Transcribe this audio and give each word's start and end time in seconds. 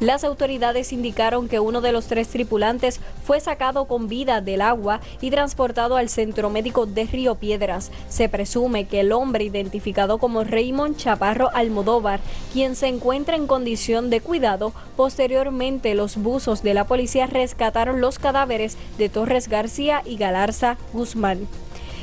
Las 0.00 0.24
autoridades 0.24 0.94
indicaron 0.94 1.46
que 1.46 1.60
uno 1.60 1.82
de 1.82 1.92
los 1.92 2.06
tres 2.06 2.28
tripulantes 2.28 3.00
fue 3.22 3.38
sacado 3.38 3.84
con 3.84 4.08
vida 4.08 4.40
del 4.40 4.62
agua 4.62 5.00
y 5.20 5.30
transportado 5.30 5.96
al 5.96 6.08
centro 6.08 6.48
médico 6.48 6.86
de 6.86 7.04
Río 7.04 7.34
Piedras. 7.34 7.92
Se 8.08 8.30
presume 8.30 8.86
que 8.86 9.00
el 9.00 9.12
hombre 9.12 9.44
identificado 9.44 10.16
como 10.16 10.42
Raymond 10.42 10.96
Chaparro 10.96 11.50
Almodóvar, 11.52 12.20
quien 12.54 12.76
se 12.76 12.88
encuentra 12.88 13.36
en 13.36 13.46
condición 13.46 14.08
de 14.08 14.22
cuidado, 14.22 14.72
posteriormente 14.96 15.94
los 15.94 16.16
buzos 16.16 16.62
de 16.62 16.72
la 16.72 16.86
policía 16.86 17.26
rescataron 17.26 18.00
los 18.00 18.18
cadáveres 18.18 18.78
de 18.96 19.10
Torres 19.10 19.48
García 19.48 20.02
y 20.06 20.16
Galarza 20.16 20.78
Guzmán. 20.94 21.46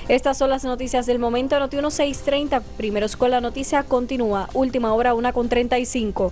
Estas 0.07 0.38
son 0.38 0.52
las 0.52 0.64
noticias 0.64 1.07
del 1.07 1.18
momento. 1.18 1.59
Noti 1.59 1.77
1630, 1.77 2.61
primeros 2.77 3.18
con 3.18 3.32
la 3.32 3.41
noticia, 3.41 3.82
continúa. 3.82 4.50
Última 4.54 4.93
hora, 4.93 5.16
una 5.16 5.34
con 5.34 5.50
35. 5.50 6.32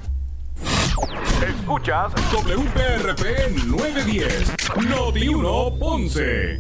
Escuchas 1.42 2.14
WPRP 2.32 3.66
910, 3.66 4.54
Noti 4.90 5.28
1 5.28 5.80
Ponce. 5.80 6.60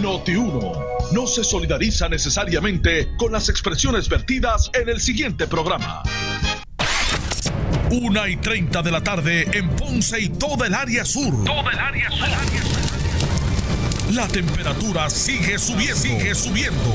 Noti 0.00 0.34
1 0.34 0.72
no 1.12 1.26
se 1.26 1.44
solidariza 1.44 2.08
necesariamente 2.08 3.08
con 3.18 3.32
las 3.32 3.48
expresiones 3.48 4.08
vertidas 4.08 4.70
en 4.72 4.88
el 4.88 5.00
siguiente 5.00 5.46
programa. 5.46 6.02
Una 7.90 8.28
y 8.28 8.36
30 8.36 8.82
de 8.82 8.90
la 8.90 9.02
tarde 9.02 9.48
en 9.52 9.68
Ponce 9.70 10.20
y 10.20 10.28
toda 10.28 10.66
el 10.66 10.74
área 10.74 11.04
sur. 11.04 11.44
Toda 11.44 11.72
el 11.72 11.78
área 11.78 12.10
sur. 12.10 12.28
La 14.14 14.26
temperatura 14.26 15.10
sigue 15.10 15.58
subiendo. 15.58 15.96
Sigue 15.96 16.34
subiendo. 16.34 16.94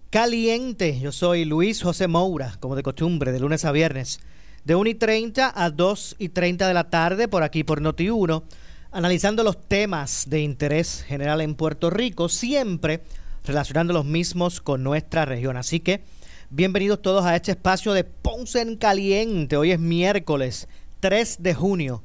Caliente. 0.11 0.99
Yo 0.99 1.13
soy 1.13 1.45
Luis 1.45 1.81
José 1.81 2.09
Moura, 2.09 2.57
como 2.59 2.75
de 2.75 2.83
costumbre, 2.83 3.31
de 3.31 3.39
lunes 3.39 3.63
a 3.63 3.71
viernes, 3.71 4.19
de 4.65 4.75
1 4.75 4.89
y 4.89 4.95
30 4.95 5.53
a 5.55 5.69
2 5.69 6.17
y 6.19 6.27
30 6.27 6.67
de 6.67 6.73
la 6.73 6.89
tarde, 6.89 7.29
por 7.29 7.43
aquí 7.43 7.63
por 7.63 7.81
Noti1, 7.81 8.43
analizando 8.91 9.41
los 9.41 9.69
temas 9.69 10.25
de 10.27 10.41
interés 10.41 11.05
general 11.07 11.39
en 11.39 11.55
Puerto 11.55 11.89
Rico, 11.89 12.27
siempre 12.27 13.03
relacionando 13.45 13.93
los 13.93 14.03
mismos 14.03 14.59
con 14.59 14.83
nuestra 14.83 15.23
región. 15.23 15.55
Así 15.55 15.79
que, 15.79 16.03
bienvenidos 16.49 17.01
todos 17.01 17.23
a 17.23 17.37
este 17.37 17.51
espacio 17.51 17.93
de 17.93 18.03
Ponce 18.03 18.59
en 18.59 18.75
Caliente. 18.75 19.55
Hoy 19.55 19.71
es 19.71 19.79
miércoles 19.79 20.67
3 20.99 21.37
de 21.41 21.53
junio 21.53 22.03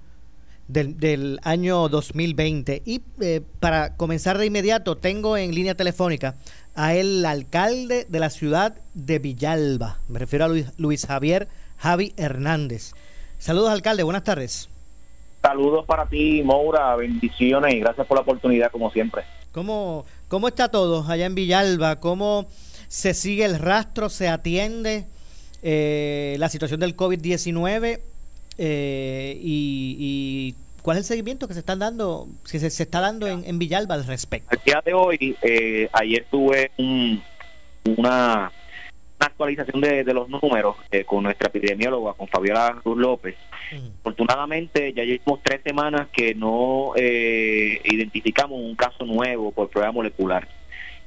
del, 0.69 1.41
año 1.42 1.89
2020. 1.89 2.83
Y 2.84 3.03
eh, 3.20 3.42
para 3.61 3.97
comenzar 3.97 4.39
de 4.39 4.47
inmediato, 4.47 4.97
tengo 4.97 5.36
en 5.36 5.55
línea 5.55 5.75
telefónica 5.75 6.34
a 6.75 6.95
el 6.95 7.25
alcalde 7.25 8.06
de 8.09 8.20
la 8.20 8.31
ciudad 8.31 8.77
de 8.94 9.19
Villalba. 9.19 9.98
Me 10.09 10.19
refiero 10.19 10.44
a 10.44 10.48
Luis, 10.48 10.67
Luis 10.78 11.06
Javier 11.06 11.48
Javi 11.78 12.12
Hernández. 12.17 12.92
Saludos, 13.39 13.70
alcalde. 13.70 14.03
Buenas 14.03 14.25
tardes. 14.25 14.69
Saludos 15.42 15.84
para 15.84 16.06
ti, 16.06 16.42
Moura. 16.42 16.97
Bendiciones 16.97 17.75
y 17.75 17.81
gracias 17.81 18.06
por 18.06 18.17
la 18.17 18.22
oportunidad, 18.22 18.70
como 18.70 18.91
siempre. 18.91 19.22
¿Cómo, 19.53 20.04
cómo 20.28 20.48
está 20.48 20.71
todo 20.71 21.04
allá 21.09 21.27
en 21.27 21.34
Villalba? 21.34 22.00
¿Cómo 22.00 22.47
se 22.88 23.15
sigue 23.15 23.44
el 23.44 23.59
rastro? 23.59 24.09
¿Se 24.09 24.28
atiende 24.28 25.06
eh, 25.62 26.37
la 26.38 26.48
situación 26.48 26.81
del 26.81 26.97
COVID-19? 26.97 28.00
Eh, 28.59 29.39
y, 29.41 30.55
cuál 30.83 30.99
es 30.99 31.05
el 31.05 31.17
seguimiento 31.17 31.49
que 31.49 31.55
se 31.55 31.61
están 31.61 31.78
dando, 31.78 32.28
si 32.44 32.59
se, 32.59 32.67
está 32.83 33.00
dando 33.00 33.27
en, 33.27 33.59
Villalba 33.59 33.94
al 33.94 34.06
respecto. 34.06 34.49
Al 34.50 34.62
día 34.65 34.83
de 34.84 34.94
hoy, 34.94 35.37
eh, 35.43 35.89
ayer 35.93 36.27
tuve 36.31 36.71
una, 36.78 38.53
actualización 39.19 39.81
de, 39.81 40.05
los 40.15 40.28
números 40.28 40.77
eh, 40.91 41.05
con 41.05 41.25
nuestra 41.25 41.49
epidemióloga, 41.49 42.12
con 42.12 42.28
Fabiola 42.28 42.78
Cruz 42.83 42.99
López. 42.99 43.34
Afortunadamente, 44.00 44.93
ya 44.93 45.03
llevamos 45.03 45.41
tres 45.43 45.61
semanas 45.65 46.09
que 46.12 46.34
no 46.34 46.93
identificamos 46.97 48.61
un 48.61 48.77
caso 48.77 49.05
nuevo 49.05 49.50
por 49.50 49.69
prueba 49.69 49.91
molecular. 49.91 50.47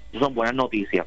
Esas 0.09 0.23
son 0.23 0.35
buenas 0.35 0.55
noticias. 0.55 1.05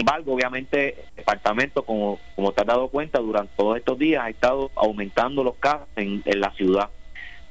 Embargo, 0.00 0.32
obviamente, 0.32 0.94
el 1.10 1.16
departamento, 1.16 1.82
como, 1.84 2.18
como 2.34 2.52
te 2.52 2.62
has 2.62 2.66
dado 2.66 2.88
cuenta, 2.88 3.18
durante 3.18 3.52
todos 3.54 3.76
estos 3.76 3.98
días 3.98 4.24
ha 4.24 4.30
estado 4.30 4.70
aumentando 4.74 5.44
los 5.44 5.56
casos 5.56 5.86
en, 5.94 6.22
la 6.24 6.50
ciudad. 6.52 6.88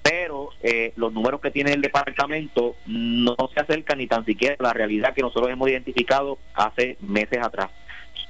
Pero 0.02 0.50
eh, 0.64 0.92
los 0.96 1.14
números 1.14 1.42
que 1.42 1.52
tiene 1.52 1.74
el 1.74 1.82
departamento 1.82 2.76
no 2.88 3.36
se 3.54 3.60
acercan 3.60 4.00
ni 4.00 4.08
tan 4.08 4.26
siquiera 4.26 4.56
a 4.58 4.64
la 4.64 4.74
realidad 4.74 5.14
que 5.14 5.22
nosotros 5.22 5.52
hemos 5.52 5.70
identificado 5.70 6.40
hace 6.56 6.98
meses 7.02 7.38
atrás. 7.40 7.70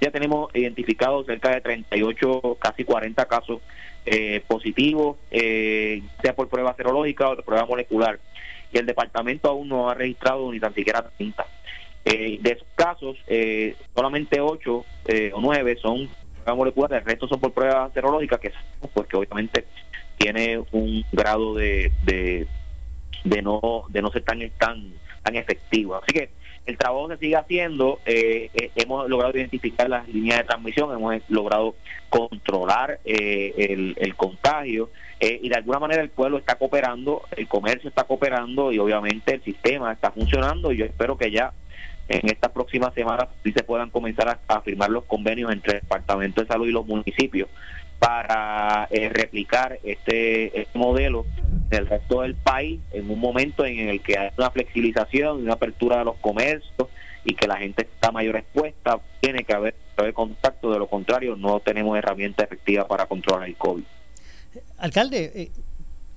Ya 0.02 0.12
tenemos 0.12 0.54
identificado 0.54 1.24
cerca 1.24 1.52
de 1.52 1.62
38, 1.62 2.58
casi 2.60 2.84
40 2.84 3.26
casos 3.26 3.62
eh, 4.06 4.44
positivos, 4.46 5.16
eh, 5.32 6.02
sea 6.22 6.36
por 6.36 6.50
prueba 6.50 6.76
serológica 6.76 7.30
o 7.30 7.36
por 7.38 7.46
prueba 7.46 7.66
molecular. 7.66 8.20
Y 8.74 8.80
el 8.80 8.86
departamento 8.86 9.50
aún 9.50 9.70
no 9.70 9.90
ha 9.90 9.94
registrado 9.94 10.52
ni 10.52 10.60
tan 10.60 10.74
siquiera 10.74 11.10
30. 11.16 11.46
Eh, 12.12 12.40
de 12.42 12.52
esos 12.54 12.68
casos, 12.74 13.18
eh, 13.28 13.76
solamente 13.94 14.42
8 14.42 14.86
eh, 15.06 15.32
o 15.32 15.42
9 15.42 15.78
son 15.80 16.10
moleculares, 16.56 17.04
el 17.04 17.06
resto 17.06 17.28
son 17.28 17.40
por 17.40 17.54
pruebas 17.54 17.94
serológicas, 17.94 18.40
que 18.40 18.52
porque 18.96 19.16
obviamente 19.16 19.66
tiene 20.18 20.60
un 20.72 21.06
grado 21.12 21.54
de, 21.54 21.92
de, 22.06 22.48
de 23.24 23.42
no 23.44 23.84
de 23.90 24.02
no 24.02 24.10
ser 24.10 24.24
tan 24.24 24.40
tan 24.58 24.92
tan 25.22 25.36
efectivo. 25.36 25.98
Así 25.98 26.12
que 26.12 26.30
el 26.66 26.80
trabajo 26.80 27.10
se 27.10 27.18
sigue 27.18 27.36
haciendo, 27.36 28.00
hemos 28.06 29.08
logrado 29.08 29.38
identificar 29.38 29.88
las 29.88 30.08
líneas 30.08 30.40
de 30.40 30.46
transmisión, 30.46 30.92
hemos 30.92 31.22
logrado 31.30 31.76
controlar 32.10 33.00
el, 33.06 33.96
el, 34.00 34.16
contagio 34.16 34.90
y 35.20 35.50
de 35.50 35.56
alguna 35.56 35.78
manera 35.78 36.02
el 36.02 36.10
pueblo 36.10 36.40
está 36.40 36.56
cooperando, 36.56 37.22
el 37.38 37.48
comercio 37.48 37.90
está 37.90 38.06
cooperando 38.06 38.72
y 38.72 38.80
obviamente 38.80 39.36
el 39.36 39.44
sistema 39.44 39.92
está 39.94 40.10
funcionando 40.10 40.72
y 40.72 40.78
yo 40.78 40.86
espero 40.86 41.16
que 41.16 41.30
ya 41.30 41.54
en 42.10 42.28
estas 42.28 42.52
próximas 42.52 42.94
semanas 42.96 43.30
sí 43.44 43.52
se 43.52 43.64
puedan 43.64 43.92
comenzar 43.92 44.40
a, 44.48 44.62
firmar 44.62 44.90
los 44.90 45.06
convenios 45.06 45.52
entre 45.52 45.76
el 45.76 45.82
Departamento 45.82 46.42
de 46.42 46.48
Salud 46.48 46.68
y 46.68 46.72
los 46.72 46.86
municipios 46.86 47.48
para 48.00 48.88
eh, 48.90 49.10
replicar 49.10 49.80
este, 49.84 50.60
este, 50.60 50.78
modelo 50.78 51.26
en 51.70 51.78
el 51.78 51.88
resto 51.88 52.22
del 52.22 52.34
país 52.34 52.80
en 52.92 53.10
un 53.12 53.20
momento 53.20 53.64
en 53.64 53.90
el 53.90 54.02
que 54.02 54.18
hay 54.18 54.30
una 54.38 54.50
flexibilización, 54.50 55.44
una 55.44 55.54
apertura 55.54 56.00
de 56.00 56.06
los 56.06 56.16
comercios 56.18 56.90
y 57.24 57.36
que 57.36 57.48
la 57.48 57.58
gente 57.58 57.84
está 57.84 58.12
mayor 58.12 58.38
expuesta, 58.38 59.00
tiene 59.20 59.44
que 59.44 59.54
haber, 59.54 59.76
contacto, 60.14 60.72
de 60.72 60.80
lo 60.80 60.88
contrario 60.88 61.36
no 61.36 61.60
tenemos 61.60 61.98
herramientas 61.98 62.46
efectivas 62.46 62.86
para 62.86 63.06
controlar 63.06 63.48
el 63.48 63.56
COVID. 63.56 63.84
Alcalde, 64.78 65.32
eh, 65.36 65.52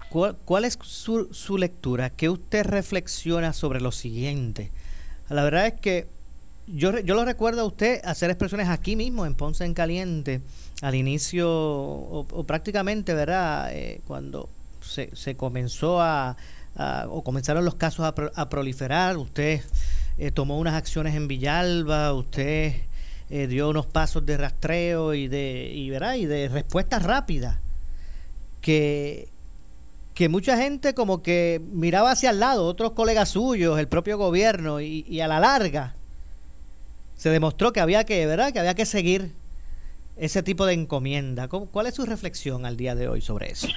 ¿cuál, 0.09 0.36
¿cuál, 0.44 0.64
es 0.64 0.78
su 0.80 1.59
lectura? 1.59 2.10
¿Qué 2.10 2.30
usted 2.30 2.64
reflexiona 2.64 3.53
sobre 3.53 3.80
lo 3.80 3.91
siguiente? 3.91 4.70
La 5.32 5.44
verdad 5.44 5.66
es 5.66 5.75
que 5.75 6.06
yo, 6.66 6.98
yo 7.00 7.15
lo 7.15 7.25
recuerdo 7.25 7.62
a 7.62 7.65
usted 7.65 8.00
hacer 8.04 8.31
expresiones 8.31 8.69
aquí 8.69 8.97
mismo, 8.97 9.26
en 9.26 9.34
Ponce 9.34 9.65
en 9.65 9.75
Caliente, 9.75 10.41
al 10.81 10.94
inicio, 10.94 11.48
o, 11.50 12.44
prácticamente, 12.47 13.15
¿verdad? 13.15 13.72
Eh, 13.72 14.01
cuando 14.06 14.48
se, 14.80 15.15
se 15.15 15.36
comenzó 15.36 16.01
a, 16.01 16.36
o 17.09 17.22
comenzaron 17.22 17.65
los 17.65 17.74
casos 17.74 18.06
a, 18.06 18.48
proliferar, 18.48 19.16
usted 19.16 19.60
eh, 20.18 20.30
tomó 20.30 20.59
unas 20.59 20.74
acciones 20.74 21.15
en 21.15 21.28
Villalba, 21.28 22.12
usted 22.15 22.74
eh, 23.30 23.47
dio 23.47 23.68
unos 23.71 23.86
pasos 23.86 24.24
de 24.24 24.36
rastreo 24.36 25.15
y 25.15 25.28
de, 25.28 25.71
y, 25.74 25.91
¿verdad? 25.91 26.15
y 26.15 26.27
de 26.27 26.48
respuesta 26.48 26.98
rápida 26.98 27.60
que, 28.60 29.28
que 30.14 30.28
mucha 30.28 30.56
gente 30.56 30.94
como 30.94 31.22
que 31.22 31.60
miraba 31.72 32.10
hacia 32.10 32.30
el 32.30 32.41
lado, 32.41 32.66
otros 32.66 32.92
colegas 32.92 33.30
suyos, 33.30 33.78
el 33.78 33.88
propio 33.88 34.18
gobierno, 34.18 34.80
y, 34.80 35.20
a 35.20 35.28
la 35.28 35.41
larga 35.41 35.94
se 37.16 37.30
demostró 37.30 37.72
que 37.72 37.80
había 37.80 38.04
que, 38.04 38.26
¿verdad? 38.26 38.53
Que 38.53 38.59
había 38.59 38.74
que 38.74 38.84
seguir 38.84 39.30
ese 40.16 40.42
tipo 40.42 40.66
de 40.66 40.74
encomienda. 40.74 41.48
¿Cuál 41.48 41.86
es 41.86 41.94
su 41.94 42.04
reflexión 42.04 42.66
al 42.66 42.76
día 42.76 42.94
de 42.94 43.09
hoy 43.09 43.20
sobre 43.20 43.50
eso? 43.50 43.68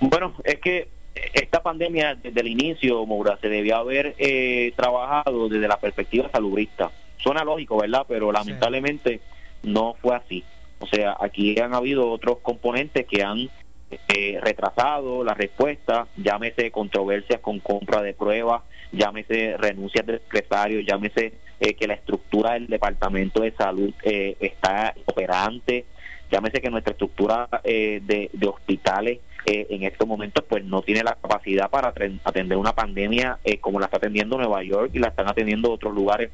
Bueno, 0.00 0.34
es 0.42 0.58
que 0.58 0.88
esta 1.32 1.62
pandemia 1.62 2.16
desde 2.16 2.40
el 2.40 2.48
inicio, 2.48 3.06
Moura, 3.06 3.38
se 3.40 3.48
debió 3.48 3.76
haber 3.76 4.14
eh, 4.18 4.72
trabajado 4.76 5.48
desde 5.48 5.68
la 5.68 5.78
perspectiva 5.78 6.28
salubrista. 6.30 6.90
Suena 7.18 7.44
lógico, 7.44 7.78
¿verdad? 7.78 8.04
Pero 8.08 8.32
lamentablemente 8.32 9.20
no 9.62 9.94
fue 10.02 10.16
así. 10.16 10.44
O 10.80 10.86
sea, 10.86 11.16
aquí 11.20 11.58
han 11.60 11.74
habido 11.74 12.10
otros 12.10 12.38
componentes 12.42 13.06
que 13.06 13.22
han 13.22 13.48
eh, 13.90 14.38
retrasado 14.42 15.22
la 15.24 15.34
respuesta, 15.34 16.06
llámese 16.16 16.70
controversias 16.70 17.40
con 17.40 17.60
compra 17.60 18.02
de 18.02 18.14
pruebas, 18.14 18.62
llámese 18.92 19.56
renuncias 19.58 20.06
de 20.06 20.18
secretarios, 20.18 20.84
llámese 20.86 21.34
eh, 21.60 21.74
que 21.74 21.86
la 21.86 21.94
estructura 21.94 22.54
del 22.54 22.66
Departamento 22.66 23.42
de 23.42 23.52
Salud 23.52 23.92
eh, 24.02 24.36
está 24.40 24.94
operante, 25.04 25.84
llámese 26.30 26.60
que 26.60 26.70
nuestra 26.70 26.92
estructura 26.92 27.48
de, 27.62 28.30
hospitales 28.46 29.20
en 29.46 29.82
estos 29.82 30.08
momentos 30.08 30.42
pues 30.48 30.64
no 30.64 30.80
tiene 30.80 31.02
la 31.02 31.16
capacidad 31.20 31.68
para 31.68 31.92
atender 32.24 32.56
una 32.56 32.72
pandemia 32.72 33.38
como 33.60 33.78
la 33.78 33.86
está 33.86 33.98
atendiendo 33.98 34.38
Nueva 34.38 34.62
York 34.62 34.90
y 34.94 34.98
la 34.98 35.08
están 35.08 35.28
atendiendo 35.28 35.70
otros 35.70 35.94
lugares 35.94 36.30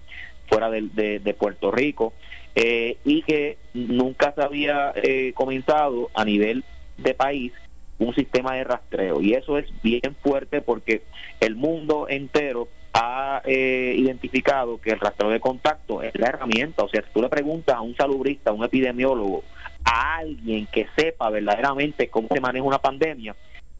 fuera 0.46 0.70
de, 0.70 1.18
de 1.18 1.34
Puerto 1.34 1.72
Rico 1.72 2.12
y 2.54 3.22
que 3.22 3.58
nunca 3.74 4.32
se 4.32 4.42
había 4.42 4.94
comenzado 5.34 6.08
a 6.14 6.24
nivel 6.24 6.64
de 7.02 7.14
país 7.14 7.52
un 7.98 8.14
sistema 8.14 8.54
de 8.54 8.64
rastreo. 8.64 9.20
Y 9.20 9.34
eso 9.34 9.58
es 9.58 9.66
bien 9.82 10.16
fuerte 10.22 10.60
porque 10.60 11.02
el 11.40 11.54
mundo 11.54 12.06
entero 12.08 12.68
ha 12.92 13.42
eh, 13.44 13.94
identificado 13.96 14.80
que 14.80 14.90
el 14.90 15.00
rastreo 15.00 15.30
de 15.30 15.38
contacto 15.38 16.02
es 16.02 16.12
la 16.18 16.28
herramienta, 16.28 16.82
o 16.82 16.88
sea, 16.88 17.02
si 17.02 17.12
tú 17.12 17.22
le 17.22 17.28
preguntas 17.28 17.76
a 17.76 17.80
un 17.82 17.94
salubrista, 17.94 18.50
a 18.50 18.52
un 18.52 18.64
epidemiólogo, 18.64 19.44
a 19.84 20.16
alguien 20.16 20.66
que 20.66 20.88
sepa 20.96 21.30
verdaderamente 21.30 22.08
cómo 22.08 22.28
se 22.32 22.40
maneja 22.40 22.64
una 22.64 22.80
pandemia, 22.80 23.36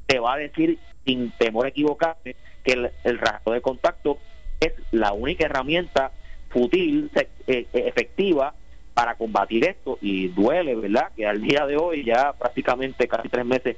te 0.07 0.19
va 0.19 0.35
a 0.35 0.39
decir 0.39 0.79
sin 1.05 1.31
temor 1.33 1.67
a 1.67 1.71
equivocarse 1.71 2.37
que 2.63 2.73
el, 3.05 3.19
rastreo 3.19 3.55
de 3.55 3.61
contacto 3.61 4.19
es 4.61 4.73
la 4.93 5.13
única 5.13 5.47
herramienta 5.47 6.13
fútil, 6.51 7.11
eh, 7.15 7.27
eh, 7.47 7.67
efectiva 7.73 8.55
para 8.95 9.15
combatir 9.15 9.65
esto 9.65 9.99
y 10.01 10.29
duele, 10.29 10.75
¿verdad? 10.75 11.11
Que 11.17 11.27
al 11.27 11.41
día 11.41 11.67
de 11.67 11.77
hoy, 11.77 12.05
ya 12.05 12.33
prácticamente 12.33 13.09
casi 13.09 13.29
tres 13.29 13.47
meses 13.47 13.77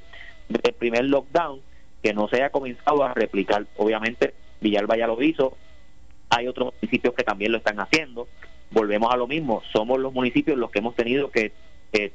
del 0.49 0.73
primer 0.73 1.05
lockdown, 1.05 1.61
que 2.01 2.13
no 2.13 2.27
se 2.27 2.37
haya 2.37 2.49
comenzado 2.49 3.03
a 3.03 3.13
replicar. 3.13 3.65
Obviamente, 3.77 4.33
Villalba 4.61 4.97
ya 4.97 5.07
lo 5.07 5.21
hizo, 5.21 5.57
hay 6.29 6.47
otros 6.47 6.73
municipios 6.73 7.13
que 7.13 7.23
también 7.23 7.51
lo 7.51 7.59
están 7.59 7.79
haciendo. 7.79 8.27
Volvemos 8.71 9.13
a 9.13 9.17
lo 9.17 9.27
mismo, 9.27 9.61
somos 9.71 9.99
los 9.99 10.13
municipios 10.13 10.57
los 10.57 10.71
que 10.71 10.79
hemos 10.79 10.95
tenido 10.95 11.29
que 11.29 11.51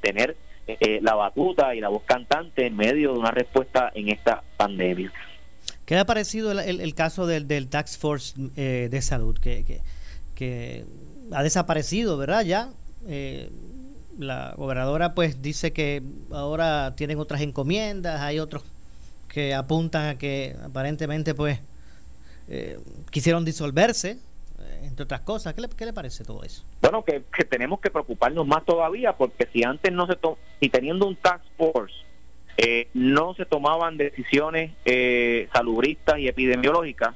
tener 0.00 0.36
eh, 0.68 0.98
la 1.00 1.14
batuta 1.14 1.74
y 1.74 1.80
la 1.80 1.88
voz 1.88 2.02
cantante 2.04 2.66
en 2.66 2.76
medio 2.76 3.14
de 3.14 3.18
una 3.18 3.30
respuesta 3.30 3.90
en 3.94 4.10
esta 4.10 4.42
pandemia. 4.58 5.10
¿Qué 5.86 5.96
ha 5.96 6.04
parecido 6.04 6.52
el, 6.52 6.94
caso 6.94 7.26
del, 7.26 7.48
del 7.48 7.70
Tax 7.70 7.96
Force 7.96 8.34
eh, 8.56 8.88
de 8.90 9.00
Salud? 9.00 9.38
Que, 9.38 9.64
que, 9.64 9.80
que, 10.34 10.84
ha 11.32 11.42
desaparecido, 11.42 12.18
¿verdad? 12.18 12.44
Ya 12.44 12.68
eh, 13.06 13.50
la 14.18 14.54
gobernadora 14.56 15.14
pues 15.14 15.40
dice 15.42 15.72
que 15.72 16.02
ahora 16.32 16.94
tienen 16.96 17.18
otras 17.18 17.40
encomiendas, 17.40 18.20
hay 18.20 18.38
otros 18.38 18.64
que 19.28 19.54
apuntan 19.54 20.08
a 20.08 20.18
que 20.18 20.56
aparentemente 20.64 21.34
pues 21.34 21.60
eh, 22.48 22.78
quisieron 23.10 23.44
disolverse, 23.44 24.12
eh, 24.58 24.80
entre 24.82 25.04
otras 25.04 25.20
cosas. 25.20 25.54
¿Qué 25.54 25.60
le, 25.60 25.68
¿Qué 25.68 25.86
le, 25.86 25.92
parece 25.92 26.24
todo 26.24 26.42
eso? 26.42 26.64
Bueno, 26.80 27.04
que, 27.04 27.20
tenemos 27.44 27.80
que 27.80 27.90
preocuparnos 27.90 28.46
más 28.46 28.64
todavía 28.64 29.12
porque 29.12 29.46
si 29.52 29.62
antes 29.62 29.92
no 29.92 30.06
se 30.06 30.16
to 30.16 30.38
si 30.58 30.68
teniendo 30.68 31.06
un 31.06 31.16
task 31.16 31.44
force 31.56 31.94
eh, 32.56 32.88
no 32.94 33.34
se 33.34 33.44
tomaban 33.44 33.96
decisiones 33.96 34.72
salubristas 35.52 36.18
y 36.18 36.26
epidemiológicas, 36.26 37.14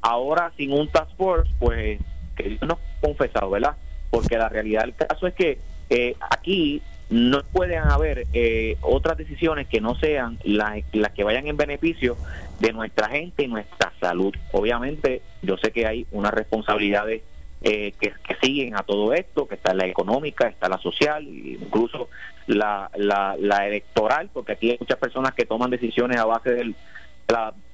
ahora 0.00 0.52
sin 0.56 0.72
un 0.72 0.88
task 0.88 1.10
force 1.16 1.50
pues 1.58 1.98
que 2.36 2.58
no 2.64 2.78
confesado, 3.00 3.50
¿verdad? 3.50 3.76
Porque 4.14 4.38
la 4.38 4.48
realidad 4.48 4.82
del 4.82 4.94
caso 4.94 5.26
es 5.26 5.34
que 5.34 5.58
eh, 5.90 6.14
aquí 6.30 6.80
no 7.10 7.42
pueden 7.42 7.80
haber 7.80 8.28
eh, 8.32 8.76
otras 8.80 9.18
decisiones 9.18 9.66
que 9.66 9.80
no 9.80 9.96
sean 9.96 10.38
las, 10.44 10.84
las 10.92 11.10
que 11.10 11.24
vayan 11.24 11.48
en 11.48 11.56
beneficio 11.56 12.16
de 12.60 12.72
nuestra 12.72 13.08
gente 13.08 13.42
y 13.42 13.48
nuestra 13.48 13.92
salud. 13.98 14.32
Obviamente, 14.52 15.20
yo 15.42 15.56
sé 15.56 15.72
que 15.72 15.88
hay 15.88 16.06
unas 16.12 16.32
responsabilidades 16.32 17.22
eh, 17.62 17.92
que, 17.98 18.12
siguen 18.40 18.76
a 18.76 18.84
todo 18.84 19.12
esto, 19.14 19.48
que 19.48 19.56
está 19.56 19.74
la 19.74 19.86
económica, 19.86 20.46
está 20.46 20.68
la 20.68 20.78
social, 20.78 21.26
incluso 21.26 22.08
la, 22.46 22.88
la, 22.96 23.34
la 23.36 23.66
electoral, 23.66 24.30
porque 24.32 24.52
aquí 24.52 24.70
hay 24.70 24.76
muchas 24.78 24.98
personas 24.98 25.34
que 25.34 25.44
toman 25.44 25.70
decisiones 25.70 26.18
a 26.18 26.24
base 26.24 26.50
del, 26.50 26.76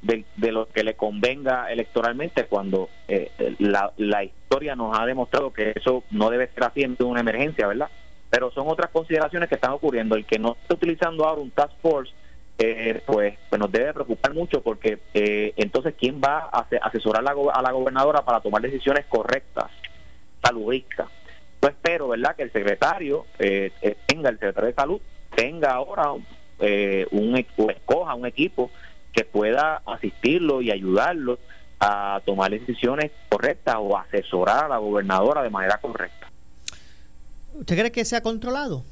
de, 0.03 0.53
lo 0.53 0.69
que 0.69 0.85
le 0.85 0.95
convenga 0.95 1.71
electoralmente 1.71 2.45
cuando 2.45 2.89
eh, 3.09 3.31
la, 3.59 3.93
la, 3.97 4.25
historia 4.25 4.75
nos 4.75 4.99
ha 4.99 5.07
demostrado 5.07 5.53
que 5.53 5.73
eso 5.75 6.05
no 6.11 6.31
debe 6.31 6.49
ser 6.49 6.71
en 6.77 6.97
una 7.01 7.21
emergencia, 7.21 7.67
¿verdad? 7.67 7.89
Pero 8.31 8.51
son 8.51 8.69
otras 8.69 8.91
consideraciones 8.91 9.49
que 9.49 9.57
están 9.57 9.73
ocurriendo. 9.73 10.15
El 10.17 10.25
que 10.25 10.39
no 10.39 10.57
esté 10.61 10.75
utilizando 10.75 11.27
ahora 11.27 11.43
un 11.43 11.51
task 11.51 11.73
force, 11.83 12.13
eh, 12.59 13.03
pues, 13.07 13.35
pues 13.49 13.59
nos 13.59 13.71
debe 13.71 13.93
preocupar 13.93 14.35
mucho 14.35 14.63
porque 14.63 14.99
eh, 15.15 15.53
entonces, 15.57 15.95
¿quién 15.99 16.21
va 16.21 16.49
a 16.53 16.67
asesorar 16.83 17.23
a 17.23 17.63
la 17.63 17.73
gobernadora 17.73 18.23
para 18.23 18.41
tomar 18.41 18.63
decisiones 18.63 19.07
correctas, 19.07 19.71
saludistas? 20.43 21.09
Yo 21.63 21.69
espero, 21.69 22.09
¿verdad?, 22.09 22.37
que 22.37 22.45
el 22.45 22.53
secretario 22.53 23.27
tenga, 23.39 24.31
el 24.31 24.39
secretario 24.39 24.69
de 24.69 24.75
salud, 24.75 25.01
tenga 25.35 25.73
ahora 25.73 26.13
un, 26.13 27.37
escoja 27.37 28.15
un 28.15 28.27
equipo 28.27 28.71
que 29.13 29.25
pueda 29.25 29.83
asistirlo 29.87 30.63
y 30.63 30.71
ayudarlo 30.71 31.39
a 31.81 32.21
tomar 32.25 32.51
decisiones 32.51 33.11
correctas 33.29 33.77
o 33.79 33.97
asesorar 33.97 34.65
a 34.65 34.69
la 34.69 34.79
gobernadora 34.79 35.43
de 35.43 35.51
manera 35.51 35.79
correcta. 35.79 36.29
¿Usted 37.55 37.79
cree 37.79 37.93
que 37.93 38.05
se 38.05 38.17
ha 38.17 38.23
controlado? 38.23 38.85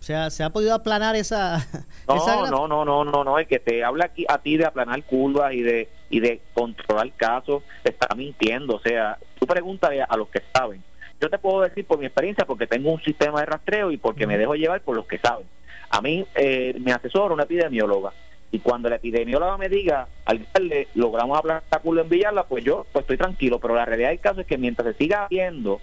O 0.00 0.06
sea, 0.06 0.28
¿se 0.28 0.44
ha 0.44 0.50
podido 0.50 0.74
aplanar 0.74 1.16
esa... 1.16 1.66
No, 2.06 2.48
no, 2.50 2.68
no, 2.68 2.84
no, 2.84 3.04
no, 3.04 3.24
no, 3.24 3.38
el 3.38 3.46
que 3.46 3.58
te 3.58 3.82
habla 3.82 4.04
aquí 4.04 4.26
a 4.28 4.36
ti 4.36 4.58
de 4.58 4.66
aplanar 4.66 5.02
curvas 5.04 5.54
y 5.54 5.62
de 5.62 5.88
y 6.10 6.20
de 6.20 6.40
controlar 6.52 7.10
casos, 7.12 7.64
está 7.82 8.14
mintiendo. 8.14 8.76
O 8.76 8.80
sea, 8.80 9.18
tú 9.38 9.46
preguntas 9.46 9.90
a 10.08 10.16
los 10.16 10.28
que 10.28 10.42
saben. 10.54 10.80
Yo 11.20 11.28
te 11.28 11.38
puedo 11.38 11.62
decir 11.62 11.84
por 11.86 11.98
mi 11.98 12.06
experiencia, 12.06 12.44
porque 12.44 12.68
tengo 12.68 12.92
un 12.92 13.00
sistema 13.00 13.40
de 13.40 13.46
rastreo 13.46 13.90
y 13.90 13.96
porque 13.96 14.26
me 14.26 14.38
dejo 14.38 14.54
llevar 14.54 14.80
por 14.82 14.94
los 14.94 15.06
que 15.06 15.18
saben. 15.18 15.46
A 15.90 16.00
mí 16.00 16.24
eh, 16.36 16.76
me 16.78 16.92
asesora 16.92 17.34
una 17.34 17.42
epidemióloga 17.42 18.12
y 18.54 18.60
cuando 18.60 18.88
la 18.88 18.96
epidemióloga 18.96 19.58
me 19.58 19.68
diga, 19.68 20.06
alcalde, 20.26 20.86
logramos 20.94 21.36
hablar 21.36 21.64
culo 21.82 22.02
en 22.02 22.08
Villarla, 22.08 22.44
pues 22.44 22.62
yo 22.62 22.86
pues 22.92 23.02
estoy 23.02 23.16
tranquilo. 23.16 23.58
Pero 23.58 23.74
la 23.74 23.84
realidad 23.84 24.10
del 24.10 24.20
caso 24.20 24.42
es 24.42 24.46
que 24.46 24.58
mientras 24.58 24.86
se 24.92 24.94
siga 24.94 25.26
viendo 25.28 25.80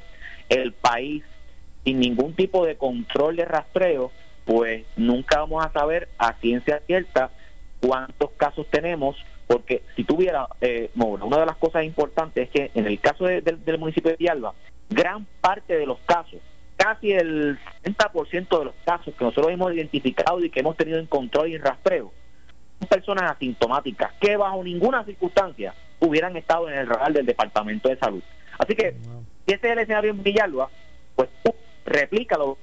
el 0.47 0.71
país 0.71 1.21
sin 1.83 1.99
ningún 1.99 2.33
tipo 2.33 2.65
de 2.65 2.77
control 2.77 3.35
de 3.35 3.43
rastreo, 3.43 4.13
pues 4.45 4.85
nunca 4.95 5.39
vamos 5.39 5.65
a 5.65 5.73
saber 5.73 6.07
a 6.17 6.31
ciencia 6.35 6.79
cierta 6.87 7.31
cuántos 7.81 8.31
casos 8.37 8.65
tenemos, 8.69 9.17
porque 9.47 9.83
si 9.97 10.05
tuviera, 10.05 10.47
eh, 10.61 10.91
una 10.95 11.39
de 11.39 11.45
las 11.45 11.57
cosas 11.57 11.83
importantes 11.83 12.45
es 12.47 12.49
que 12.51 12.71
en 12.73 12.87
el 12.87 13.01
caso 13.01 13.25
del 13.25 13.77
municipio 13.79 14.11
de 14.11 14.17
Villalba, 14.17 14.53
gran 14.89 15.27
parte 15.41 15.75
de 15.75 15.85
los 15.85 15.99
casos, 16.05 16.39
casi 16.77 17.11
el 17.11 17.59
60% 17.83 18.59
de 18.59 18.65
los 18.65 18.75
casos 18.85 19.13
que 19.13 19.25
nosotros 19.25 19.51
hemos 19.51 19.73
identificado 19.73 20.39
y 20.39 20.49
que 20.49 20.61
hemos 20.61 20.77
tenido 20.77 20.99
en 20.99 21.07
control 21.07 21.49
y 21.49 21.55
en 21.55 21.63
rastreo, 21.63 22.13
personas 22.87 23.31
asintomáticas 23.31 24.11
que 24.19 24.37
bajo 24.37 24.63
ninguna 24.63 25.03
circunstancia 25.03 25.73
hubieran 25.99 26.35
estado 26.35 26.69
en 26.69 26.77
el 26.77 26.87
radar 26.87 27.13
del 27.13 27.25
Departamento 27.25 27.89
de 27.89 27.97
Salud. 27.97 28.23
Así 28.57 28.75
que, 28.75 28.95
si 29.45 29.53
ese 29.53 29.67
es 29.67 29.73
el 29.73 29.79
escenario 29.79 30.11
en 30.11 30.23
Villalba, 30.23 30.69
pues 31.15 31.29
tú 31.43 31.53
replícalo 31.85 32.57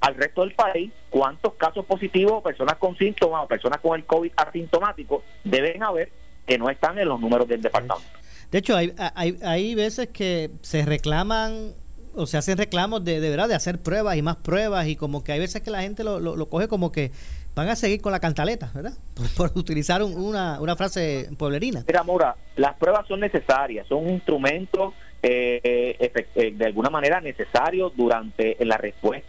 al 0.00 0.14
resto 0.14 0.42
del 0.42 0.54
país, 0.54 0.90
cuántos 1.10 1.54
casos 1.54 1.84
positivos, 1.84 2.42
personas 2.42 2.76
con 2.76 2.96
síntomas 2.96 3.44
o 3.44 3.48
personas 3.48 3.80
con 3.80 3.98
el 3.98 4.04
COVID 4.06 4.32
asintomático 4.36 5.22
deben 5.44 5.82
haber 5.82 6.10
que 6.46 6.58
no 6.58 6.70
están 6.70 6.98
en 6.98 7.08
los 7.08 7.20
números 7.20 7.46
del 7.46 7.62
departamento. 7.62 8.08
De 8.50 8.58
hecho, 8.58 8.76
hay, 8.76 8.92
hay, 9.14 9.38
hay 9.44 9.74
veces 9.74 10.08
que 10.08 10.50
se 10.62 10.84
reclaman 10.84 11.74
o 12.14 12.26
se 12.26 12.36
hacen 12.36 12.58
reclamos 12.58 13.04
de, 13.04 13.20
de 13.20 13.30
verdad 13.30 13.48
de 13.48 13.54
hacer 13.54 13.80
pruebas 13.80 14.16
y 14.16 14.22
más 14.22 14.36
pruebas 14.36 14.88
y 14.88 14.96
como 14.96 15.22
que 15.22 15.30
hay 15.32 15.38
veces 15.38 15.62
que 15.62 15.70
la 15.70 15.82
gente 15.82 16.02
lo, 16.02 16.18
lo 16.18 16.48
coge 16.48 16.66
como 16.66 16.90
que 16.90 17.12
van 17.60 17.68
a 17.68 17.76
seguir 17.76 18.00
con 18.00 18.10
la 18.10 18.20
cantaleta, 18.20 18.70
¿verdad? 18.74 18.94
Por, 19.36 19.52
utilizar 19.54 20.02
una, 20.02 20.58
una, 20.60 20.76
frase 20.76 21.28
pueblerina. 21.36 21.84
Mira, 21.86 22.02
Mora, 22.02 22.34
las 22.56 22.74
pruebas 22.76 23.06
son 23.06 23.20
necesarias, 23.20 23.86
son 23.86 24.06
un 24.06 24.10
instrumento 24.14 24.94
eh, 25.22 25.96
eh, 26.00 26.52
de 26.52 26.64
alguna 26.64 26.88
manera 26.88 27.20
necesario 27.20 27.90
durante 27.90 28.56
la 28.64 28.78
respuesta, 28.78 29.28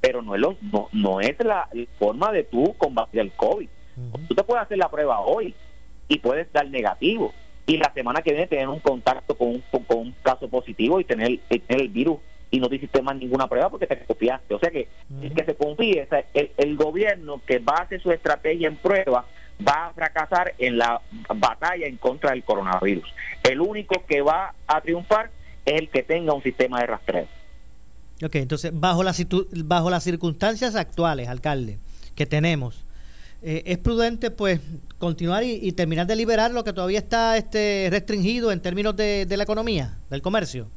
pero 0.00 0.20
no 0.20 0.34
es, 0.34 0.40
lo, 0.40 0.56
no, 0.72 0.88
no 0.92 1.20
es 1.20 1.38
la 1.44 1.68
forma 1.96 2.32
de 2.32 2.42
tú 2.42 2.74
combatir 2.76 3.20
el 3.20 3.30
COVID. 3.32 3.68
Tú 4.26 4.34
te 4.34 4.42
puedes 4.42 4.64
hacer 4.64 4.78
la 4.78 4.90
prueba 4.90 5.20
hoy 5.20 5.54
y 6.08 6.18
puedes 6.18 6.52
dar 6.52 6.68
negativo 6.68 7.32
y 7.66 7.76
la 7.76 7.92
semana 7.92 8.22
que 8.22 8.32
viene 8.32 8.48
tener 8.48 8.68
un 8.68 8.80
contacto 8.80 9.36
con 9.36 9.48
un, 9.48 9.62
con 9.86 9.98
un 9.98 10.14
caso 10.22 10.48
positivo 10.48 10.98
y 10.98 11.04
tener, 11.04 11.38
tener 11.48 11.82
el 11.82 11.88
virus 11.88 12.18
y 12.50 12.58
no 12.58 12.68
te 12.68 12.76
hiciste 12.76 13.00
más 13.02 13.16
ninguna 13.16 13.46
prueba 13.46 13.70
porque 13.70 13.86
te 13.86 14.04
confiaste. 14.04 14.54
O 14.54 14.58
sea 14.58 14.70
que 14.70 14.88
el 15.22 15.32
que 15.32 15.44
se 15.44 15.54
confíe, 15.54 16.08
el, 16.34 16.76
gobierno 16.76 17.40
que 17.46 17.58
base 17.58 17.98
su 18.00 18.10
estrategia 18.10 18.68
en 18.68 18.76
prueba 18.76 19.24
va 19.66 19.86
a 19.86 19.92
fracasar 19.92 20.54
en 20.58 20.78
la 20.78 21.00
batalla 21.34 21.86
en 21.86 21.96
contra 21.96 22.30
del 22.30 22.42
coronavirus. 22.42 23.08
El 23.42 23.60
único 23.60 24.04
que 24.06 24.22
va 24.22 24.54
a 24.66 24.80
triunfar 24.80 25.30
es 25.64 25.80
el 25.80 25.88
que 25.88 26.02
tenga 26.02 26.32
un 26.32 26.42
sistema 26.42 26.80
de 26.80 26.86
rastreo. 26.86 27.28
Ok, 28.22 28.34
entonces, 28.34 28.70
bajo, 28.74 29.02
la 29.02 29.14
bajo 29.64 29.90
las 29.90 30.04
circunstancias 30.04 30.74
actuales, 30.74 31.28
alcalde, 31.28 31.78
que 32.14 32.26
tenemos, 32.26 32.84
eh, 33.42 33.62
¿es 33.64 33.78
prudente 33.78 34.30
pues 34.30 34.60
continuar 34.98 35.42
y, 35.44 35.72
terminar 35.72 36.06
de 36.06 36.16
liberar 36.16 36.50
lo 36.50 36.62
que 36.62 36.74
todavía 36.74 36.98
está 36.98 37.38
este 37.38 37.88
restringido 37.90 38.52
en 38.52 38.60
términos 38.60 38.94
de, 38.96 39.26
la 39.30 39.42
economía, 39.42 39.98
del 40.10 40.20
comercio? 40.20 40.68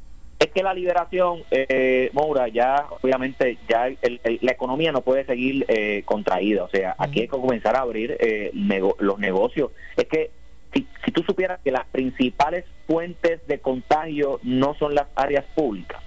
Es 0.44 0.50
que 0.50 0.62
la 0.62 0.74
liberación, 0.74 1.42
eh, 1.50 2.10
Moura, 2.12 2.48
ya 2.48 2.84
obviamente 3.00 3.56
ya 3.66 3.88
la 3.88 4.52
economía 4.52 4.92
no 4.92 5.00
puede 5.00 5.24
seguir 5.24 5.64
eh, 5.68 6.02
contraída, 6.04 6.64
o 6.64 6.68
sea, 6.68 6.94
aquí 6.98 7.20
hay 7.20 7.28
que 7.28 7.38
comenzar 7.38 7.76
a 7.76 7.80
abrir 7.80 8.14
eh, 8.20 8.50
los 8.52 9.18
negocios. 9.18 9.70
Es 9.96 10.04
que 10.04 10.30
si, 10.74 10.86
si 11.02 11.12
tú 11.12 11.22
supieras 11.22 11.60
que 11.64 11.70
las 11.70 11.86
principales 11.86 12.66
fuentes 12.86 13.46
de 13.46 13.58
contagio 13.58 14.38
no 14.42 14.74
son 14.74 14.94
las 14.94 15.06
áreas 15.14 15.46
públicas, 15.54 16.02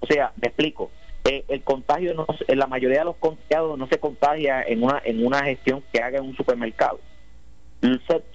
o 0.00 0.06
sea, 0.06 0.32
me 0.42 0.48
explico, 0.48 0.90
eh, 1.24 1.44
el 1.46 1.62
contagio, 1.62 2.12
no, 2.14 2.26
en 2.48 2.58
la 2.58 2.66
mayoría 2.66 2.98
de 2.98 3.04
los 3.04 3.16
contagiados 3.18 3.78
no 3.78 3.86
se 3.86 4.00
contagia 4.00 4.62
en 4.62 4.82
una, 4.82 5.00
en 5.04 5.24
una 5.24 5.44
gestión 5.44 5.84
que 5.92 6.02
haga 6.02 6.18
en 6.18 6.24
un 6.24 6.36
supermercado. 6.36 6.98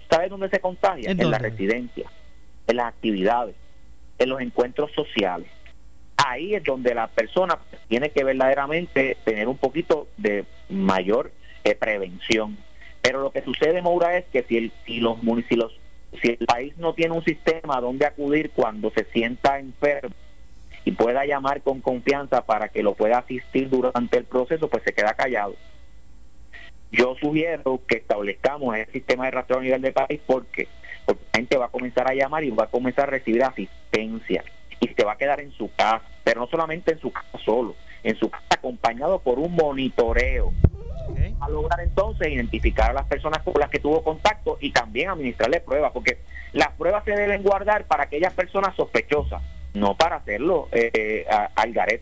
¿Sabes 0.10 0.30
dónde 0.30 0.48
se 0.48 0.62
contagia? 0.62 1.12
¿En, 1.12 1.30
la 1.30 1.40
residencia, 1.40 2.10
en 2.68 2.78
las 2.78 2.88
actividades, 2.88 3.56
en 4.18 4.30
los 4.30 4.42
encuentros 4.42 4.92
sociales. 4.92 5.48
Ahí 6.18 6.56
es 6.56 6.64
donde 6.64 6.94
la 6.96 7.08
persona 7.08 7.60
tiene 7.88 8.10
que 8.10 8.24
verdaderamente 8.24 9.18
tener 9.24 9.48
un 9.48 9.58
poquito 9.58 10.08
de 10.18 10.46
mayor 10.70 11.32
eh, 11.64 11.76
prevención. 11.76 12.58
Pero 13.02 13.22
lo 13.22 13.32
que 13.32 13.42
sucede, 13.42 13.82
Maura, 13.82 14.18
es 14.18 14.26
que 14.26 14.44
si, 14.44 14.58
el, 14.58 14.72
si, 14.86 15.00
los, 15.00 15.20
si, 15.20 16.20
si 16.22 16.28
el 16.40 16.46
país 16.46 16.78
no 16.78 16.94
tiene 16.94 17.14
un 17.14 17.24
sistema 17.24 17.80
donde 17.82 18.06
acudir 18.06 18.52
cuando 18.52 18.90
se 18.92 19.06
sienta 19.06 19.60
enfermo, 19.60 20.16
y 20.86 20.92
pueda 20.92 21.26
llamar 21.26 21.62
con 21.62 21.82
confianza 21.82 22.46
para 22.46 22.70
que 22.70 22.84
lo 22.84 22.94
pueda 22.94 23.18
asistir 23.18 23.70
durante 23.70 24.18
el 24.18 24.24
proceso, 24.24 24.70
pues 24.70 24.84
se 24.84 24.94
queda 24.94 25.16
callado. 25.16 25.56
Yo 26.92 27.16
sugiero 27.20 27.82
que 27.88 27.98
establezcamos 27.98 28.78
el 28.78 28.86
sistema 28.88 29.26
de 29.26 29.32
rastreo 29.32 29.60
a 29.60 29.64
nivel 29.64 29.82
del 29.82 29.94
país 29.94 30.22
porque, 30.26 30.68
porque 31.06 31.24
la 31.34 31.40
gente 31.40 31.58
va 31.58 31.66
a 31.66 31.70
comenzar 31.70 32.10
a 32.10 32.14
llamar 32.14 32.44
y 32.44 32.52
va 32.52 32.66
a 32.66 32.68
comenzar 32.68 33.08
a 33.08 33.12
recibir 33.12 33.44
asistencia 33.44 34.44
y 34.80 34.88
se 34.88 35.04
va 35.04 35.14
a 35.14 35.18
quedar 35.18 35.40
en 35.40 35.52
su 35.52 35.70
casa, 35.76 36.02
pero 36.24 36.42
no 36.42 36.48
solamente 36.48 36.94
en 36.94 37.00
su 37.00 37.12
casa 37.12 37.38
solo, 37.44 37.76
en 38.04 38.18
su 38.18 38.30
casa 38.30 38.46
acompañado 38.50 39.20
por 39.20 39.40
un 39.40 39.54
monitoreo. 39.56 40.54
A 41.40 41.50
lograr 41.50 41.80
entonces 41.82 42.30
identificar 42.30 42.90
a 42.90 42.94
las 42.94 43.06
personas 43.06 43.44
con 43.44 43.54
las 43.60 43.70
que 43.70 43.80
tuvo 43.80 44.04
contacto 44.04 44.58
y 44.60 44.72
también 44.72 45.10
administrarle 45.10 45.60
pruebas, 45.60 45.92
porque 45.92 46.18
las 46.54 46.70
pruebas 46.72 47.04
se 47.06 47.12
deben 47.12 47.44
guardar 47.44 47.86
para 47.86 48.04
aquellas 48.04 48.34
personas 48.34 48.76
sospechosas 48.76 49.42
no 49.76 49.96
para 49.96 50.18
hacerlo 50.18 50.68
eh, 50.72 51.26
al 51.56 51.74
garet. 51.74 52.02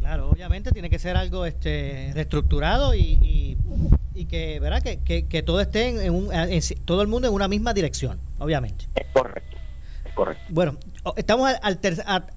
Claro, 0.00 0.28
obviamente 0.28 0.72
tiene 0.72 0.90
que 0.90 0.98
ser 0.98 1.16
algo 1.16 1.46
este 1.46 2.10
reestructurado 2.14 2.94
y, 2.94 3.18
y, 3.22 3.56
que, 4.26 4.60
¿verdad? 4.60 4.82
Que, 4.82 5.26
que, 5.26 5.42
todo 5.42 5.60
esté 5.60 5.88
en, 5.88 6.14
un, 6.14 6.30
todo 6.84 7.02
el 7.02 7.08
mundo 7.08 7.28
en 7.28 7.34
una 7.34 7.48
misma 7.48 7.74
dirección, 7.74 8.18
obviamente. 8.38 8.86
Es 8.94 9.06
correcto, 9.12 9.56
correcto. 10.14 10.44
Bueno, 10.50 10.76
estamos 11.16 11.52
al, 11.60 11.78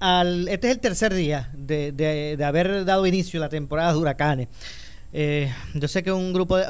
al, 0.00 0.48
este 0.48 0.68
es 0.68 0.74
el 0.74 0.80
tercer 0.80 1.14
día 1.14 1.50
de, 1.54 1.92
de, 1.92 2.44
haber 2.44 2.84
dado 2.84 3.06
inicio 3.06 3.40
a 3.40 3.42
la 3.42 3.48
temporada 3.48 3.92
de 3.92 3.98
huracanes. 3.98 4.48
Eh, 5.12 5.52
yo 5.74 5.88
sé 5.88 6.02
que 6.02 6.12
un 6.12 6.32
grupo 6.32 6.56
de 6.56 6.66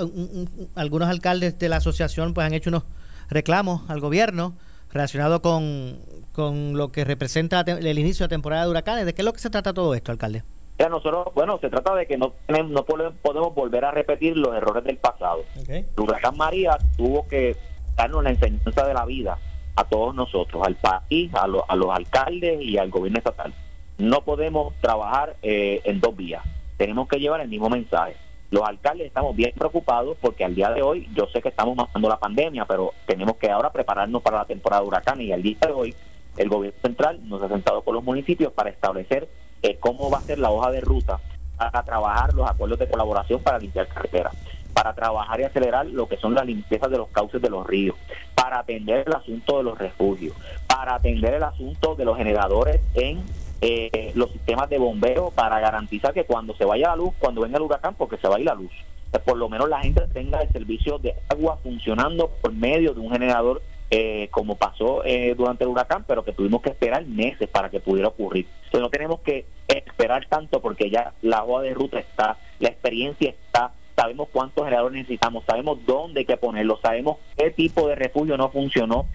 algunos 0.74 1.08
alcaldes 1.08 1.58
de 1.58 1.68
la 1.68 1.76
asociación 1.76 2.34
pues 2.34 2.46
han 2.46 2.54
hecho 2.54 2.70
unos 2.70 2.84
reclamos 3.30 3.88
al 3.90 4.00
gobierno 4.00 4.54
relacionado 4.92 5.42
con, 5.42 5.98
con 6.32 6.76
lo 6.76 6.92
que 6.92 7.04
representa 7.04 7.60
el 7.60 7.98
inicio 7.98 8.24
de 8.24 8.28
temporada 8.28 8.64
de 8.64 8.70
huracanes. 8.70 9.06
¿De 9.06 9.14
qué 9.14 9.22
es 9.22 9.26
lo 9.26 9.32
que 9.32 9.40
se 9.40 9.50
trata 9.50 9.72
todo 9.72 9.94
esto, 9.94 10.12
alcalde? 10.12 10.44
Ya 10.78 10.88
nosotros, 10.88 11.28
bueno, 11.34 11.58
se 11.58 11.70
trata 11.70 11.94
de 11.94 12.06
que 12.06 12.16
no, 12.16 12.34
no 12.48 12.84
podemos 12.84 13.54
volver 13.54 13.84
a 13.84 13.90
repetir 13.90 14.36
los 14.36 14.54
errores 14.54 14.84
del 14.84 14.96
pasado. 14.96 15.44
El 15.66 15.84
huracán 15.96 16.36
María 16.36 16.78
tuvo 16.96 17.26
que 17.26 17.56
darnos 17.96 18.22
la 18.22 18.30
enseñanza 18.30 18.86
de 18.86 18.94
la 18.94 19.04
vida 19.04 19.38
a 19.74 19.84
todos 19.84 20.14
nosotros, 20.14 20.62
al 20.64 20.76
país, 20.76 21.34
a, 21.34 21.42
a 21.42 21.76
los 21.76 21.90
alcaldes 21.90 22.60
y 22.62 22.78
al 22.78 22.90
gobierno 22.90 23.18
estatal. 23.18 23.52
No 23.98 24.22
podemos 24.22 24.72
trabajar 24.80 25.34
eh, 25.42 25.80
en 25.84 26.00
dos 26.00 26.16
vías. 26.16 26.44
Tenemos 26.76 27.08
que 27.08 27.18
llevar 27.18 27.40
el 27.40 27.48
mismo 27.48 27.68
mensaje 27.68 28.14
los 28.50 28.62
alcaldes 28.66 29.06
estamos 29.06 29.36
bien 29.36 29.52
preocupados 29.56 30.16
porque 30.20 30.44
al 30.44 30.54
día 30.54 30.70
de 30.70 30.82
hoy 30.82 31.08
yo 31.14 31.26
sé 31.26 31.42
que 31.42 31.50
estamos 31.50 31.76
matando 31.76 32.08
la 32.08 32.18
pandemia, 32.18 32.64
pero 32.64 32.94
tenemos 33.06 33.36
que 33.36 33.50
ahora 33.50 33.70
prepararnos 33.70 34.22
para 34.22 34.38
la 34.38 34.44
temporada 34.46 34.82
de 34.82 34.88
huracanes 34.88 35.26
y 35.26 35.32
al 35.32 35.42
día 35.42 35.58
de 35.60 35.72
hoy 35.72 35.94
el 36.36 36.48
gobierno 36.48 36.80
central 36.80 37.20
nos 37.28 37.42
ha 37.42 37.48
sentado 37.48 37.82
con 37.82 37.94
los 37.94 38.04
municipios 38.04 38.52
para 38.52 38.70
establecer 38.70 39.28
eh, 39.62 39.76
cómo 39.78 40.10
va 40.10 40.18
a 40.18 40.22
ser 40.22 40.38
la 40.38 40.50
hoja 40.50 40.70
de 40.70 40.80
ruta 40.80 41.20
para 41.56 41.82
trabajar 41.82 42.34
los 42.34 42.48
acuerdos 42.48 42.78
de 42.78 42.88
colaboración 42.88 43.42
para 43.42 43.58
limpiar 43.58 43.88
carreteras, 43.88 44.34
para 44.72 44.94
trabajar 44.94 45.40
y 45.40 45.44
acelerar 45.44 45.86
lo 45.86 46.08
que 46.08 46.16
son 46.16 46.34
las 46.34 46.46
limpiezas 46.46 46.90
de 46.90 46.98
los 46.98 47.08
cauces 47.08 47.42
de 47.42 47.50
los 47.50 47.66
ríos, 47.66 47.96
para 48.34 48.60
atender 48.60 49.04
el 49.06 49.14
asunto 49.14 49.58
de 49.58 49.64
los 49.64 49.78
refugios, 49.78 50.34
para 50.68 50.94
atender 50.94 51.34
el 51.34 51.42
asunto 51.42 51.96
de 51.96 52.04
los 52.04 52.16
generadores 52.16 52.80
en 52.94 53.24
eh, 53.60 54.12
los 54.14 54.30
sistemas 54.30 54.70
de 54.70 54.78
bombeo 54.78 55.32
para 55.32 55.58
garantizar 55.58 56.14
que 56.14 56.24
cuando 56.24 56.54
se 56.54 56.64
vaya 56.64 56.90
la 56.90 56.96
luz, 56.96 57.12
cuando 57.18 57.40
venga 57.40 57.56
el 57.56 57.64
huracán, 57.64 57.94
porque 57.96 58.16
se 58.18 58.28
va 58.28 58.36
a 58.36 58.38
ir 58.38 58.46
la 58.46 58.54
luz, 58.54 58.70
pues 59.10 59.22
por 59.24 59.36
lo 59.36 59.48
menos 59.48 59.68
la 59.68 59.80
gente 59.80 60.02
tenga 60.12 60.40
el 60.40 60.48
servicio 60.50 60.98
de 60.98 61.14
agua 61.28 61.58
funcionando 61.62 62.30
por 62.40 62.52
medio 62.52 62.94
de 62.94 63.00
un 63.00 63.10
generador 63.10 63.60
eh, 63.90 64.28
como 64.30 64.56
pasó 64.56 65.04
eh, 65.04 65.34
durante 65.36 65.64
el 65.64 65.70
huracán, 65.70 66.04
pero 66.06 66.24
que 66.24 66.32
tuvimos 66.32 66.62
que 66.62 66.70
esperar 66.70 67.06
meses 67.06 67.48
para 67.48 67.70
que 67.70 67.80
pudiera 67.80 68.08
ocurrir. 68.08 68.46
Entonces 68.64 68.80
no 68.80 68.90
tenemos 68.90 69.20
que 69.20 69.46
esperar 69.66 70.26
tanto 70.26 70.60
porque 70.60 70.90
ya 70.90 71.12
la 71.22 71.38
agua 71.38 71.62
de 71.62 71.74
ruta 71.74 71.98
está, 71.98 72.36
la 72.60 72.68
experiencia 72.68 73.30
está, 73.30 73.72
sabemos 73.96 74.28
cuántos 74.30 74.64
generadores 74.64 74.96
necesitamos, 74.96 75.44
sabemos 75.44 75.84
dónde 75.86 76.20
hay 76.20 76.26
que 76.26 76.36
ponerlo, 76.36 76.78
sabemos 76.80 77.16
qué 77.36 77.50
tipo 77.50 77.88
de 77.88 77.94
refugio 77.94 78.36
no 78.36 78.50
funcionó, 78.50 79.06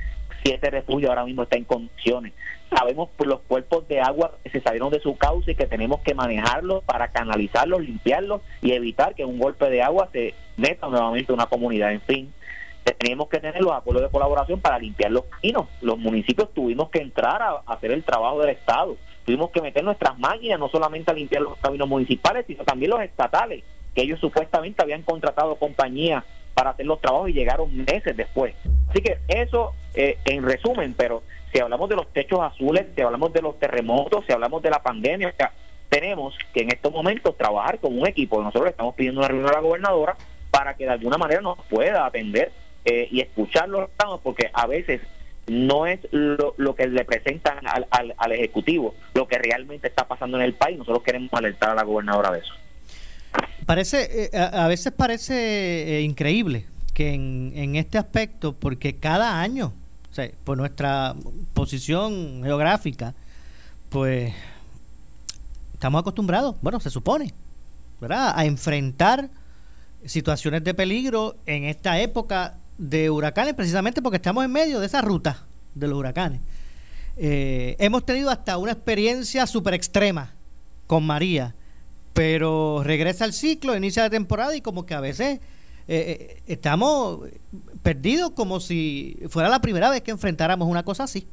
si 0.43 0.51
ese 0.51 0.69
refugio 0.69 1.09
ahora 1.09 1.25
mismo 1.25 1.43
está 1.43 1.55
en 1.55 1.63
condiciones. 1.63 2.33
Sabemos 2.69 3.09
por 3.15 3.27
los 3.27 3.39
cuerpos 3.41 3.87
de 3.87 4.01
agua 4.01 4.31
se 4.51 4.59
salieron 4.59 4.91
de 4.91 4.99
su 4.99 5.15
cauce 5.15 5.51
y 5.51 5.55
que 5.55 5.67
tenemos 5.67 6.01
que 6.01 6.15
manejarlos 6.15 6.83
para 6.83 7.09
canalizarlos, 7.09 7.81
limpiarlos 7.81 8.41
y 8.61 8.71
evitar 8.71 9.15
que 9.15 9.23
un 9.25 9.39
golpe 9.39 9.69
de 9.69 9.81
agua 9.81 10.09
se 10.11 10.33
meta 10.57 10.87
nuevamente 10.87 11.31
a 11.31 11.35
una 11.35 11.45
comunidad. 11.45 11.91
En 11.91 12.01
fin, 12.01 12.33
tenemos 12.91 13.29
que 13.29 13.39
tener 13.39 13.61
los 13.61 13.71
acuerdos 13.71 14.03
de 14.03 14.09
colaboración 14.09 14.59
para 14.59 14.77
limpiar 14.77 15.11
los 15.11 15.25
caminos. 15.25 15.67
Los 15.81 15.97
municipios 15.97 16.53
tuvimos 16.53 16.89
que 16.89 16.99
entrar 16.99 17.41
a, 17.41 17.61
hacer 17.65 17.91
el 17.91 18.03
trabajo 18.03 18.41
del 18.41 18.49
Estado. 18.49 18.97
Tuvimos 19.25 19.51
que 19.51 19.61
meter 19.61 19.83
nuestras 19.83 20.19
máquinas 20.19 20.59
no 20.59 20.67
solamente 20.67 21.11
a 21.11 21.13
limpiar 21.13 21.43
los 21.43 21.57
caminos 21.59 21.87
municipales, 21.87 22.45
sino 22.45 22.65
también 22.65 22.91
los 22.91 23.01
estatales, 23.01 23.63
que 23.95 24.01
ellos 24.01 24.19
supuestamente 24.19 24.81
habían 24.81 25.03
contratado 25.03 25.55
compañías 25.55 26.25
para 26.53 26.71
hacer 26.71 26.85
los 26.85 26.99
trabajos 26.99 27.29
y 27.29 27.33
llegaron 27.33 27.75
meses 27.75 28.17
después. 28.17 28.53
Así 28.89 29.01
que 29.01 29.17
eso 29.29 29.73
eh, 29.93 30.17
en 30.25 30.43
resumen, 30.43 30.93
pero 30.97 31.23
si 31.53 31.59
hablamos 31.59 31.87
de 31.89 31.95
los 31.95 32.07
techos 32.11 32.41
azules, 32.41 32.87
si 32.95 33.01
hablamos 33.01 33.31
de 33.31 33.41
los 33.41 33.57
terremotos, 33.59 34.25
si 34.25 34.33
hablamos 34.33 34.61
de 34.61 34.69
la 34.69 34.81
pandemia, 34.81 35.33
tenemos 35.87 36.35
que 36.53 36.61
en 36.61 36.69
estos 36.69 36.91
momentos 36.91 37.37
trabajar 37.37 37.79
con 37.79 37.97
un 37.97 38.07
equipo. 38.07 38.41
Nosotros 38.41 38.65
le 38.65 38.71
estamos 38.71 38.95
pidiendo 38.95 39.21
una 39.21 39.27
reunión 39.27 39.49
a 39.49 39.53
la 39.53 39.61
gobernadora 39.61 40.17
para 40.51 40.75
que 40.75 40.85
de 40.85 40.91
alguna 40.91 41.17
manera 41.17 41.41
nos 41.41 41.57
pueda 41.69 42.05
atender 42.05 42.51
eh, 42.85 43.07
y 43.11 43.21
escuchar 43.21 43.69
los 43.69 43.89
porque 44.21 44.49
a 44.53 44.67
veces 44.67 45.01
no 45.47 45.85
es 45.85 45.99
lo, 46.11 46.53
lo 46.57 46.75
que 46.75 46.87
le 46.87 47.05
presentan 47.05 47.57
al, 47.65 47.87
al, 48.17 48.31
Ejecutivo, 48.31 48.95
lo 49.13 49.27
que 49.27 49.37
realmente 49.37 49.87
está 49.87 50.07
pasando 50.07 50.37
en 50.37 50.43
el 50.43 50.53
país. 50.53 50.77
Nosotros 50.77 51.03
queremos 51.03 51.33
alertar 51.33 51.71
a 51.71 51.75
la 51.75 51.83
gobernadora 51.83 52.31
de 52.31 52.39
eso. 52.39 52.53
Parece, 53.65 54.25
eh, 54.25 54.37
a, 54.37 54.67
veces 54.67 54.93
parece 54.93 56.01
increíble 56.01 56.65
que 56.93 57.13
en, 57.13 57.75
este 57.75 57.97
aspecto, 57.97 58.53
porque 58.53 58.97
cada 58.97 59.41
año, 59.41 59.73
por 60.43 60.57
nuestra 60.57 61.15
posición 61.53 62.41
geográfica, 62.43 63.13
pues 63.89 64.33
estamos 65.73 66.01
acostumbrados, 66.01 66.55
bueno, 66.61 66.79
se 66.79 66.89
supone, 66.89 67.33
¿verdad?, 67.99 68.33
a 68.35 68.45
enfrentar 68.45 69.29
situaciones 70.05 70.63
de 70.63 70.73
peligro 70.73 71.35
en 71.45 71.63
esta 71.63 71.99
época 71.99 72.55
de 72.77 73.09
huracanes, 73.09 73.53
precisamente 73.53 74.01
porque 74.01 74.17
estamos 74.17 74.43
en 74.43 74.51
medio 74.51 74.79
de 74.79 74.85
esa 74.85 75.01
ruta 75.01 75.45
de 75.75 75.87
los 75.87 75.97
huracanes. 75.97 76.41
Eh, 77.17 77.75
hemos 77.79 78.05
tenido 78.05 78.29
hasta 78.29 78.57
una 78.57 78.71
experiencia 78.71 79.45
súper 79.45 79.73
extrema 79.73 80.33
con 80.87 81.05
María, 81.05 81.55
pero 82.13 82.81
regresa 82.83 83.25
el 83.25 83.33
ciclo, 83.33 83.75
inicia 83.75 84.03
la 84.03 84.09
temporada 84.09 84.55
y 84.55 84.61
como 84.61 84.85
que 84.85 84.93
a 84.93 84.99
veces 84.99 85.39
eh, 85.87 86.37
eh, 86.37 86.41
estamos 86.47 87.21
perdidos 87.81 88.31
como 88.31 88.59
si 88.59 89.17
fuera 89.29 89.49
la 89.49 89.59
primera 89.59 89.89
vez 89.89 90.01
que 90.01 90.11
enfrentáramos 90.11 90.67
una 90.67 90.83
cosa 90.83 91.03
así. 91.03 91.27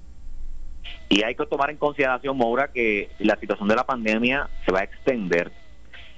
Y 1.09 1.23
hay 1.23 1.35
que 1.35 1.47
tomar 1.47 1.71
en 1.71 1.77
consideración, 1.77 2.37
Moura, 2.37 2.69
que 2.73 3.11
la 3.19 3.37
situación 3.37 3.69
de 3.69 3.77
la 3.77 3.85
pandemia 3.85 4.49
se 4.65 4.73
va 4.73 4.81
a 4.81 4.85
extender 4.85 5.53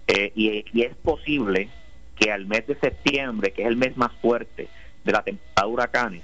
eh, 0.06 0.32
y, 0.34 0.82
es 0.82 0.94
posible 0.96 1.68
que 2.16 2.30
al 2.30 2.46
mes 2.46 2.66
de 2.66 2.76
septiembre, 2.76 3.52
que 3.52 3.62
es 3.62 3.68
el 3.68 3.76
mes 3.76 3.96
más 3.96 4.12
fuerte 4.20 4.68
de 5.04 5.12
la 5.12 5.22
temporada 5.22 5.66
de 5.66 5.72
huracanes, 5.72 6.22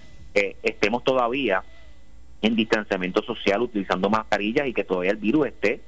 estemos 0.62 1.02
todavía 1.02 1.62
en 2.42 2.54
distanciamiento 2.54 3.22
social 3.22 3.62
utilizando 3.62 4.08
mascarillas 4.08 4.68
y 4.68 4.72
que 4.72 4.84
todavía 4.84 5.10
el 5.10 5.16
virus 5.16 5.48
esté 5.48 5.80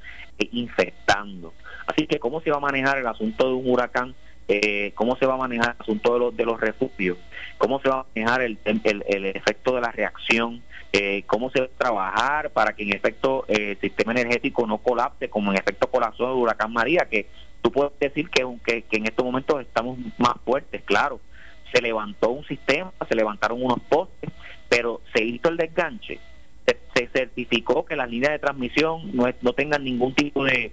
infectando. 0.52 1.52
Así 1.86 2.06
que, 2.06 2.18
¿cómo 2.18 2.40
se 2.40 2.50
va 2.50 2.56
a 2.56 2.60
manejar 2.60 2.98
el 2.98 3.06
asunto 3.06 3.48
de 3.48 3.54
un 3.54 3.70
huracán? 3.70 4.14
Eh, 4.48 4.92
¿Cómo 4.94 5.16
se 5.16 5.26
va 5.26 5.34
a 5.34 5.38
manejar 5.38 5.76
el 5.76 5.82
asunto 5.82 6.14
de 6.14 6.18
los, 6.18 6.36
de 6.36 6.44
los 6.44 6.60
refugios? 6.60 7.18
¿Cómo 7.58 7.80
se 7.80 7.88
va 7.88 8.00
a 8.00 8.06
manejar 8.14 8.42
el, 8.42 8.58
el, 8.64 9.26
efecto 9.26 9.74
de 9.74 9.80
la 9.80 9.92
reacción? 9.92 10.62
Eh, 10.92 11.22
¿Cómo 11.26 11.50
se 11.50 11.60
va 11.60 11.66
a 11.66 11.78
trabajar 11.78 12.50
para 12.50 12.72
que 12.72 12.82
en 12.82 12.92
efecto 12.94 13.44
eh, 13.48 13.72
el 13.72 13.80
sistema 13.80 14.12
energético 14.12 14.66
no 14.66 14.78
colapse 14.78 15.28
como 15.28 15.52
en 15.52 15.58
efecto 15.58 15.88
colapsó 15.88 16.32
el 16.32 16.38
huracán 16.38 16.72
María? 16.72 17.06
Que 17.08 17.26
tú 17.62 17.70
puedes 17.70 17.96
decir 18.00 18.28
que, 18.28 18.44
que, 18.64 18.82
que 18.82 18.96
en 18.96 19.06
estos 19.06 19.24
momentos 19.24 19.60
estamos 19.60 19.98
más 20.18 20.34
fuertes, 20.44 20.82
claro. 20.84 21.20
Se 21.72 21.80
levantó 21.80 22.30
un 22.30 22.44
sistema, 22.46 22.92
se 23.08 23.14
levantaron 23.14 23.62
unos 23.62 23.80
postes, 23.80 24.30
pero 24.68 25.00
se 25.12 25.24
hizo 25.24 25.48
el 25.48 25.56
desganche 25.56 26.18
se, 26.94 27.08
certificó 27.08 27.84
que 27.84 27.96
las 27.96 28.10
líneas 28.10 28.32
de 28.32 28.38
transmisión 28.38 29.10
no, 29.14 29.26
no 29.40 29.52
tengan 29.52 29.84
ningún 29.84 30.14
tipo 30.14 30.44
de, 30.44 30.72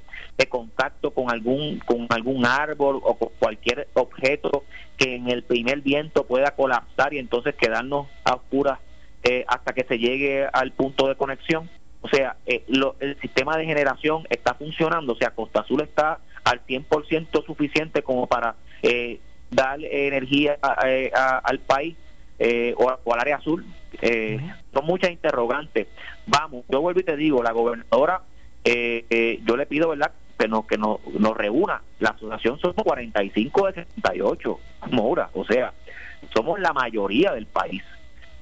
contacto 0.49 1.11
con 1.11 1.31
algún 1.31 1.79
con 1.79 2.05
algún 2.09 2.45
árbol 2.45 3.01
o 3.03 3.15
con 3.15 3.29
cualquier 3.39 3.87
objeto 3.93 4.63
que 4.95 5.15
en 5.15 5.29
el 5.29 5.43
primer 5.43 5.81
viento 5.81 6.25
pueda 6.25 6.51
colapsar 6.51 7.13
y 7.13 7.19
entonces 7.19 7.55
quedarnos 7.55 8.07
a 8.23 8.35
oscuras 8.35 8.79
eh, 9.23 9.43
hasta 9.47 9.73
que 9.73 9.83
se 9.83 9.97
llegue 9.97 10.47
al 10.51 10.71
punto 10.71 11.07
de 11.07 11.15
conexión. 11.15 11.69
O 12.01 12.07
sea, 12.07 12.37
eh, 12.45 12.63
el 12.99 13.19
sistema 13.19 13.57
de 13.57 13.65
generación 13.65 14.23
está 14.29 14.53
funcionando, 14.53 15.13
o 15.13 15.17
sea, 15.17 15.31
Costa 15.31 15.61
Azul 15.61 15.81
está 15.81 16.19
al 16.43 16.63
100% 16.65 17.45
suficiente 17.45 18.03
como 18.03 18.27
para 18.27 18.55
eh, 18.83 19.19
dar 19.51 19.79
energía 19.83 20.57
al 20.61 21.59
país 21.59 21.95
eh, 22.39 22.73
o, 22.77 22.89
al 23.13 23.19
área 23.19 23.37
azul. 23.37 23.65
Eh, 24.01 24.39
son 24.73 24.85
muchas 24.85 25.11
interrogantes. 25.11 25.87
Vamos, 26.25 26.65
yo 26.69 26.81
vuelvo 26.81 26.99
y 26.99 27.03
te 27.03 27.15
digo, 27.15 27.41
la 27.41 27.51
gobernadora, 27.51 28.21
eh, 28.63 29.39
yo 29.45 29.57
le 29.57 29.65
pido, 29.65 29.89
¿verdad? 29.89 30.11
Que 30.37 30.47
nos, 30.47 30.65
que 30.65 30.77
nos, 30.77 30.99
nos 31.19 31.35
reúna. 31.35 31.81
La 31.99 32.09
asociación 32.09 32.59
somos 32.59 32.83
45 32.83 33.67
de 33.67 33.73
68, 33.73 34.59
Mora. 34.91 35.29
O 35.33 35.45
sea, 35.45 35.73
somos 36.33 36.59
la 36.59 36.73
mayoría 36.73 37.31
del 37.31 37.47
país. 37.47 37.83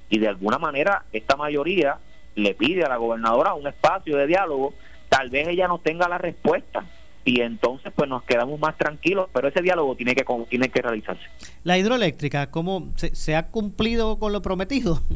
Y 0.10 0.20
de 0.20 0.28
alguna 0.28 0.58
manera, 0.58 1.04
esta 1.14 1.36
mayoría 1.36 1.98
le 2.36 2.54
pide 2.54 2.84
a 2.84 2.90
la 2.90 2.98
gobernadora 2.98 3.54
un 3.54 3.68
espacio 3.68 4.18
de 4.18 4.28
diálogo. 4.28 4.74
Tal 5.08 5.30
vez 5.30 5.48
ella 5.48 5.68
no 5.68 5.78
tenga 5.78 6.10
la 6.10 6.18
respuesta 6.18 6.84
y 7.26 7.42
entonces 7.42 7.92
pues 7.96 8.08
nos 8.08 8.24
quedamos 8.24 8.60
más 8.60 8.78
tranquilos, 8.78 9.28
pero 9.34 9.48
ese 9.48 9.64
diálogo 9.64 9.96
tiene 9.96 10.14
que 10.14 10.24
tiene 10.48 10.70
que 10.70 10.82
realizarse. 10.82 11.24
La 11.64 11.76
hidroeléctrica, 11.78 12.52
¿cómo 12.52 12.90
se, 12.96 13.36
ha 13.36 13.48
cumplido 13.48 14.20
con 14.20 14.32
lo 14.32 14.42
prometido? 14.42 15.02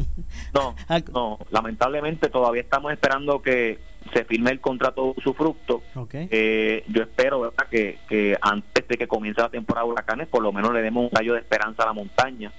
No, 0.54 0.75
no, 1.13 1.39
lamentablemente 1.51 2.30
todavía 2.30 2.62
estamos 2.62 2.92
esperando 2.92 3.42
que 3.42 3.78
se 4.13 4.25
firme 4.25 4.51
el 4.51 4.60
contrato 4.60 5.13
su 5.24 5.34
fruto. 5.34 5.84
Eh, 6.13 6.84
yo 6.88 7.04
espero 7.04 7.42
¿verdad? 7.42 7.68
Que, 7.70 8.00
que 8.08 8.36
antes 8.42 8.88
de 8.88 8.98
que 8.98 9.08
comience 9.08 9.42
la 9.42 9.50
temporada 9.50 9.86
de 9.86 9.92
huracanes, 9.92 10.28
por 10.28 10.42
lo 10.42 10.51
menos 10.51 10.74
le 10.74 10.82
demos 10.82 11.04
un 11.04 11.16
rayo 11.16 11.34
de 11.34 11.39
esperanza 11.39 11.84
a 11.84 11.88
la 11.88 11.94
montaña 11.94 12.51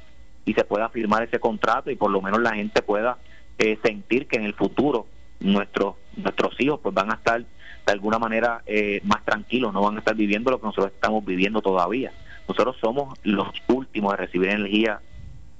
y 0.45 0.55
se 0.55 0.65
pueda 0.65 0.89
firmar 0.89 1.25
ese 1.25 1.41
contrato 1.41 1.91
y 1.91 1.97
por 1.97 2.11
lo 2.11 2.21
menos 2.21 2.41
la 2.41 2.55
gente 2.55 2.83
pueda 2.83 3.19
eh, 3.59 3.79
sentir 3.83 4.27
que 4.27 4.37
en 4.37 4.45
el 4.45 4.55
futuro 4.55 5.07
nuestros 5.41 5.97
nuestros 6.17 6.55
hijos 6.61 6.81
pues 6.83 6.95
van 6.95 7.11
a 7.11 7.15
estar 7.15 7.45
de 7.91 7.95
alguna 7.95 8.21
manera 8.21 8.63
eh, 8.67 9.01
más 9.03 9.25
tranquilos, 9.25 9.73
no 9.73 9.83
van 9.83 9.97
a 9.97 9.99
estar 9.99 10.15
viviendo 10.15 10.53
lo 10.53 10.61
que 10.61 10.67
nosotros 10.67 10.93
estamos 10.95 11.25
viviendo 11.25 11.61
todavía. 11.61 12.13
Nosotros 12.47 12.77
somos 12.81 13.19
los 13.25 13.49
últimos 13.67 14.13
de 14.13 14.17
recibir 14.17 14.51
energía 14.51 15.01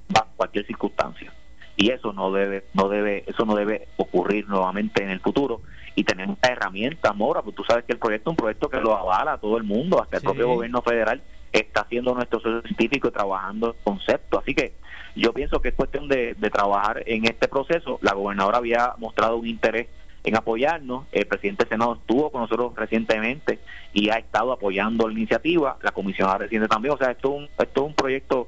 bajo 0.07 0.29
cualquier 0.37 0.65
circunstancia. 0.65 1.33
Y 1.75 1.89
eso 1.91 2.13
no 2.13 2.31
debe 2.31 2.63
no 2.73 2.87
debe 2.87 3.25
eso 3.27 3.45
no 3.45 3.55
debe 3.55 3.89
ocurrir 3.97 4.47
nuevamente 4.47 5.03
en 5.03 5.09
el 5.09 5.19
futuro. 5.19 5.61
Y 5.93 6.05
tenemos 6.05 6.37
herramientas 6.41 7.13
Mora 7.17 7.41
pues 7.41 7.53
tú 7.53 7.65
sabes 7.65 7.83
que 7.83 7.91
el 7.91 7.99
proyecto 7.99 8.29
es 8.29 8.33
un 8.33 8.37
proyecto 8.37 8.69
que 8.69 8.79
lo 8.79 8.95
avala 8.95 9.33
a 9.33 9.37
todo 9.37 9.57
el 9.57 9.63
mundo. 9.63 10.01
Hasta 10.01 10.17
el 10.17 10.23
propio 10.23 10.47
gobierno 10.47 10.81
federal 10.81 11.21
está 11.51 11.81
haciendo 11.81 12.13
nuestro 12.13 12.39
científico 12.39 13.09
y 13.09 13.11
trabajando 13.11 13.71
el 13.71 13.75
concepto. 13.83 14.39
Así 14.39 14.55
que 14.55 14.73
yo 15.17 15.33
pienso 15.33 15.61
que 15.61 15.69
es 15.69 15.75
cuestión 15.75 16.07
de, 16.07 16.33
de 16.35 16.49
trabajar 16.49 17.03
en 17.07 17.25
este 17.25 17.49
proceso. 17.49 17.99
La 18.01 18.13
gobernadora 18.13 18.59
había 18.59 18.93
mostrado 18.99 19.35
un 19.35 19.47
interés 19.47 19.89
en 20.23 20.35
apoyarnos. 20.35 21.05
El 21.11 21.25
presidente 21.25 21.63
del 21.63 21.69
Senado 21.69 21.95
estuvo 21.95 22.31
con 22.31 22.41
nosotros 22.41 22.73
recientemente 22.75 23.59
y 23.93 24.09
ha 24.09 24.15
estado 24.15 24.51
apoyando 24.51 25.07
la 25.07 25.13
iniciativa, 25.13 25.77
la 25.81 25.91
comisionada 25.91 26.39
reciente 26.39 26.67
también. 26.67 26.93
O 26.93 26.97
sea, 26.97 27.11
esto 27.11 27.29
es 27.29 27.39
un, 27.39 27.49
esto 27.63 27.81
es 27.81 27.87
un 27.87 27.93
proyecto 27.93 28.47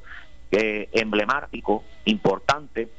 eh, 0.51 0.89
emblemático, 0.91 1.83
importante 2.05 2.89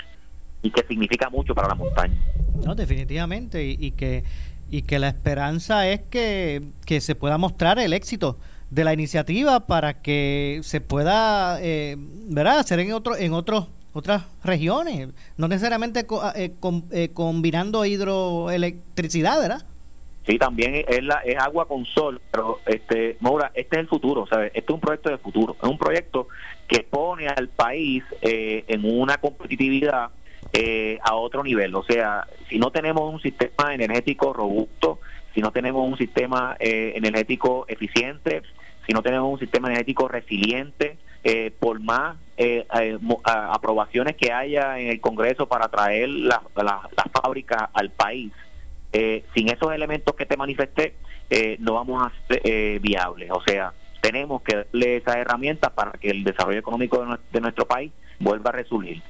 y 0.62 0.70
que 0.70 0.82
significa 0.88 1.28
mucho 1.30 1.54
para 1.54 1.68
la 1.68 1.74
montaña. 1.74 2.16
No, 2.64 2.74
definitivamente, 2.74 3.64
y, 3.64 3.90
que 3.92 4.24
y 4.70 4.82
que 4.82 4.98
la 4.98 5.08
esperanza 5.08 5.88
es 5.88 6.00
que, 6.02 6.62
que 6.86 7.00
se 7.00 7.14
pueda 7.14 7.38
mostrar 7.38 7.78
el 7.78 7.92
éxito 7.92 8.38
de 8.70 8.82
la 8.82 8.92
iniciativa 8.92 9.66
para 9.66 10.00
que 10.00 10.60
se 10.64 10.80
pueda 10.80 11.58
eh, 11.60 11.96
¿verdad? 11.98 12.58
hacer 12.58 12.80
en 12.80 12.92
otro 12.92 13.16
en 13.16 13.32
otros 13.34 13.68
otras 13.94 14.24
regiones, 14.42 15.10
no 15.38 15.48
necesariamente 15.48 16.04
ah, 16.20 16.32
eh, 16.36 16.52
eh, 16.90 17.08
combinando 17.14 17.84
hidroelectricidad, 17.84 19.40
¿verdad? 19.40 19.62
Sí, 20.26 20.36
también 20.36 20.84
es, 20.88 21.02
la, 21.04 21.20
es 21.24 21.38
agua 21.38 21.68
con 21.68 21.84
sol, 21.84 22.20
pero 22.30 22.58
este, 22.66 23.16
Maura, 23.20 23.52
este 23.54 23.76
es 23.76 23.80
el 23.80 23.88
futuro, 23.88 24.26
¿sabes? 24.26 24.50
Este 24.54 24.72
es 24.72 24.74
un 24.74 24.80
proyecto 24.80 25.10
de 25.10 25.18
futuro, 25.18 25.56
es 25.62 25.68
un 25.68 25.78
proyecto 25.78 26.28
que 26.66 26.80
pone 26.80 27.28
al 27.28 27.48
país 27.48 28.02
eh, 28.20 28.64
en 28.66 28.84
una 28.84 29.16
competitividad 29.18 30.10
a 31.02 31.14
otro 31.16 31.42
nivel, 31.42 31.74
o 31.74 31.82
sea, 31.82 32.28
si 32.48 32.60
no 32.60 32.70
tenemos 32.70 33.12
un 33.12 33.20
sistema 33.20 33.74
energético 33.74 34.32
robusto, 34.32 35.00
si 35.34 35.40
no 35.40 35.50
tenemos 35.50 35.84
un 35.84 35.98
sistema 35.98 36.54
energético 36.60 37.64
eficiente, 37.66 38.42
si 38.86 38.92
no 38.92 39.02
tenemos 39.02 39.32
un 39.32 39.40
sistema 39.40 39.66
energético 39.66 40.06
resiliente, 40.06 40.96
eh, 41.26 41.50
por 41.58 41.80
más 41.80 42.18
eh, 42.36 42.66
eh, 42.78 42.98
aprobaciones 43.24 44.14
que 44.14 44.30
haya 44.30 44.78
en 44.78 44.88
el 44.88 45.00
Congreso 45.00 45.48
para 45.48 45.68
traer 45.68 46.06
las 46.10 46.40
la, 46.54 46.86
fábricas 47.10 47.70
al 47.72 47.90
país, 47.90 48.30
sin 49.34 49.48
esos 49.48 49.72
elementos 49.72 50.14
que 50.14 50.26
te 50.26 50.36
manifesté, 50.36 50.94
no 51.58 51.74
vamos 51.74 52.06
a 52.06 52.12
ser 52.28 52.78
viables. 52.78 53.30
O 53.32 53.42
sea, 53.42 53.72
tenemos 54.00 54.42
que 54.42 54.54
darle 54.54 54.98
esas 54.98 55.16
herramientas 55.16 55.72
para 55.72 55.92
que 55.92 56.10
el 56.10 56.22
desarrollo 56.22 56.60
económico 56.60 57.04
de, 57.32 57.40
nuestro 57.40 57.66
país 57.66 57.90
vuelva 58.20 58.50
a 58.50 58.52
resurgir. 58.52 59.02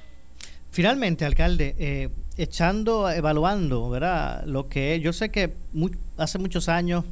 Finalmente, 0.71 1.27
alcalde, 1.27 2.11
echando, 2.39 3.11
evaluando, 3.11 3.91
¿verdad? 3.91 4.45
Lo 4.47 4.69
que 4.71 5.01
yo 5.01 5.13
sé 5.13 5.31
que 5.31 5.53
hace 6.17 6.39
muchos 6.39 6.71
años 6.71 7.05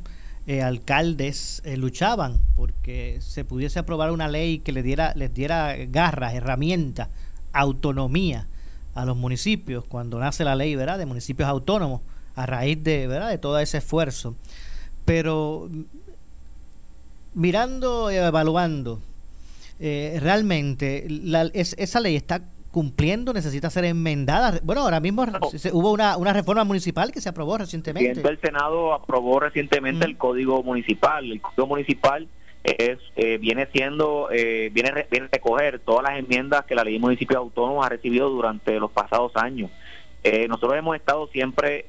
eh, 0.46 0.62
alcaldes 0.62 1.62
eh, 1.64 1.76
luchaban 1.76 2.40
porque 2.56 3.18
se 3.20 3.44
pudiese 3.44 3.78
aprobar 3.78 4.10
una 4.10 4.28
ley 4.28 4.58
que 4.58 4.72
les 4.72 4.84
diera, 4.84 5.12
les 5.14 5.32
diera 5.32 5.76
garras, 5.86 6.34
herramientas, 6.34 7.08
autonomía 7.52 8.48
a 8.94 9.04
los 9.04 9.16
municipios 9.16 9.84
cuando 9.84 10.18
nace 10.18 10.44
la 10.44 10.54
ley 10.54 10.74
¿verdad? 10.74 10.98
de 10.98 11.06
municipios 11.06 11.48
autónomos 11.48 12.00
a 12.34 12.46
raíz 12.46 12.82
de, 12.82 13.06
¿verdad? 13.06 13.30
de 13.30 13.38
todo 13.38 13.58
ese 13.58 13.78
esfuerzo. 13.78 14.34
Pero 15.04 15.68
mirando, 17.34 18.10
evaluando, 18.10 19.00
eh, 19.80 20.18
realmente 20.20 21.06
la, 21.08 21.42
esa 21.54 22.00
ley 22.00 22.16
está 22.16 22.42
cumpliendo, 22.72 23.32
necesita 23.32 23.70
ser 23.70 23.84
enmendada. 23.84 24.58
Bueno, 24.64 24.80
ahora 24.80 24.98
mismo 24.98 25.24
hubo 25.72 25.92
una, 25.92 26.16
una 26.16 26.32
reforma 26.32 26.64
municipal 26.64 27.12
que 27.12 27.20
se 27.20 27.28
aprobó 27.28 27.58
recientemente. 27.58 28.26
El 28.26 28.40
Senado 28.40 28.94
aprobó 28.94 29.38
recientemente 29.38 30.06
el 30.06 30.16
Código 30.16 30.62
Municipal. 30.64 31.30
El 31.30 31.40
Código 31.40 31.66
Municipal 31.68 32.26
es 32.64 32.98
eh, 33.16 33.38
viene 33.38 33.68
siendo 33.72 34.28
eh, 34.32 34.70
viene, 34.72 35.06
viene 35.10 35.26
a 35.26 35.30
recoger 35.32 35.80
todas 35.80 36.04
las 36.04 36.18
enmiendas 36.18 36.64
que 36.64 36.74
la 36.74 36.84
ley 36.84 36.94
de 36.94 37.00
municipios 37.00 37.38
autónomos 37.38 37.84
ha 37.84 37.88
recibido 37.88 38.30
durante 38.30 38.78
los 38.78 38.90
pasados 38.90 39.32
años. 39.36 39.70
Eh, 40.24 40.46
nosotros 40.48 40.78
hemos 40.78 40.96
estado 40.96 41.26
siempre 41.28 41.86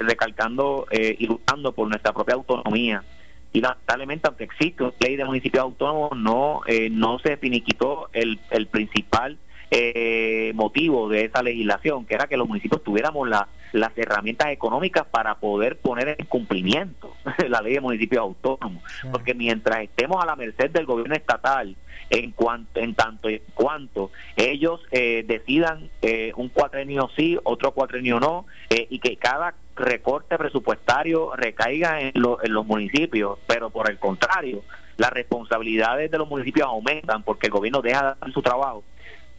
recalcando 0.00 0.86
y 0.90 1.26
luchando 1.26 1.72
por 1.72 1.88
nuestra 1.88 2.12
propia 2.12 2.34
autonomía 2.34 3.04
y 3.52 3.60
lamentablemente 3.60 4.26
aunque 4.26 4.44
existe 4.44 4.82
una 4.82 4.92
ley 4.98 5.14
de 5.14 5.24
municipios 5.24 5.62
autónomos 5.62 6.10
no 6.16 6.62
no 6.90 7.18
se 7.20 7.36
finiquitó 7.36 8.08
el, 8.12 8.40
el 8.50 8.66
principal 8.66 9.38
eh, 9.74 10.52
motivo 10.54 11.08
de 11.08 11.24
esa 11.24 11.42
legislación, 11.42 12.04
que 12.04 12.14
era 12.14 12.26
que 12.26 12.36
los 12.36 12.46
municipios 12.46 12.84
tuviéramos 12.84 13.26
la, 13.26 13.48
las 13.72 13.96
herramientas 13.96 14.48
económicas 14.48 15.06
para 15.10 15.36
poder 15.36 15.78
poner 15.78 16.14
en 16.18 16.26
cumplimiento 16.26 17.16
la 17.48 17.62
ley 17.62 17.74
de 17.74 17.80
municipios 17.80 18.20
autónomos. 18.20 18.82
Porque 19.10 19.32
mientras 19.32 19.82
estemos 19.82 20.22
a 20.22 20.26
la 20.26 20.36
merced 20.36 20.70
del 20.70 20.84
gobierno 20.84 21.14
estatal, 21.14 21.74
en 22.10 22.32
cuanto 22.32 22.80
en 22.80 22.94
tanto 22.94 23.30
y 23.30 23.36
en 23.36 23.42
cuanto 23.54 24.10
ellos 24.36 24.82
eh, 24.90 25.24
decidan 25.26 25.88
eh, 26.02 26.32
un 26.36 26.50
cuatrenio 26.50 27.08
sí, 27.16 27.38
otro 27.42 27.72
cuatrenio 27.72 28.20
no, 28.20 28.44
eh, 28.68 28.86
y 28.90 28.98
que 28.98 29.16
cada 29.16 29.54
recorte 29.74 30.36
presupuestario 30.36 31.34
recaiga 31.34 32.02
en, 32.02 32.12
en 32.14 32.52
los 32.52 32.66
municipios, 32.66 33.38
pero 33.46 33.70
por 33.70 33.90
el 33.90 33.98
contrario, 33.98 34.62
las 34.98 35.10
responsabilidades 35.10 36.10
de 36.10 36.18
los 36.18 36.28
municipios 36.28 36.66
aumentan 36.66 37.22
porque 37.22 37.46
el 37.46 37.52
gobierno 37.52 37.80
deja 37.80 38.02
de 38.02 38.08
hacer 38.10 38.34
su 38.34 38.42
trabajo 38.42 38.84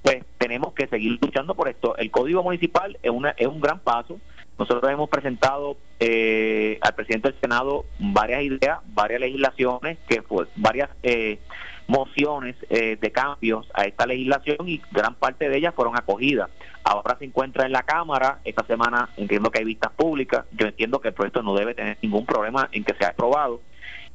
pues 0.03 0.23
tenemos 0.37 0.73
que 0.73 0.87
seguir 0.87 1.17
luchando 1.19 1.55
por 1.55 1.69
esto. 1.69 1.95
El 1.97 2.11
Código 2.11 2.43
Municipal 2.43 2.97
es, 3.01 3.09
una, 3.09 3.29
es 3.31 3.47
un 3.47 3.61
gran 3.61 3.79
paso, 3.79 4.19
nosotros 4.59 4.91
hemos 4.91 5.09
presentado 5.09 5.77
eh, 5.99 6.77
al 6.81 6.93
presidente 6.93 7.31
del 7.31 7.39
Senado 7.39 7.85
varias 7.97 8.43
ideas, 8.43 8.79
varias 8.87 9.21
legislaciones, 9.21 9.97
que 10.07 10.21
fue, 10.21 10.45
varias 10.57 10.89
eh, 11.01 11.39
mociones 11.87 12.55
eh, 12.69 12.97
de 12.99 13.11
cambios 13.11 13.67
a 13.73 13.85
esta 13.85 14.05
legislación 14.05 14.69
y 14.69 14.81
gran 14.91 15.15
parte 15.15 15.49
de 15.49 15.57
ellas 15.57 15.73
fueron 15.73 15.97
acogidas. 15.97 16.49
Ahora 16.83 17.17
se 17.17 17.25
encuentra 17.25 17.65
en 17.65 17.71
la 17.71 17.83
Cámara, 17.83 18.39
esta 18.43 18.63
semana 18.65 19.09
entiendo 19.17 19.49
que 19.49 19.59
hay 19.59 19.65
vistas 19.65 19.91
públicas, 19.93 20.45
yo 20.51 20.67
entiendo 20.67 20.99
que 20.99 21.07
el 21.07 21.13
proyecto 21.13 21.41
no 21.41 21.55
debe 21.55 21.73
tener 21.73 21.97
ningún 22.01 22.25
problema 22.25 22.69
en 22.71 22.83
que 22.83 22.93
sea 22.93 23.09
aprobado 23.09 23.61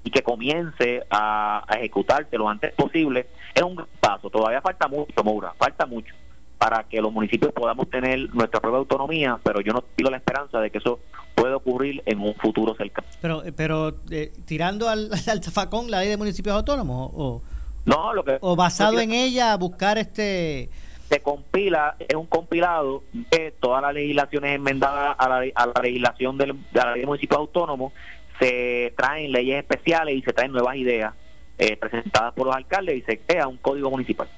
y 0.05 0.11
que 0.11 0.23
comience 0.23 1.03
a, 1.11 1.65
a 1.67 1.79
ejecutarse 1.79 2.37
lo 2.37 2.49
antes 2.49 2.73
posible. 2.75 3.27
Es 3.55 3.63
un 3.63 3.85
paso, 4.01 4.31
todavía 4.31 4.61
falta 4.61 4.89
mucho, 4.89 5.25
Moura, 5.25 5.53
falta 5.59 5.87
mucho 5.87 6.15
para 6.59 6.83
que 6.83 7.01
los 7.01 7.13
municipios 7.13 7.53
podamos 7.53 7.89
tener 7.89 8.35
nuestra 8.35 8.61
propia 8.61 8.79
autonomía, 8.79 9.39
pero 9.43 9.61
yo 9.61 9.73
no 9.73 9.83
tengo 9.95 10.11
la 10.11 10.17
esperanza 10.17 10.59
de 10.61 10.71
que 10.71 10.79
eso 10.79 10.99
pueda 11.37 11.57
ocurrir 11.57 12.03
en 12.05 12.21
un 12.21 12.35
futuro 12.35 12.75
cercano. 12.75 13.07
Pero, 13.23 13.43
pero 13.57 13.95
eh, 14.11 14.33
tirando 14.45 14.89
al, 14.89 15.11
al 15.29 15.43
zafacón 15.43 15.91
la 15.91 16.01
ley 16.01 16.09
de 16.09 16.17
municipios 16.17 16.57
autónomos 16.57 17.13
o, 17.15 17.43
no, 17.87 18.13
lo 18.13 18.25
que, 18.25 18.39
o 18.41 18.57
basado 18.57 18.99
en 18.99 19.13
ella 19.13 19.57
buscar 19.57 19.99
este 19.99 20.69
se 21.09 21.21
compila, 21.21 21.97
es 21.99 22.15
un 22.15 22.27
compilado 22.27 23.03
de 23.13 23.55
todas 23.59 23.81
las 23.81 23.95
legislaciones 23.95 24.55
enmendadas 24.55 25.17
a 25.19 25.29
la, 25.29 25.47
a 25.55 25.67
la 25.67 25.83
legislación 25.83 26.37
del, 26.37 26.53
de 26.53 26.81
la 26.81 26.93
ley 26.93 27.01
de 27.01 27.07
municipios 27.07 27.39
autónomos, 27.39 27.95
se 28.39 28.93
traen 28.97 29.33
leyes 29.33 29.59
especiales 29.59 30.17
y 30.17 30.23
se 30.23 30.33
traen 30.33 30.53
nuevas 30.53 30.77
ideas 30.77 31.15
eh, 31.59 31.77
presentadas 31.77 32.35
por 32.35 32.47
los 32.47 32.57
alcaldes 32.57 32.99
y 32.99 33.03
se 33.03 33.19
crea 33.19 33.49
un 33.49 33.57
código 33.57 33.91
municipal. 33.91 34.29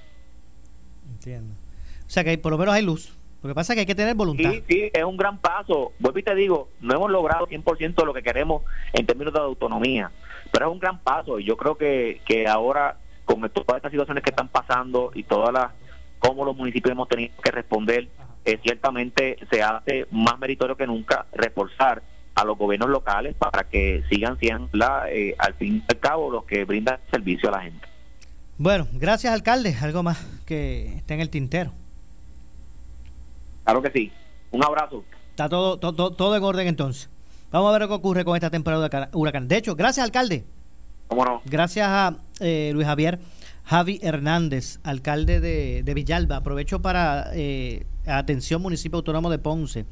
Entiendo. 1.08 1.54
O 2.06 2.10
sea 2.10 2.24
que 2.24 2.36
por 2.38 2.52
lo 2.52 2.58
menos 2.58 2.74
hay 2.74 2.82
luz. 2.82 3.14
Lo 3.42 3.48
que 3.48 3.54
pasa 3.54 3.72
es 3.72 3.76
que 3.76 3.80
hay 3.80 3.86
que 3.86 3.94
tener 3.94 4.14
voluntad. 4.14 4.50
Sí, 4.50 4.64
sí, 4.68 4.90
es 4.92 5.04
un 5.04 5.16
gran 5.16 5.38
paso. 5.38 5.92
Vuelvo 5.98 6.18
y 6.18 6.22
te 6.22 6.34
digo, 6.34 6.68
no 6.80 6.94
hemos 6.94 7.10
logrado 7.10 7.46
100% 7.46 8.04
lo 8.04 8.12
que 8.12 8.22
queremos 8.22 8.62
en 8.92 9.06
términos 9.06 9.32
de 9.32 9.40
autonomía, 9.40 10.10
pero 10.52 10.66
es 10.66 10.72
un 10.72 10.78
gran 10.78 10.98
paso 10.98 11.38
y 11.38 11.44
yo 11.44 11.56
creo 11.56 11.76
que, 11.76 12.20
que 12.26 12.46
ahora 12.46 12.96
con 13.24 13.40
todas 13.50 13.76
estas 13.76 13.92
situaciones 13.92 14.24
que 14.24 14.30
están 14.30 14.48
pasando 14.48 15.10
y 15.14 15.22
todas 15.22 15.52
las 15.52 15.70
cómo 16.18 16.44
los 16.44 16.56
municipios 16.56 16.92
hemos 16.92 17.08
tenido 17.08 17.34
que 17.42 17.50
responder, 17.50 18.08
eh, 18.44 18.58
ciertamente 18.62 19.38
se 19.50 19.62
hace 19.62 20.06
más 20.10 20.38
meritorio 20.38 20.76
que 20.76 20.86
nunca 20.86 21.26
reforzar 21.32 22.02
a 22.34 22.44
los 22.44 22.56
gobiernos 22.56 22.88
locales 22.88 23.34
para 23.36 23.64
que 23.64 24.02
sigan 24.08 24.38
siendo 24.38 24.68
eh, 25.08 25.34
al 25.38 25.54
fin 25.54 25.76
y 25.76 25.84
al 25.88 25.98
cabo 25.98 26.30
los 26.30 26.44
que 26.44 26.64
brindan 26.64 26.98
servicio 27.10 27.48
a 27.48 27.52
la 27.52 27.62
gente. 27.62 27.86
Bueno, 28.58 28.86
gracias 28.92 29.32
alcalde. 29.32 29.76
Algo 29.80 30.02
más 30.02 30.24
que 30.46 30.96
esté 30.96 31.14
en 31.14 31.20
el 31.20 31.30
tintero. 31.30 31.72
Claro 33.64 33.82
que 33.82 33.90
sí. 33.90 34.12
Un 34.50 34.64
abrazo. 34.64 35.04
Está 35.30 35.48
todo, 35.48 35.78
todo, 35.78 36.12
todo 36.12 36.36
en 36.36 36.42
orden 36.42 36.66
entonces. 36.66 37.08
Vamos 37.50 37.74
a 37.74 37.78
ver 37.78 37.88
qué 37.88 37.94
ocurre 37.94 38.24
con 38.24 38.36
esta 38.36 38.50
temporada 38.50 38.88
de 38.88 39.08
huracán. 39.12 39.48
De 39.48 39.56
hecho, 39.56 39.74
gracias, 39.74 40.04
alcalde. 40.04 40.44
¿Cómo 41.08 41.24
no? 41.24 41.42
Gracias 41.44 41.88
a 41.88 42.16
eh, 42.40 42.70
Luis 42.72 42.86
Javier 42.86 43.18
Javi 43.70 44.00
Hernández, 44.02 44.80
alcalde 44.82 45.38
de, 45.38 45.84
de 45.84 45.94
Villalba. 45.94 46.36
Aprovecho 46.36 46.82
para 46.82 47.30
eh, 47.34 47.86
atención, 48.04 48.60
municipio 48.60 48.96
autónomo 48.96 49.30
de 49.30 49.38
Ponce. 49.38 49.84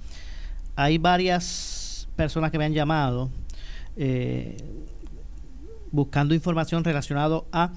Hay 0.75 0.99
varias 0.99 1.88
personas 2.19 2.51
que 2.51 2.59
me 2.59 2.67
han 2.67 2.75
llamado 2.75 3.31
eh, 3.97 4.59
buscando 5.91 6.35
información 6.35 6.85
relacionada 6.85 7.41
a 7.53 7.71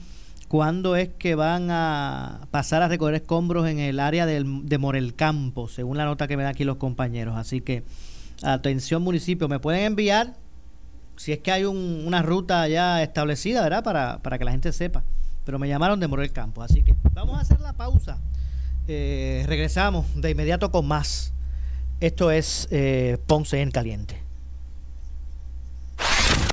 ¿Cuándo 0.51 0.97
es 0.97 1.07
que 1.17 1.35
van 1.35 1.71
a 1.71 2.41
pasar 2.51 2.81
a 2.81 2.89
recoger 2.89 3.15
escombros 3.15 3.69
en 3.69 3.79
el 3.79 4.01
área 4.01 4.25
del, 4.25 4.67
de 4.67 4.77
Morelcampo, 4.77 5.69
según 5.69 5.95
la 5.95 6.03
nota 6.03 6.27
que 6.27 6.35
me 6.35 6.43
dan 6.43 6.51
aquí 6.51 6.65
los 6.65 6.75
compañeros? 6.75 7.37
Así 7.37 7.61
que, 7.61 7.85
atención 8.43 9.01
municipio, 9.01 9.47
me 9.47 9.59
pueden 9.59 9.85
enviar, 9.85 10.35
si 11.15 11.31
es 11.31 11.39
que 11.39 11.53
hay 11.53 11.63
un, 11.63 12.03
una 12.05 12.21
ruta 12.21 12.67
ya 12.67 13.01
establecida, 13.01 13.61
¿verdad? 13.61 13.81
Para, 13.81 14.21
para 14.21 14.37
que 14.37 14.43
la 14.43 14.51
gente 14.51 14.73
sepa. 14.73 15.05
Pero 15.45 15.57
me 15.57 15.69
llamaron 15.69 16.01
de 16.01 16.09
Morelcampo, 16.09 16.61
así 16.61 16.83
que 16.83 16.95
vamos 17.13 17.37
a 17.37 17.41
hacer 17.43 17.61
la 17.61 17.71
pausa. 17.71 18.19
Eh, 18.89 19.45
regresamos 19.47 20.05
de 20.15 20.31
inmediato 20.31 20.69
con 20.69 20.85
más. 20.85 21.31
Esto 22.01 22.29
es 22.29 22.67
eh, 22.71 23.19
Ponce 23.25 23.61
en 23.61 23.71
Caliente. 23.71 24.21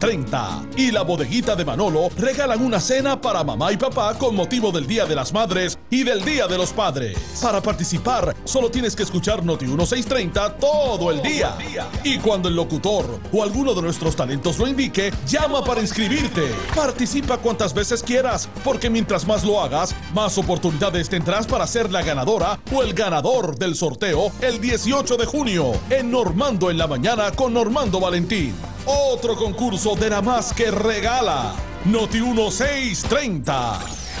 30 0.00 0.66
y 0.76 0.90
la 0.90 1.02
bodeguita 1.02 1.54
de 1.54 1.64
Manolo 1.64 2.08
regalan 2.16 2.64
una 2.64 2.80
cena 2.80 3.20
para 3.20 3.44
mamá 3.44 3.70
y 3.70 3.76
papá 3.76 4.16
con 4.18 4.34
motivo 4.34 4.72
del 4.72 4.86
Día 4.86 5.04
de 5.04 5.14
las 5.14 5.32
Madres 5.32 5.78
y 5.90 6.02
del 6.02 6.24
Día 6.24 6.48
de 6.48 6.56
los 6.56 6.72
Padres. 6.72 7.18
Para 7.40 7.62
participar, 7.62 8.34
solo 8.44 8.70
tienes 8.70 8.96
que 8.96 9.02
escuchar 9.02 9.44
Noti 9.44 9.66
1630 9.66 10.56
todo 10.56 11.12
el 11.12 11.22
día. 11.22 11.54
Y 12.02 12.18
cuando 12.18 12.48
el 12.48 12.56
locutor 12.56 13.20
o 13.30 13.42
alguno 13.42 13.74
de 13.74 13.82
nuestros 13.82 14.16
talentos 14.16 14.58
lo 14.58 14.66
indique, 14.66 15.12
llama 15.26 15.62
para 15.62 15.82
inscribirte. 15.82 16.50
Participa 16.74 17.36
cuantas 17.36 17.74
veces 17.74 18.02
quieras, 18.02 18.48
porque 18.64 18.88
mientras 18.88 19.26
más 19.26 19.44
lo 19.44 19.60
hagas, 19.60 19.94
más 20.14 20.38
oportunidades 20.38 21.10
tendrás 21.10 21.46
para 21.46 21.66
ser 21.66 21.92
la 21.92 22.02
ganadora 22.02 22.58
o 22.74 22.82
el 22.82 22.94
ganador 22.94 23.58
del 23.58 23.74
sorteo 23.74 24.32
el 24.40 24.60
18 24.60 25.18
de 25.18 25.26
junio 25.26 25.72
en 25.90 26.10
Normando 26.10 26.70
en 26.70 26.78
la 26.78 26.86
mañana 26.86 27.30
con 27.32 27.52
Normando 27.52 28.00
Valentín. 28.00 28.54
Otro 28.86 29.36
concurso 29.36 29.94
de 29.94 30.10
la 30.10 30.22
más 30.22 30.52
que 30.52 30.70
regala. 30.70 31.54
Noti 31.84 32.20
1630. 32.20 33.78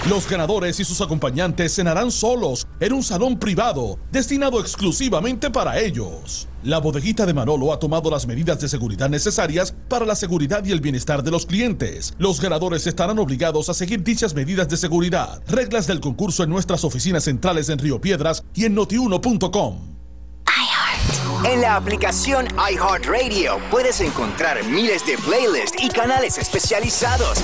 Los 0.08 0.28
ganadores 0.28 0.80
y 0.80 0.84
sus 0.84 1.00
acompañantes 1.00 1.74
cenarán 1.74 2.10
solos 2.10 2.66
en 2.78 2.92
un 2.94 3.02
salón 3.02 3.38
privado 3.38 3.98
destinado 4.10 4.60
exclusivamente 4.60 5.50
para 5.50 5.78
ellos. 5.78 6.48
La 6.62 6.78
bodeguita 6.78 7.26
de 7.26 7.34
Manolo 7.34 7.72
ha 7.72 7.78
tomado 7.78 8.10
las 8.10 8.26
medidas 8.26 8.60
de 8.60 8.68
seguridad 8.68 9.10
necesarias 9.10 9.74
para 9.88 10.06
la 10.06 10.14
seguridad 10.14 10.64
y 10.64 10.72
el 10.72 10.80
bienestar 10.80 11.22
de 11.22 11.30
los 11.30 11.46
clientes. 11.46 12.14
Los 12.18 12.40
ganadores 12.40 12.86
estarán 12.86 13.18
obligados 13.18 13.68
a 13.68 13.74
seguir 13.74 14.02
dichas 14.02 14.34
medidas 14.34 14.68
de 14.68 14.76
seguridad. 14.76 15.42
Reglas 15.46 15.86
del 15.86 16.00
concurso 16.00 16.44
en 16.44 16.50
nuestras 16.50 16.84
oficinas 16.84 17.24
centrales 17.24 17.68
en 17.68 17.78
Río 17.78 18.00
Piedras 18.00 18.42
y 18.54 18.64
en 18.64 18.74
notiuno.com. 18.74 19.89
En 21.44 21.62
la 21.62 21.76
aplicación 21.76 22.46
iHeartRadio 22.70 23.58
puedes 23.70 24.00
encontrar 24.00 24.62
miles 24.64 25.06
de 25.06 25.16
playlists 25.16 25.82
y 25.82 25.88
canales 25.88 26.36
especializados, 26.36 27.38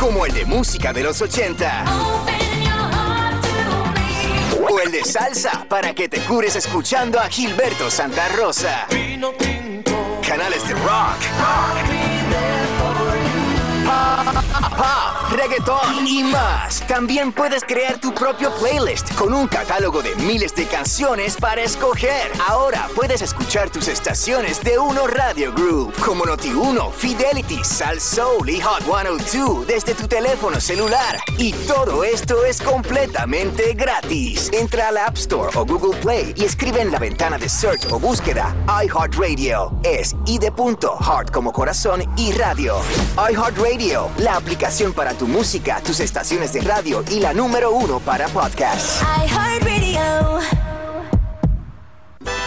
como 0.00 0.26
el 0.26 0.34
de 0.34 0.44
música 0.44 0.92
de 0.92 1.04
los 1.04 1.22
80 1.22 1.84
o 4.68 4.80
el 4.80 4.90
de 4.90 5.04
salsa 5.04 5.64
para 5.68 5.94
que 5.94 6.08
te 6.08 6.20
cures 6.22 6.56
escuchando 6.56 7.20
a 7.20 7.28
Gilberto 7.28 7.88
Santa 7.88 8.28
Rosa. 8.30 8.86
Canales 10.26 10.66
de 10.66 10.74
rock. 10.74 11.93
Pop, 14.60 15.30
reggaetón 15.30 16.06
y 16.06 16.24
más. 16.24 16.86
También 16.86 17.32
puedes 17.32 17.64
crear 17.64 17.98
tu 17.98 18.14
propio 18.14 18.52
playlist 18.56 19.14
con 19.14 19.32
un 19.32 19.48
catálogo 19.48 20.02
de 20.02 20.14
miles 20.16 20.54
de 20.54 20.66
canciones 20.66 21.36
para 21.36 21.62
escoger. 21.62 22.30
Ahora 22.46 22.88
puedes 22.94 23.22
escuchar 23.22 23.70
tus 23.70 23.88
estaciones 23.88 24.62
de 24.62 24.78
Uno 24.78 25.06
Radio 25.06 25.52
Group, 25.52 25.94
como 26.04 26.24
Noti1, 26.24 26.92
Fidelity, 26.92 27.64
Sal 27.64 28.00
Soul 28.00 28.48
y 28.48 28.60
Hot 28.60 28.82
102 28.82 29.66
desde 29.66 29.94
tu 29.94 30.06
teléfono 30.06 30.60
celular. 30.60 31.18
Y 31.38 31.52
todo 31.52 32.04
esto 32.04 32.44
es 32.44 32.60
completamente 32.60 33.74
gratis. 33.74 34.50
Entra 34.52 34.88
a 34.88 34.92
la 34.92 35.06
App 35.06 35.16
Store 35.16 35.50
o 35.56 35.64
Google 35.64 35.98
Play 36.00 36.34
y 36.36 36.44
escribe 36.44 36.80
en 36.80 36.92
la 36.92 36.98
ventana 36.98 37.38
de 37.38 37.48
search 37.48 37.90
o 37.90 37.98
búsqueda 37.98 38.54
iHeartRadio. 38.66 39.72
Es 39.82 40.14
I 40.26 40.38
de 40.38 40.52
Heart 40.54 41.30
como 41.30 41.52
corazón 41.52 42.02
y 42.16 42.32
radio. 42.32 42.76
iHeartRadio, 43.16 44.10
la 44.18 44.40
aplicación 44.44 44.92
para 44.92 45.14
tu 45.14 45.26
música, 45.26 45.80
tus 45.80 46.00
estaciones 46.00 46.52
de 46.52 46.60
radio 46.60 47.02
y 47.10 47.20
la 47.20 47.32
número 47.32 47.72
uno 47.72 47.98
para 47.98 48.28
podcasts. 48.28 49.02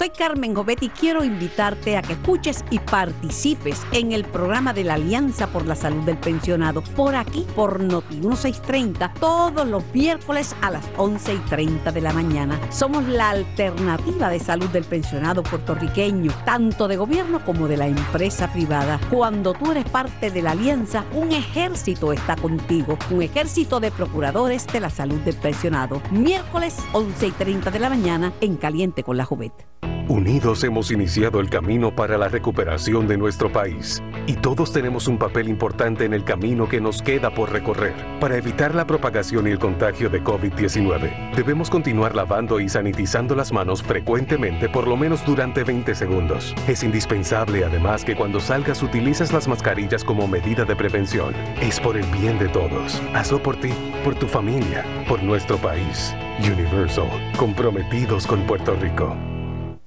Soy 0.00 0.08
Carmen 0.08 0.54
Jovet 0.54 0.82
y 0.82 0.88
quiero 0.88 1.22
invitarte 1.24 1.98
a 1.98 2.00
que 2.00 2.14
escuches 2.14 2.64
y 2.70 2.78
participes 2.78 3.82
en 3.92 4.12
el 4.12 4.24
programa 4.24 4.72
de 4.72 4.82
la 4.82 4.94
Alianza 4.94 5.46
por 5.48 5.66
la 5.66 5.74
Salud 5.74 6.02
del 6.04 6.16
Pensionado 6.16 6.80
por 6.80 7.14
aquí, 7.14 7.46
por 7.54 7.80
Noti 7.80 8.14
1630, 8.14 9.12
todos 9.20 9.68
los 9.68 9.84
miércoles 9.92 10.56
a 10.62 10.70
las 10.70 10.88
11 10.96 11.34
y 11.34 11.38
30 11.40 11.92
de 11.92 12.00
la 12.00 12.14
mañana. 12.14 12.58
Somos 12.72 13.06
la 13.08 13.28
alternativa 13.28 14.30
de 14.30 14.40
salud 14.40 14.70
del 14.70 14.84
pensionado 14.84 15.42
puertorriqueño, 15.42 16.32
tanto 16.46 16.88
de 16.88 16.96
gobierno 16.96 17.44
como 17.44 17.68
de 17.68 17.76
la 17.76 17.86
empresa 17.86 18.50
privada. 18.50 18.98
Cuando 19.10 19.52
tú 19.52 19.70
eres 19.70 19.84
parte 19.84 20.30
de 20.30 20.40
la 20.40 20.52
alianza, 20.52 21.04
un 21.12 21.30
ejército 21.32 22.14
está 22.14 22.36
contigo, 22.36 22.96
un 23.10 23.20
ejército 23.20 23.80
de 23.80 23.90
procuradores 23.90 24.66
de 24.66 24.80
la 24.80 24.88
salud 24.88 25.20
del 25.20 25.36
pensionado. 25.36 26.00
Miércoles 26.10 26.78
11 26.94 27.26
y 27.26 27.32
30 27.32 27.70
de 27.70 27.78
la 27.78 27.90
mañana 27.90 28.32
en 28.40 28.56
Caliente 28.56 29.02
con 29.02 29.18
la 29.18 29.26
Jovet. 29.26 29.52
Unidos 30.10 30.64
hemos 30.64 30.90
iniciado 30.90 31.38
el 31.38 31.48
camino 31.48 31.94
para 31.94 32.18
la 32.18 32.26
recuperación 32.26 33.06
de 33.06 33.16
nuestro 33.16 33.52
país 33.52 34.02
y 34.26 34.34
todos 34.34 34.72
tenemos 34.72 35.06
un 35.06 35.18
papel 35.18 35.48
importante 35.48 36.04
en 36.04 36.12
el 36.12 36.24
camino 36.24 36.68
que 36.68 36.80
nos 36.80 37.00
queda 37.00 37.32
por 37.32 37.52
recorrer. 37.52 37.94
Para 38.18 38.36
evitar 38.36 38.74
la 38.74 38.88
propagación 38.88 39.46
y 39.46 39.52
el 39.52 39.60
contagio 39.60 40.10
de 40.10 40.20
COVID-19, 40.20 41.36
debemos 41.36 41.70
continuar 41.70 42.16
lavando 42.16 42.58
y 42.58 42.68
sanitizando 42.68 43.36
las 43.36 43.52
manos 43.52 43.84
frecuentemente 43.84 44.68
por 44.68 44.88
lo 44.88 44.96
menos 44.96 45.24
durante 45.24 45.62
20 45.62 45.94
segundos. 45.94 46.56
Es 46.66 46.82
indispensable 46.82 47.64
además 47.64 48.04
que 48.04 48.16
cuando 48.16 48.40
salgas 48.40 48.82
utilices 48.82 49.32
las 49.32 49.46
mascarillas 49.46 50.02
como 50.02 50.26
medida 50.26 50.64
de 50.64 50.74
prevención. 50.74 51.36
Es 51.60 51.78
por 51.78 51.96
el 51.96 52.06
bien 52.06 52.36
de 52.40 52.48
todos. 52.48 53.00
Hazlo 53.14 53.40
por 53.40 53.54
ti, 53.60 53.70
por 54.02 54.16
tu 54.16 54.26
familia, 54.26 54.84
por 55.06 55.22
nuestro 55.22 55.56
país. 55.58 56.12
Universal, 56.40 57.06
comprometidos 57.36 58.26
con 58.26 58.44
Puerto 58.44 58.74
Rico. 58.74 59.16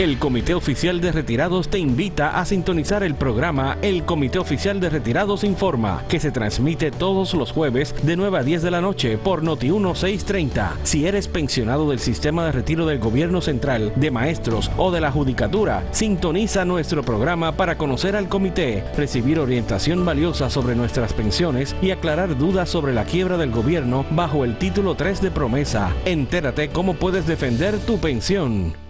El 0.00 0.18
Comité 0.18 0.54
Oficial 0.54 1.02
de 1.02 1.12
Retirados 1.12 1.68
te 1.68 1.78
invita 1.78 2.40
a 2.40 2.46
sintonizar 2.46 3.02
el 3.02 3.16
programa 3.16 3.76
El 3.82 4.04
Comité 4.06 4.38
Oficial 4.38 4.80
de 4.80 4.88
Retirados 4.88 5.44
Informa, 5.44 6.04
que 6.08 6.18
se 6.18 6.30
transmite 6.30 6.90
todos 6.90 7.34
los 7.34 7.52
jueves 7.52 7.94
de 8.02 8.16
9 8.16 8.38
a 8.38 8.42
10 8.42 8.62
de 8.62 8.70
la 8.70 8.80
noche 8.80 9.18
por 9.18 9.42
Noti 9.42 9.66
1630. 9.66 10.78
Si 10.84 11.06
eres 11.06 11.28
pensionado 11.28 11.90
del 11.90 11.98
sistema 11.98 12.46
de 12.46 12.52
retiro 12.52 12.86
del 12.86 12.98
gobierno 12.98 13.42
central, 13.42 13.92
de 13.94 14.10
maestros 14.10 14.70
o 14.78 14.90
de 14.90 15.02
la 15.02 15.12
judicatura, 15.12 15.84
sintoniza 15.90 16.64
nuestro 16.64 17.02
programa 17.02 17.52
para 17.52 17.76
conocer 17.76 18.16
al 18.16 18.30
comité, 18.30 18.82
recibir 18.96 19.38
orientación 19.38 20.06
valiosa 20.06 20.48
sobre 20.48 20.76
nuestras 20.76 21.12
pensiones 21.12 21.76
y 21.82 21.90
aclarar 21.90 22.38
dudas 22.38 22.70
sobre 22.70 22.94
la 22.94 23.04
quiebra 23.04 23.36
del 23.36 23.50
gobierno 23.50 24.06
bajo 24.12 24.46
el 24.46 24.56
título 24.56 24.94
3 24.94 25.20
de 25.20 25.30
promesa. 25.30 25.92
Entérate 26.06 26.70
cómo 26.70 26.94
puedes 26.94 27.26
defender 27.26 27.78
tu 27.80 27.98
pensión. 27.98 28.89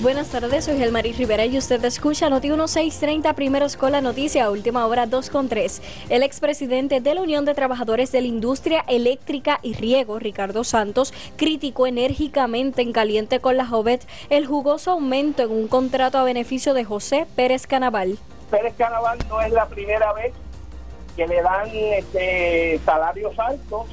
Buenas 0.00 0.28
tardes, 0.28 0.66
soy 0.66 0.78
Gelmarí 0.78 1.12
Rivera 1.12 1.44
y 1.44 1.58
usted 1.58 1.84
escucha 1.84 2.30
Noti 2.30 2.50
1630 2.50 3.32
primeros 3.32 3.76
con 3.76 3.90
la 3.90 4.00
noticia, 4.00 4.48
última 4.48 4.86
hora 4.86 5.06
2 5.06 5.28
con 5.28 5.48
3. 5.48 5.82
El 6.08 6.22
expresidente 6.22 7.00
de 7.00 7.14
la 7.16 7.20
Unión 7.20 7.44
de 7.44 7.52
Trabajadores 7.52 8.12
de 8.12 8.20
la 8.20 8.28
Industria 8.28 8.84
Eléctrica 8.86 9.58
y 9.60 9.74
Riego, 9.74 10.20
Ricardo 10.20 10.62
Santos, 10.62 11.12
criticó 11.36 11.88
enérgicamente 11.88 12.80
en 12.80 12.92
Caliente 12.92 13.40
con 13.40 13.56
la 13.56 13.66
Jovet 13.66 14.06
el 14.30 14.46
jugoso 14.46 14.92
aumento 14.92 15.42
en 15.42 15.50
un 15.50 15.66
contrato 15.66 16.18
a 16.18 16.22
beneficio 16.22 16.74
de 16.74 16.84
José 16.84 17.26
Pérez 17.34 17.66
Canaval. 17.66 18.18
Pérez 18.52 18.74
Canaval 18.78 19.18
no 19.28 19.40
es 19.40 19.50
la 19.50 19.66
primera 19.66 20.12
vez 20.12 20.32
que 21.16 21.26
le 21.26 21.42
dan 21.42 21.68
este, 21.74 22.80
salarios 22.84 23.36
altos. 23.36 23.86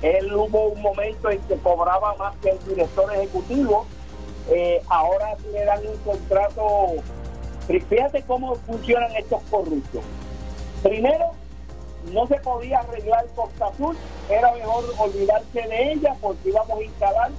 Él 0.00 0.32
hubo 0.32 0.68
un 0.68 0.80
momento 0.80 1.28
en 1.28 1.40
que 1.40 1.56
cobraba 1.56 2.14
más 2.14 2.34
que 2.38 2.52
el 2.52 2.58
director 2.66 3.14
ejecutivo 3.14 3.86
eh, 4.48 4.82
ahora 4.88 5.36
le 5.52 5.64
dan 5.64 5.80
un 5.86 5.96
contrato. 5.98 6.66
Fíjate 7.88 8.22
cómo 8.22 8.54
funcionan 8.56 9.14
estos 9.16 9.42
corruptos. 9.50 10.02
Primero, 10.82 11.32
no 12.12 12.26
se 12.26 12.36
podía 12.36 12.80
arreglar 12.80 13.26
Costa 13.36 13.66
Azul, 13.66 13.96
era 14.28 14.52
mejor 14.54 14.84
olvidarse 14.98 15.60
de 15.60 15.92
ella 15.92 16.16
porque 16.20 16.48
íbamos 16.48 16.78
a 16.78 16.82
instalar 16.82 17.30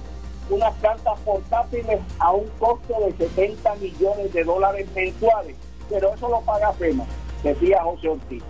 unas 0.48 0.74
plantas 0.74 1.18
portátiles 1.20 2.00
a 2.18 2.32
un 2.32 2.48
costo 2.58 2.94
de 3.00 3.12
70 3.12 3.74
millones 3.76 4.32
de 4.32 4.44
dólares 4.44 4.86
mensuales, 4.94 5.56
pero 5.88 6.14
eso 6.14 6.28
lo 6.28 6.40
paga 6.42 6.72
FEMA, 6.72 7.04
decía 7.42 7.82
José 7.82 8.08
Ortiz. 8.08 8.42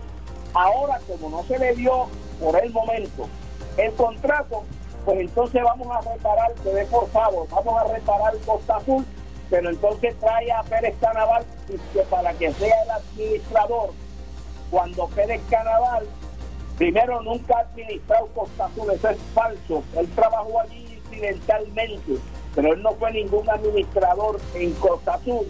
Ahora, 0.55 1.01
como 1.09 1.31
no 1.31 1.43
se 1.45 1.59
le 1.59 1.75
dio 1.75 2.07
por 2.41 2.63
el 2.63 2.73
momento 2.73 3.29
el 3.77 3.93
contrato, 3.95 4.65
pues 5.05 5.21
entonces 5.21 5.63
vamos 5.63 5.89
a 5.89 6.01
reparar, 6.01 6.53
se 6.63 6.73
ve 6.73 6.87
forzado, 6.87 7.47
vamos 7.51 7.81
a 7.81 7.93
reparar 7.93 8.37
Costa 8.47 8.77
Azul, 8.77 9.05
pero 9.51 9.71
entonces 9.71 10.15
trae 10.21 10.53
a 10.53 10.63
Pérez 10.63 10.95
Canaval 11.01 11.45
que 11.93 12.01
para 12.03 12.33
que 12.35 12.53
sea 12.53 12.83
el 12.85 12.91
administrador, 12.91 13.91
cuando 14.71 15.09
Pérez 15.09 15.41
Canaval, 15.51 16.07
primero 16.79 17.21
nunca 17.23 17.59
ha 17.59 17.61
administrado 17.61 18.29
Costa 18.29 18.67
Azul, 18.67 18.91
eso 18.93 19.09
es 19.09 19.19
falso, 19.35 19.83
él 19.97 20.09
trabajó 20.15 20.61
allí 20.61 21.01
incidentalmente, 21.11 22.13
pero 22.55 22.73
él 22.73 22.83
no 22.83 22.93
fue 22.93 23.13
ningún 23.13 23.49
administrador 23.51 24.41
en 24.55 24.73
Costa 24.75 25.15
Azul. 25.15 25.47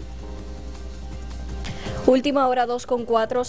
Última 2.05 2.47
hora 2.47 2.65
2 2.65 2.85
con 2.85 3.05
4. 3.05 3.43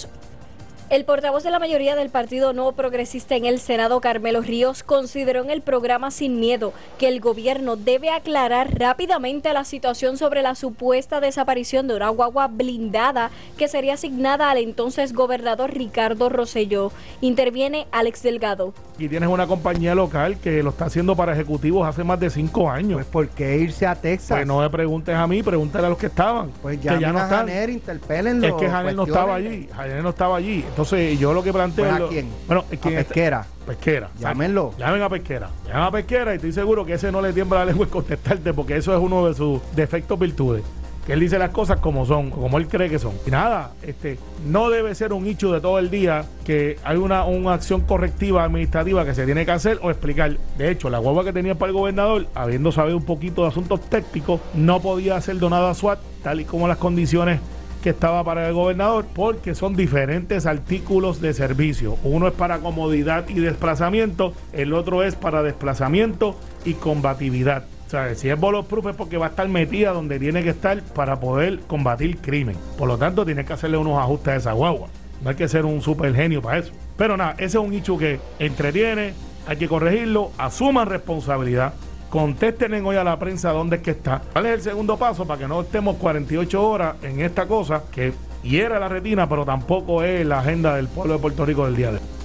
El 0.91 1.07
portavoz 1.07 1.43
de 1.43 1.51
la 1.51 1.59
mayoría 1.59 1.97
del 1.97 2.11
Partido 2.11 2.53
No 2.53 2.71
Progresista 2.73 3.37
en 3.37 3.47
el 3.47 3.59
Senado, 3.59 4.03
Carmelo 4.03 4.43
Ríos, 4.43 4.83
consideró 4.83 5.43
en 5.43 5.49
el 5.49 5.63
programa 5.63 6.11
Sin 6.11 6.39
Miedo 6.39 6.75
que 6.99 7.09
el 7.09 7.21
gobierno 7.21 7.77
debe 7.77 8.11
aclarar 8.11 8.79
rápidamente 8.79 9.51
la 9.55 9.65
situación 9.65 10.19
sobre 10.19 10.43
la 10.43 10.55
supuesta 10.55 11.21
desaparición 11.21 11.89
de 11.89 11.97
una 11.97 12.11
guagua 12.11 12.49
blindada 12.49 13.31
que 13.57 13.67
sería 13.67 13.95
asignada 13.95 14.51
al 14.51 14.59
entonces 14.59 15.15
gobernador 15.15 15.73
Ricardo 15.73 16.29
Rosselló. 16.29 16.93
Interviene 17.23 17.87
Alex 17.91 18.23
Delgado. 18.23 18.75
Y 18.99 19.09
tienes 19.09 19.29
una 19.29 19.47
compañía 19.47 19.95
local 19.95 20.39
que 20.39 20.63
lo 20.63 20.71
está 20.71 20.85
haciendo 20.85 21.17
para 21.17 21.33
ejecutivos 21.33 21.89
hace 21.89 22.05
más 22.05 22.21
de 22.21 22.29
cinco 22.29 22.71
años. 22.71 22.99
Pues 22.99 23.07
¿por 23.07 23.29
qué 23.31 23.57
irse 23.57 23.87
a 23.87 23.97
Texas? 23.97 24.37
Pues 24.37 24.47
no 24.47 24.61
me 24.61 24.69
preguntes 24.69 25.17
a 25.17 25.27
mí, 25.27 25.43
pregúntale 25.43 25.87
a 25.87 25.89
los 25.89 25.99
que 25.99 26.07
estaban. 26.07 26.51
Pues 26.63 26.81
ya, 26.81 27.01
ya 27.01 27.11
no 27.11 27.19
a 27.19 27.27
Janer, 27.27 27.71
interpélenlo. 27.71 28.47
Es 28.47 28.55
que 28.55 28.69
Janer 28.69 28.95
no 28.95 29.05
estaba 29.05 29.35
allí. 29.35 29.67
Janer 29.75 30.03
no 30.03 30.11
estaba 30.11 30.37
allí. 30.37 30.65
Entonces, 30.75 31.21
yo 31.21 31.33
lo 31.33 31.45
que 31.45 31.53
planteo. 31.53 31.89
¿Pues 31.89 32.03
¿A 32.03 32.09
quién? 32.09 32.29
Bueno, 32.49 32.65
a 32.69 32.89
Pesquera. 32.89 33.47
Pesquera. 33.65 34.11
Llámenlo. 34.19 34.75
Llamen 34.77 35.03
a 35.03 35.09
Pesquera. 35.09 35.49
Llamen 35.69 35.83
a 35.83 35.91
Pesquera 35.93 36.33
y 36.33 36.37
estoy 36.37 36.53
seguro 36.53 36.85
que 36.85 36.95
ese 36.95 37.13
no 37.13 37.23
le 37.23 37.33
tiembla 37.33 37.61
la 37.61 37.67
lengua 37.67 37.85
en 37.85 37.93
contestarte 37.93 38.53
porque 38.53 38.77
eso 38.77 38.93
es 38.93 39.01
uno 39.01 39.25
de 39.29 39.35
sus 39.35 39.61
defectos 39.77 40.19
virtudes. 40.19 40.65
que 41.07 41.13
él 41.13 41.21
dice 41.21 41.39
las 41.39 41.51
cosas 41.51 41.79
como 41.79 42.07
son, 42.07 42.31
como 42.31 42.59
él 42.59 42.67
cree 42.67 42.91
que 42.91 42.99
son. 42.99 43.13
Y 43.25 43.31
nada, 43.31 43.71
este, 43.83 44.19
no 44.47 44.69
debe 44.69 44.97
ser 44.97 45.13
un 45.13 45.27
hecho 45.29 45.53
de 45.53 45.61
todo 45.61 45.79
el 45.79 45.91
día 45.91 46.25
que 46.45 46.77
hay 46.83 46.97
una, 46.97 47.25
una 47.25 47.55
acción 47.55 47.83
correctiva 47.83 48.43
administrativa 48.43 49.05
que 49.05 49.15
se 49.15 49.27
tiene 49.27 49.45
que 49.45 49.53
hacer 49.53 49.79
o 49.81 49.91
explicar. 49.91 50.37
De 50.59 50.73
hecho, 50.73 50.91
la 50.91 50.99
guagua 50.99 51.23
que 51.23 51.33
tenía 51.33 51.55
para 51.55 51.71
el 51.71 51.77
gobernador, 51.77 52.27
habiendo 52.35 52.73
sabido 52.73 52.97
un 52.97 53.05
poquito 53.05 53.43
de 53.43 53.49
asuntos 53.49 53.81
técnicos, 53.83 54.41
no 54.55 54.81
podía 54.81 55.21
ser 55.21 55.39
donada 55.39 55.71
a 55.71 55.75
SWAT, 55.75 56.01
tal 56.25 56.41
y 56.41 56.45
como 56.45 56.67
las 56.67 56.79
condiciones 56.79 57.39
que 57.85 57.91
estaba 57.91 58.25
para 58.25 58.49
el 58.49 58.55
gobernador 58.55 59.05
porque 59.15 59.55
son 59.55 59.77
diferentes 59.77 60.47
artículos 60.47 61.21
de 61.21 61.35
servicio. 61.35 61.99
Uno 62.03 62.29
es 62.29 62.33
para 62.33 62.61
comodidad 62.61 63.29
y 63.29 63.35
desplazamiento, 63.35 64.33
el 64.55 64.73
otro 64.73 65.03
es 65.03 65.17
para 65.17 65.43
desplazamiento 65.43 66.35
y 66.65 66.73
combatividad. 66.73 67.65
O 67.87 67.91
sea, 67.91 68.15
si 68.15 68.31
es 68.31 68.41
bulletproof 68.41 68.87
es 68.87 68.97
porque 68.97 69.19
va 69.19 69.27
a 69.27 69.29
estar 69.29 69.47
metida 69.51 69.93
donde 69.93 70.19
tiene 70.19 70.43
que 70.43 70.49
estar 70.49 70.81
para 70.83 71.21
poder 71.21 71.61
combatir 71.67 72.17
crimen. 72.23 72.57
Por 72.79 72.89
lo 72.89 72.97
tanto, 72.97 73.27
tiene 73.27 73.45
que 73.45 73.53
hacerle 73.53 73.77
unos 73.77 73.99
ajustes 73.99 74.29
a 74.29 74.37
esa 74.37 74.53
guagua. 74.53 74.89
No 75.23 75.29
hay 75.29 75.37
que 75.37 75.47
ser 75.47 75.67
un 75.67 75.83
super 75.83 76.15
genio 76.15 76.41
para 76.41 76.61
eso. 76.61 76.73
Pero 76.97 77.19
nada, 77.19 77.33
ese 77.33 77.59
es 77.59 77.63
un 77.63 77.75
hecho 77.75 77.99
que 77.99 78.19
entretiene, 78.39 79.13
hay 79.47 79.59
que 79.59 79.69
corregirlo, 79.69 80.31
asuman 80.39 80.89
responsabilidad 80.89 81.75
contesten 82.11 82.85
hoy 82.85 82.97
a 82.97 83.05
la 83.05 83.19
prensa 83.19 83.53
dónde 83.53 83.77
es 83.77 83.83
que 83.83 83.93
está. 83.93 84.23
¿Cuál 84.33 84.47
es 84.47 84.53
el 84.53 84.63
segundo 84.63 84.97
paso 84.97 85.27
para 85.27 85.41
que 85.41 85.49
no 85.49 85.63
estemos 85.63 85.97
48 85.97 86.69
horas 86.69 86.97
en 87.03 87.21
esta 87.21 87.47
cosa 87.47 87.83
que 87.91 88.13
hiera 88.43 88.79
la 88.79 88.89
retina, 88.89 89.29
pero 89.29 89.45
tampoco 89.45 90.03
es 90.03 90.25
la 90.27 90.41
agenda 90.41 90.77
del 90.77 90.89
pueblo 90.89 91.15
de 91.15 91.19
Puerto 91.19 91.45
Rico 91.45 91.65
del 91.65 91.77
día 91.77 91.91
de 91.91 91.99
hoy? 91.99 92.24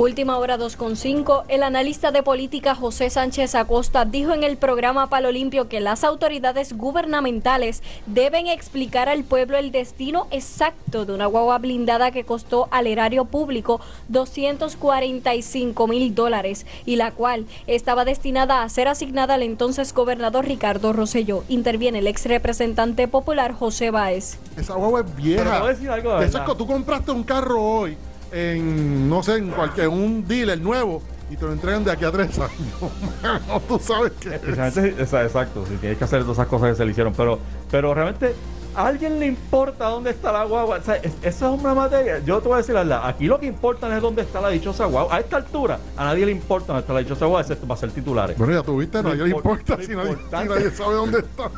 Última 0.00 0.38
hora 0.38 0.56
2.5. 0.56 1.44
El 1.48 1.62
analista 1.62 2.10
de 2.10 2.22
política 2.22 2.74
José 2.74 3.10
Sánchez 3.10 3.54
Acosta 3.54 4.06
dijo 4.06 4.32
en 4.32 4.44
el 4.44 4.56
programa 4.56 5.10
Palo 5.10 5.30
Limpio 5.30 5.68
que 5.68 5.80
las 5.80 6.04
autoridades 6.04 6.72
gubernamentales 6.72 7.82
deben 8.06 8.46
explicar 8.46 9.10
al 9.10 9.24
pueblo 9.24 9.58
el 9.58 9.72
destino 9.72 10.26
exacto 10.30 11.04
de 11.04 11.12
una 11.12 11.26
guagua 11.26 11.58
blindada 11.58 12.12
que 12.12 12.24
costó 12.24 12.66
al 12.70 12.86
erario 12.86 13.26
público 13.26 13.82
245 14.08 15.86
mil 15.86 16.14
dólares 16.14 16.64
y 16.86 16.96
la 16.96 17.10
cual 17.10 17.44
estaba 17.66 18.06
destinada 18.06 18.62
a 18.62 18.68
ser 18.70 18.88
asignada 18.88 19.34
al 19.34 19.42
entonces 19.42 19.92
gobernador 19.92 20.46
Ricardo 20.46 20.94
Rosselló. 20.94 21.44
Interviene 21.50 21.98
el 21.98 22.06
ex 22.06 22.24
representante 22.24 23.06
popular 23.06 23.52
José 23.52 23.90
Báez. 23.90 24.38
Esa 24.56 24.76
guagua 24.76 25.00
es 25.00 25.14
vieja. 25.14 25.42
Pero 25.42 25.50
te 25.52 25.60
voy 25.60 25.68
a 25.68 25.72
decir 25.74 25.90
algo 25.90 26.18
de 26.18 26.24
Eso 26.24 26.38
es 26.38 26.44
que 26.44 26.54
tú 26.54 26.66
compraste 26.66 27.10
un 27.10 27.22
carro 27.22 27.62
hoy 27.62 27.98
en, 28.32 29.08
no 29.08 29.22
sé, 29.22 29.36
en 29.36 29.48
cualquier 29.50 29.88
un 29.88 30.26
dealer 30.26 30.60
nuevo 30.60 31.02
y 31.30 31.36
te 31.36 31.44
lo 31.44 31.52
entregan 31.52 31.84
de 31.84 31.92
aquí 31.92 32.04
a 32.04 32.10
tres 32.12 32.38
años. 32.38 32.92
Mano, 33.22 33.60
tú 33.68 33.78
sabes 33.78 34.12
Precisamente, 34.20 35.02
esa- 35.02 35.22
exacto, 35.22 35.64
si 35.66 35.76
tienes 35.76 35.98
que 35.98 36.04
hacer 36.04 36.20
todas 36.22 36.38
esas 36.38 36.48
cosas 36.48 36.70
que 36.70 36.76
se 36.76 36.84
le 36.84 36.90
hicieron, 36.92 37.12
pero, 37.14 37.38
pero 37.70 37.94
realmente 37.94 38.34
¿a 38.74 38.86
alguien 38.86 39.18
le 39.18 39.26
importa 39.26 39.86
dónde 39.88 40.10
está 40.10 40.30
la 40.32 40.44
guagua? 40.44 40.78
O 40.78 40.82
sea, 40.82 40.94
es- 40.96 41.12
esa 41.22 41.52
es 41.52 41.60
una 41.60 41.74
materia. 41.74 42.20
Yo 42.24 42.40
te 42.40 42.46
voy 42.48 42.54
a 42.54 42.58
decir 42.58 42.74
la 42.74 42.82
verdad, 42.82 43.00
aquí 43.08 43.26
lo 43.26 43.38
que 43.40 43.46
importa 43.46 43.88
no 43.88 43.96
es 43.96 44.02
dónde 44.02 44.22
está 44.22 44.40
la 44.40 44.48
dichosa 44.48 44.84
guagua. 44.86 45.14
A 45.16 45.20
esta 45.20 45.36
altura, 45.36 45.78
a 45.96 46.04
nadie 46.04 46.24
le 46.26 46.32
importa 46.32 46.68
dónde 46.68 46.80
está 46.82 46.92
la 46.94 47.00
dichosa 47.00 47.26
guagua, 47.26 47.40
excepto 47.42 47.66
para 47.66 47.80
ser 47.80 47.90
titulares. 47.90 48.38
Bueno, 48.38 48.52
ya 48.54 48.62
tuviste, 48.62 49.02
Lo 49.02 49.08
nadie 49.10 49.24
le 49.24 49.30
impor- 49.34 49.36
importa 49.38 49.76
si 49.82 49.88
nadie, 49.94 50.08
si 50.10 50.12
importante- 50.12 50.48
nadie 50.54 50.70
sabe 50.70 50.94
dónde 50.94 51.18
está. 51.20 51.50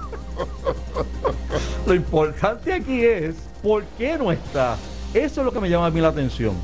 Lo 1.87 1.95
importante 1.95 2.73
aquí 2.73 3.05
es 3.05 3.35
por 3.63 3.85
qué 3.99 4.17
no 4.19 4.33
está. 4.33 4.77
Eso 5.15 5.41
es 5.41 5.45
lo 5.45 5.53
que 5.53 5.61
me 5.61 5.69
llama 5.69 5.87
a 5.87 5.91
mí 5.91 6.01
la 6.01 6.09
atención. 6.09 6.55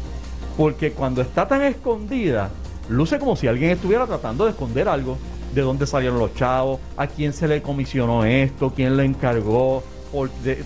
Porque 0.56 0.92
cuando 0.92 1.20
está 1.22 1.46
tan 1.46 1.62
escondida, 1.62 2.50
luce 2.88 3.18
como 3.18 3.36
si 3.36 3.46
alguien 3.46 3.70
estuviera 3.70 4.06
tratando 4.06 4.44
de 4.44 4.50
esconder 4.50 4.88
algo. 4.88 5.16
De 5.54 5.62
dónde 5.62 5.86
salieron 5.86 6.18
los 6.18 6.34
chavos, 6.34 6.78
a 6.96 7.06
quién 7.06 7.32
se 7.32 7.48
le 7.48 7.62
comisionó 7.62 8.24
esto, 8.24 8.70
quién 8.74 8.96
le 8.96 9.04
encargó, 9.04 9.82
de- 10.44 10.62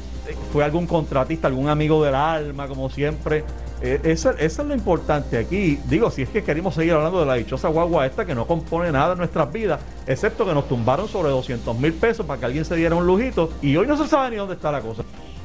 fue 0.53 0.65
algún 0.65 0.87
contratista, 0.87 1.47
algún 1.49 1.69
amigo 1.69 2.03
del 2.05 2.15
alma, 2.15 2.67
como 2.67 2.91
siempre. 2.91 3.45
Eh, 3.81 4.01
eso, 4.05 4.31
eso 4.31 4.63
es 4.63 4.69
lo 4.69 4.75
importante 4.75 5.37
aquí. 5.39 5.79
Digo, 5.89 6.11
si 6.11 6.23
es 6.23 6.29
que 6.29 6.43
queremos 6.45 6.75
seguir 6.75 6.93
hablando 6.95 7.21
de 7.21 7.27
la 7.27 7.35
dichosa 7.35 7.69
guagua 7.69 8.07
esta 8.07 8.25
que 8.25 8.35
no 8.35 8.47
compone 8.47 8.91
nada 8.93 9.13
en 9.13 9.19
nuestras 9.19 9.53
vidas, 9.53 9.81
excepto 10.07 10.45
que 10.47 10.55
nos 10.55 10.69
tumbaron 10.69 11.09
sobre 11.09 11.31
200 11.31 11.77
mil 11.79 11.93
pesos 11.93 12.25
para 12.27 12.39
que 12.41 12.47
alguien 12.47 12.65
se 12.65 12.75
diera 12.77 12.95
un 12.95 13.07
lujito 13.07 13.51
y 13.63 13.77
hoy 13.77 13.87
no 13.87 13.97
se 13.97 14.07
sabe 14.09 14.31
ni 14.31 14.37
dónde 14.37 14.55
está 14.55 14.71
la 14.73 14.81
cosa. 14.81 15.03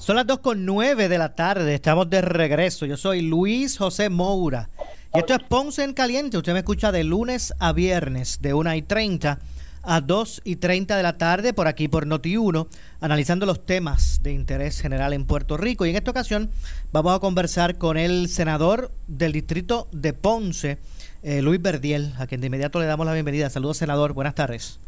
son 0.00 0.16
las 0.16 0.26
2 0.26 0.38
con 0.38 0.64
9 0.64 1.10
de 1.10 1.18
la 1.18 1.34
tarde. 1.34 1.74
Estamos 1.74 2.08
de 2.08 2.22
regreso. 2.22 2.86
Yo 2.86 2.96
soy 2.96 3.20
Luis 3.20 3.76
José 3.76 4.08
Moura. 4.08 4.70
Y 5.14 5.18
esto 5.18 5.34
es 5.34 5.40
Ponce 5.40 5.84
en 5.84 5.92
Caliente. 5.92 6.38
Usted 6.38 6.54
me 6.54 6.60
escucha 6.60 6.90
de 6.90 7.04
lunes 7.04 7.52
a 7.58 7.74
viernes, 7.74 8.40
de 8.40 8.54
1 8.54 8.74
y 8.76 8.82
30 8.82 9.38
a 9.82 10.00
2 10.00 10.40
y 10.44 10.56
30 10.56 10.96
de 10.96 11.02
la 11.02 11.18
tarde, 11.18 11.52
por 11.52 11.68
aquí 11.68 11.86
por 11.86 12.06
Noti1, 12.06 12.66
analizando 13.00 13.44
los 13.44 13.66
temas 13.66 14.20
de 14.22 14.32
interés 14.32 14.80
general 14.80 15.12
en 15.12 15.26
Puerto 15.26 15.58
Rico. 15.58 15.84
Y 15.84 15.90
en 15.90 15.96
esta 15.96 16.12
ocasión 16.12 16.50
vamos 16.92 17.14
a 17.14 17.20
conversar 17.20 17.76
con 17.76 17.98
el 17.98 18.30
senador 18.30 18.92
del 19.06 19.32
distrito 19.32 19.86
de 19.92 20.14
Ponce, 20.14 20.78
eh, 21.22 21.42
Luis 21.42 21.60
Verdiel, 21.60 22.14
a 22.18 22.26
quien 22.26 22.40
de 22.40 22.46
inmediato 22.46 22.80
le 22.80 22.86
damos 22.86 23.04
la 23.04 23.12
bienvenida. 23.12 23.50
Saludos, 23.50 23.76
senador. 23.76 24.14
Buenas 24.14 24.34
tardes. 24.34 24.80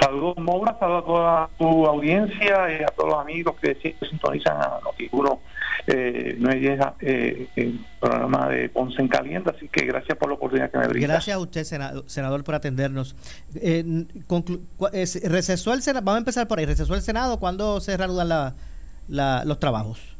Saludos, 0.00 0.36
Moura, 0.38 0.76
saludos 0.80 1.02
a 1.02 1.06
toda 1.06 1.50
tu 1.58 1.86
audiencia 1.86 2.78
y 2.78 2.82
a 2.82 2.86
todos 2.86 3.10
los 3.10 3.18
amigos 3.20 3.54
que 3.60 3.74
siempre 3.76 4.08
sintonizan 4.08 4.56
a 4.56 4.80
Noti1 4.80 5.38
eh, 5.88 6.36
910, 6.38 6.80
eh, 7.00 7.48
el 7.56 7.80
programa 8.00 8.48
de 8.48 8.68
Ponce 8.68 9.00
en 9.02 9.08
Caliente. 9.08 9.50
Así 9.54 9.68
que 9.68 9.84
gracias 9.84 10.16
por 10.16 10.28
la 10.28 10.34
oportunidad 10.34 10.70
que 10.70 10.78
me 10.78 10.88
brinda. 10.88 11.08
Gracias 11.08 11.36
a 11.36 11.40
usted, 11.40 11.64
senador, 12.06 12.44
por 12.44 12.54
atendernos. 12.54 13.14
Eh, 13.54 14.06
es- 14.92 15.20
recesó 15.30 15.72
el 15.74 15.82
Senado, 15.82 16.04
vamos 16.04 16.16
a 16.16 16.20
empezar 16.20 16.48
por 16.48 16.58
ahí. 16.58 16.66
¿Recesó 16.66 16.94
el 16.94 17.02
Senado? 17.02 17.38
¿Cuándo 17.38 17.80
se 17.80 17.96
reanudan 17.96 18.28
la- 18.28 18.54
la- 19.08 19.44
los 19.44 19.58
trabajos? 19.58 20.11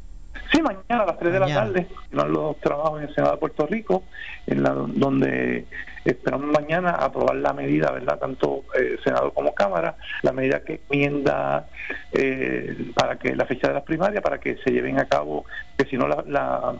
Sí, 0.53 0.61
mañana 0.61 1.03
a 1.03 1.05
las 1.07 1.17
3 1.17 1.33
de 1.33 1.39
la 1.39 1.47
tarde 1.47 1.87
los 2.11 2.59
trabajos 2.59 3.01
en 3.01 3.07
el 3.07 3.15
Senado 3.15 3.33
de 3.33 3.39
Puerto 3.39 3.65
Rico, 3.65 4.03
en 4.45 4.61
la, 4.61 4.69
donde 4.69 5.65
esperamos 6.05 6.51
mañana 6.51 6.91
aprobar 6.91 7.37
la 7.37 7.53
medida, 7.53 7.91
¿verdad? 7.91 8.19
Tanto 8.19 8.63
eh, 8.77 8.97
Senado 9.03 9.31
como 9.31 9.55
Cámara, 9.55 9.95
la 10.21 10.31
medida 10.31 10.63
que 10.63 10.81
enmienda 10.89 11.67
eh, 12.11 12.91
para 12.93 13.17
que 13.17 13.35
la 13.35 13.45
fecha 13.45 13.69
de 13.69 13.73
las 13.73 13.83
primarias, 13.83 14.21
para 14.21 14.39
que 14.39 14.57
se 14.57 14.71
lleven 14.71 14.99
a 14.99 15.05
cabo, 15.05 15.45
que 15.75 15.85
si 15.85 15.97
no 15.97 16.07
la, 16.07 16.23
la, 16.27 16.75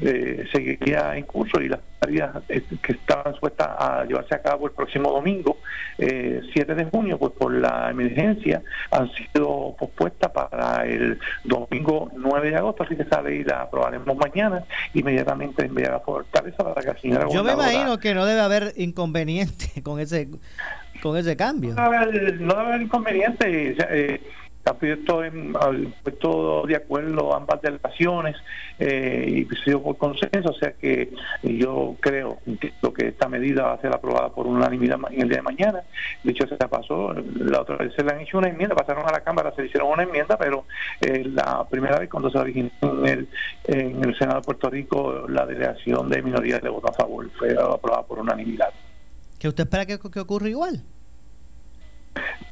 eh, 0.00 0.46
seguiría 0.52 1.16
en 1.16 1.24
curso 1.24 1.60
y 1.60 1.68
las 1.68 1.80
tareas 1.98 2.30
eh, 2.48 2.62
que 2.82 2.92
estaban 2.92 3.34
supuestas 3.34 3.68
a 3.78 4.04
llevarse 4.04 4.34
a 4.34 4.42
cabo 4.42 4.66
el 4.66 4.72
próximo 4.72 5.10
domingo, 5.10 5.58
eh, 5.98 6.40
7 6.52 6.74
de 6.74 6.84
junio, 6.86 7.18
pues 7.18 7.32
por 7.32 7.52
la 7.52 7.90
emergencia 7.90 8.62
han 8.90 9.10
sido 9.12 9.76
pospuestas 9.78 10.30
para 10.30 10.84
el 10.86 11.18
domingo 11.44 12.10
9 12.16 12.50
de 12.50 12.56
agosto, 12.56 12.82
así 12.82 12.96
que 12.96 13.02
esa 13.02 13.22
ley 13.22 13.44
la 13.44 13.62
aprobaremos 13.62 14.16
mañana, 14.16 14.64
inmediatamente 14.94 15.64
enviará 15.64 15.96
a 15.96 16.00
Fortaleza 16.00 16.64
para 16.64 16.80
que 16.80 16.88
la 16.88 16.98
señora 16.98 17.26
Yo 17.32 17.44
me 17.44 17.52
imagino 17.52 17.98
que 17.98 18.14
no 18.14 18.26
debe 18.26 18.40
haber 18.40 18.72
inconveniente 18.76 19.82
con 19.82 20.00
ese 20.00 20.28
con 21.02 21.16
ese 21.16 21.36
cambio. 21.36 21.74
no 21.74 21.82
debe 21.82 21.96
haber, 21.96 22.40
no 22.40 22.54
debe 22.54 22.66
haber 22.68 22.82
inconveniente. 22.82 23.76
eh, 23.90 24.20
han 24.70 24.76
puesto, 24.76 25.24
en- 25.24 25.52
puesto 26.02 26.62
de 26.66 26.76
acuerdo 26.76 27.34
ambas 27.34 27.60
delegaciones 27.62 28.36
eh, 28.78 29.44
y 29.50 29.56
se 29.56 29.70
dio 29.70 29.82
por 29.82 29.96
consenso, 29.96 30.50
o 30.50 30.54
sea 30.54 30.72
que 30.72 31.12
yo 31.42 31.96
creo 32.00 32.38
que, 32.60 32.72
que 32.96 33.08
esta 33.08 33.28
medida 33.28 33.64
va 33.64 33.72
a 33.74 33.80
ser 33.80 33.94
aprobada 33.94 34.28
por 34.30 34.46
unanimidad 34.46 34.98
en 35.10 35.22
el 35.22 35.28
día 35.28 35.38
de 35.38 35.42
mañana. 35.42 35.80
Dicho 36.22 36.46
se 36.46 36.56
pasó, 36.56 37.12
la 37.14 37.60
otra 37.62 37.76
vez 37.76 37.92
se 37.94 38.04
le 38.04 38.12
han 38.12 38.20
hecho 38.20 38.38
una 38.38 38.48
enmienda, 38.48 38.74
pasaron 38.76 39.04
a 39.08 39.12
la 39.12 39.20
Cámara, 39.20 39.52
se 39.54 39.62
le 39.62 39.68
hicieron 39.68 39.90
una 39.90 40.02
enmienda, 40.04 40.36
pero 40.38 40.64
eh, 41.00 41.24
la 41.24 41.64
primera 41.68 41.98
vez 41.98 42.08
cuando 42.08 42.30
se 42.30 42.38
originó 42.38 42.70
en 42.82 43.06
el, 43.06 43.28
en 43.64 44.04
el 44.04 44.16
Senado 44.16 44.40
de 44.40 44.44
Puerto 44.44 44.70
Rico, 44.70 45.26
la 45.28 45.44
delegación 45.46 46.08
de 46.08 46.22
minoría 46.22 46.60
le 46.62 46.68
votó 46.68 46.88
a 46.90 46.92
favor, 46.94 47.28
fue 47.38 47.52
aprobada 47.52 48.02
por 48.04 48.18
unanimidad. 48.20 48.68
¿Que 49.38 49.48
usted 49.48 49.64
espera 49.64 49.86
que, 49.86 49.98
que 49.98 50.20
ocurra 50.20 50.48
igual? 50.48 50.82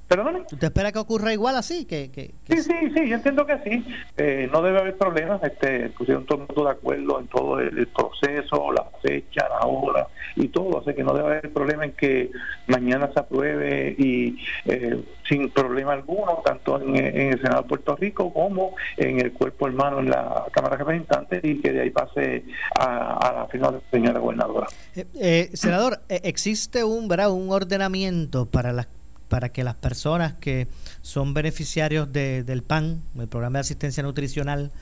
¿Perdóname? 0.08 0.40
¿Usted 0.40 0.64
espera 0.64 0.90
que 0.90 0.98
ocurra 0.98 1.32
igual 1.32 1.54
así? 1.56 1.84
Que, 1.84 2.10
que, 2.10 2.34
Sí, 2.48 2.62
sí, 2.62 2.74
sí, 2.94 3.08
yo 3.08 3.14
entiendo 3.14 3.46
que 3.46 3.58
sí. 3.58 3.84
Eh, 4.16 4.48
no 4.52 4.60
debe 4.60 4.80
haber 4.80 4.96
problemas. 4.96 5.40
Este, 5.44 5.88
pusieron 5.90 6.26
todo 6.26 6.40
el 6.42 6.46
mundo 6.48 6.64
de 6.64 6.70
acuerdo 6.72 7.20
en 7.20 7.28
todo 7.28 7.60
el, 7.60 7.78
el 7.78 7.86
proceso, 7.86 8.72
la 8.72 8.84
fecha, 9.00 9.48
la 9.48 9.66
hora 9.68 10.08
y 10.34 10.48
todo. 10.48 10.80
Así 10.80 10.94
que 10.94 11.04
no 11.04 11.14
debe 11.14 11.28
haber 11.28 11.52
problema 11.52 11.84
en 11.84 11.92
que 11.92 12.30
mañana 12.66 13.08
se 13.12 13.20
apruebe 13.20 13.94
y 13.98 14.36
eh, 14.64 15.00
sin 15.28 15.48
problema 15.50 15.92
alguno, 15.92 16.42
tanto 16.44 16.80
en, 16.82 16.96
en 16.96 17.32
el 17.32 17.40
Senado 17.40 17.62
de 17.62 17.68
Puerto 17.68 17.94
Rico 17.94 18.32
como 18.32 18.74
en 18.96 19.20
el 19.20 19.32
cuerpo 19.32 19.68
hermano 19.68 20.00
en 20.00 20.10
la 20.10 20.44
Cámara 20.50 20.76
de 20.76 20.84
Representantes 20.84 21.44
y 21.44 21.60
que 21.60 21.72
de 21.72 21.82
ahí 21.82 21.90
pase 21.90 22.44
a, 22.78 23.28
a 23.28 23.32
la 23.32 23.46
firma 23.46 23.68
de 23.68 23.74
la 23.74 23.82
señora 23.92 24.18
gobernadora. 24.18 24.66
Eh, 24.96 25.06
eh, 25.20 25.50
senador, 25.52 26.00
eh, 26.08 26.20
existe 26.24 26.82
un, 26.82 27.06
¿verdad? 27.06 27.30
un 27.30 27.50
ordenamiento 27.52 28.46
para 28.46 28.72
las 28.72 28.86
para 29.30 29.48
que 29.50 29.64
las 29.64 29.76
personas 29.76 30.34
que 30.34 30.66
son 31.00 31.32
beneficiarios 31.32 32.12
de- 32.12 32.42
del 32.42 32.62
PAN, 32.62 33.00
el 33.18 33.28
programa 33.28 33.58
de 33.58 33.60
asistencia 33.60 34.02
nutricional, 34.02 34.72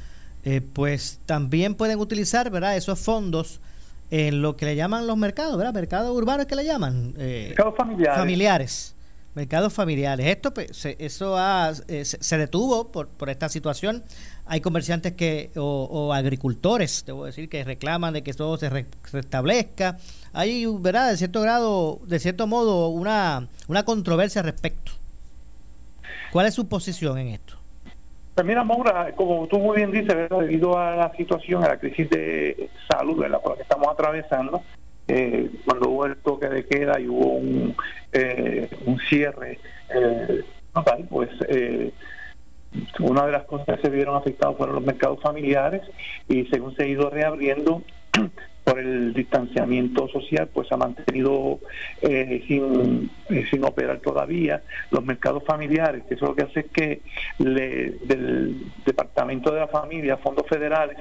eh, 0.43 0.61
pues 0.61 1.21
también 1.27 1.75
pueden 1.77 2.01
utilizar 2.01 2.51
¿verdad? 2.51 2.77
esos 2.77 2.99
fondos 2.99 3.61
en 4.11 4.41
lo 4.41 4.57
que 4.57 4.65
le 4.65 4.75
llaman 4.75 5.07
los 5.07 5.19
mercados, 5.19 5.57
¿verdad? 5.59 5.75
Mercados 5.75 6.17
urbanos 6.17 6.47
que 6.47 6.57
le 6.57 6.65
llaman. 6.65 7.13
Eh, 7.19 7.47
Mercados 7.51 7.75
familiares. 7.77 8.19
Familiares. 8.19 8.95
Mercados 9.35 9.73
familiares. 9.73 10.27
Esto 10.27 10.55
pues, 10.55 10.75
se, 10.75 10.97
eso 10.99 11.37
ha- 11.37 11.73
eh, 11.87 12.05
se, 12.07 12.17
se 12.21 12.39
detuvo 12.39 12.91
por, 12.91 13.09
por 13.09 13.29
esta 13.29 13.49
situación. 13.51 14.03
Hay 14.49 14.61
comerciantes 14.61 15.13
que 15.13 15.51
o, 15.57 15.85
o 15.91 16.13
agricultores, 16.13 17.05
debo 17.07 17.27
decir, 17.27 17.49
que 17.49 17.65
reclaman 17.65 18.15
de 18.15 18.23
que 18.23 18.33
todo 18.33 18.57
se 18.57 18.71
re- 18.71 18.87
restablezca. 19.13 19.99
Hay, 20.33 20.65
¿verdad? 20.81 21.11
De 21.11 21.17
cierto 21.17 21.41
grado, 21.43 22.01
de 22.07 22.19
cierto 22.19 22.47
modo, 22.47 22.89
una, 22.89 23.49
una 23.69 23.85
controversia 23.85 24.41
al 24.41 24.47
respecto. 24.47 24.93
¿Cuál 26.33 26.47
es 26.47 26.55
su 26.55 26.67
posición 26.69 27.19
en 27.19 27.29
esto? 27.29 27.55
Pues 28.35 28.47
mira, 28.47 28.63
Maura, 28.63 29.13
como 29.17 29.47
tú 29.49 29.59
muy 29.59 29.77
bien 29.79 29.91
dices, 29.91 30.15
¿verdad? 30.15 30.41
debido 30.41 30.79
a 30.79 30.95
la 30.97 31.13
situación, 31.17 31.65
a 31.65 31.69
la 31.69 31.79
crisis 31.79 32.09
de 32.09 32.71
salud 32.89 33.19
¿verdad? 33.19 33.41
por 33.43 33.51
la 33.53 33.57
que 33.57 33.63
estamos 33.63 33.89
atravesando, 33.89 34.63
eh, 35.09 35.51
cuando 35.65 35.89
hubo 35.91 36.07
el 36.07 36.17
toque 36.17 36.49
de 36.49 36.65
queda 36.65 37.01
y 37.01 37.09
hubo 37.09 37.33
un, 37.35 37.75
eh, 38.13 38.69
un 38.87 38.99
cierre 39.09 39.59
eh, 39.95 40.45
pues 41.09 41.31
eh, 41.49 41.93
una 43.01 43.27
de 43.27 43.33
las 43.33 43.45
cosas 43.45 43.77
que 43.77 43.83
se 43.83 43.91
vieron 43.91 44.17
afectadas 44.17 44.57
fueron 44.57 44.77
los 44.77 44.85
mercados 44.85 45.21
familiares 45.21 45.83
y 46.29 46.45
según 46.47 46.75
se 46.77 46.85
ha 46.85 46.87
ido 46.87 47.11
reabriendo 47.11 47.83
por 48.69 48.79
el 48.79 49.15
distanciamiento 49.15 50.09
social, 50.09 50.49
pues 50.53 50.71
ha 50.73 50.77
mantenido 50.77 51.59
eh, 52.03 52.43
sin, 52.47 53.11
eh, 53.31 53.45
sin 53.51 53.65
operar 53.65 53.99
todavía. 54.01 54.63
Los 54.91 55.05
mercados 55.05 55.43
familiares, 55.45 56.03
que 56.09 56.15
eso 56.15 56.27
lo 56.27 56.35
que 56.35 56.43
hace 56.43 56.61
es 56.61 56.67
que 56.67 57.01
le- 57.39 57.93
del 58.05 58.57
Departamento 58.85 59.51
de 59.53 59.61
la 59.61 59.69
Familia, 59.69 60.17
fondos 60.19 60.47
federales, 60.47 60.99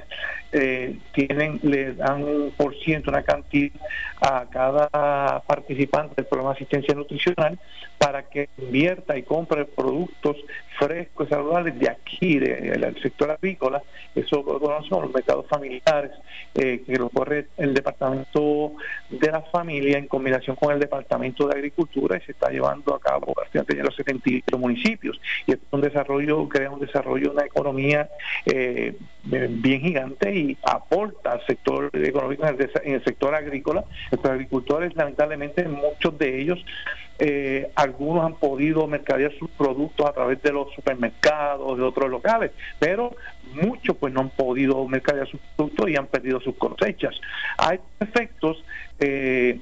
eh, 0.52 0.96
tienen 1.12 1.60
le 1.62 1.94
dan 1.94 2.22
un 2.24 2.52
por 2.56 2.74
ciento, 2.76 3.10
una 3.10 3.22
cantidad 3.22 3.72
a 4.20 4.46
cada 4.50 5.40
participante 5.46 6.14
del 6.16 6.24
programa 6.26 6.50
de 6.54 6.56
asistencia 6.56 6.94
nutricional 6.94 7.58
para 7.98 8.22
que 8.22 8.48
invierta 8.58 9.16
y 9.18 9.22
compre 9.24 9.64
productos 9.64 10.36
frescos 10.78 11.26
y 11.26 11.30
saludables 11.30 11.78
de 11.78 11.90
aquí, 11.90 12.38
de- 12.38 12.60
del 12.78 13.02
sector 13.02 13.30
agrícola, 13.32 13.82
eso 14.14 14.36
lo 14.46 14.58
conocemos 14.60 15.02
los 15.04 15.12
mercados 15.12 15.46
familiares, 15.48 16.12
eh, 16.54 16.82
que 16.86 16.96
lo 16.96 17.08
corre 17.10 17.48
el 17.58 17.74
Departamento 17.74 18.72
de 19.10 19.30
la 19.30 19.42
Familia 19.42 19.98
en 19.98 20.06
combinación 20.06 20.56
con 20.56 20.72
el 20.72 20.80
Departamento 20.80 21.46
de 21.46 21.54
Agricultura 21.56 22.16
y 22.16 22.20
se 22.24 22.32
está 22.32 22.50
llevando 22.50 22.94
a 22.94 23.00
cabo 23.00 23.34
en 23.52 23.82
los 23.84 23.94
78 23.96 24.58
municipios. 24.58 25.20
Y 25.46 25.52
es 25.52 25.58
un 25.70 25.80
desarrollo, 25.80 26.48
crea 26.48 26.70
un 26.70 26.80
desarrollo, 26.80 27.32
una 27.32 27.44
economía 27.44 28.08
eh, 28.46 28.94
eh, 29.32 29.46
bien 29.50 29.80
gigante 29.80 30.34
y 30.34 30.56
aporta 30.62 31.32
al 31.32 31.44
sector 31.46 31.90
económico 31.92 32.44
en 32.46 32.50
el, 32.50 32.58
desa- 32.58 32.82
en 32.84 32.94
el 32.94 33.04
sector 33.04 33.34
agrícola. 33.34 33.84
Los 34.10 34.24
agricultores, 34.24 34.94
lamentablemente, 34.96 35.64
muchos 35.68 36.16
de 36.18 36.40
ellos 36.40 36.64
eh, 37.20 37.70
algunos 37.74 38.24
han 38.24 38.34
podido 38.36 38.86
mercadear 38.86 39.32
sus 39.38 39.50
productos 39.50 40.06
a 40.06 40.12
través 40.12 40.40
de 40.40 40.52
los 40.52 40.72
supermercados, 40.74 41.76
de 41.76 41.82
otros 41.82 42.08
locales, 42.10 42.52
pero 42.78 43.16
muchos 43.54 43.96
pues 43.96 44.12
no 44.12 44.20
han 44.20 44.30
podido 44.30 44.86
mercadear 44.86 45.28
sus 45.28 45.40
productos 45.56 45.90
y 45.90 45.96
han 45.96 46.06
perdido 46.06 46.40
sus 46.40 46.54
cosechas. 46.56 47.14
Estos 47.58 48.08
efectos, 48.08 48.64
eh, 49.00 49.58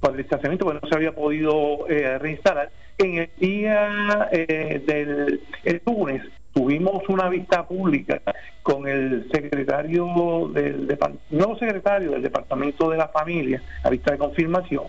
por 0.00 0.12
el 0.12 0.18
distanciamiento 0.18 0.64
pues 0.64 0.82
no 0.82 0.88
se 0.88 0.94
había 0.94 1.12
podido 1.12 1.88
eh, 1.88 2.18
reinstalar. 2.18 2.70
En 2.98 3.18
el 3.18 3.30
día 3.38 4.28
eh, 4.32 4.82
del 4.86 5.40
el 5.64 5.82
lunes 5.86 6.22
tuvimos 6.56 7.06
una 7.10 7.28
vista 7.28 7.66
pública 7.66 8.22
con 8.62 8.88
el 8.88 9.28
secretario 9.30 10.48
del 10.54 10.98
nuevo 11.28 11.58
secretario 11.58 12.12
del 12.12 12.22
Departamento 12.22 12.88
de 12.88 12.96
la 12.96 13.08
Familia, 13.08 13.62
a 13.84 13.90
vista 13.90 14.12
de 14.12 14.18
confirmación, 14.18 14.84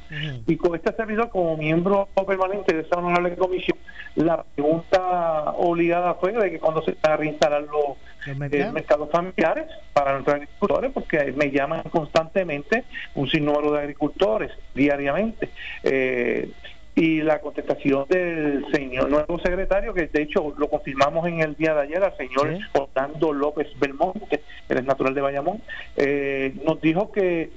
y 0.48 0.56
con 0.56 0.76
este 0.76 0.94
servidor 0.94 1.30
como 1.30 1.58
miembro 1.58 2.08
permanente 2.26 2.74
de 2.74 2.84
esa 2.84 2.96
honorable 2.96 3.36
comisión, 3.36 3.78
la 4.16 4.44
pregunta 4.44 5.52
obligada 5.58 6.14
fue 6.14 6.32
de 6.32 6.52
que 6.52 6.60
cuando 6.60 6.82
se 6.84 6.96
van 7.04 7.12
a 7.12 7.18
reinstalar 7.18 7.64
los 7.64 7.98
eh, 8.28 8.72
mercados 8.72 9.12
familiares 9.12 9.66
para 9.92 10.14
nuestros 10.14 10.36
agricultores, 10.36 10.92
porque 10.94 11.34
me 11.36 11.52
llaman 11.52 11.84
constantemente 11.84 12.86
un 13.14 13.28
sinnúmero 13.28 13.74
de 13.74 13.80
agricultores 13.80 14.52
diariamente. 14.74 15.50
Eh, 15.84 16.50
y 16.98 17.22
la 17.22 17.40
contestación 17.40 18.06
del 18.10 18.66
señor 18.72 19.08
nuevo 19.08 19.38
secretario, 19.38 19.94
que 19.94 20.08
de 20.08 20.24
hecho 20.24 20.56
lo 20.58 20.68
confirmamos 20.68 21.28
en 21.28 21.42
el 21.42 21.56
día 21.56 21.76
de 21.76 21.82
ayer, 21.82 22.04
al 22.04 22.18
señor 22.18 22.58
Orlando 22.74 23.34
López 23.34 23.68
Belmonte, 23.80 24.42
él 24.68 24.78
es 24.80 24.84
natural 24.84 25.14
de 25.14 25.22
Bayamón, 25.22 25.62
eh, 25.96 26.56
nos 26.66 26.82
dijo 26.82 27.12
que 27.12 27.52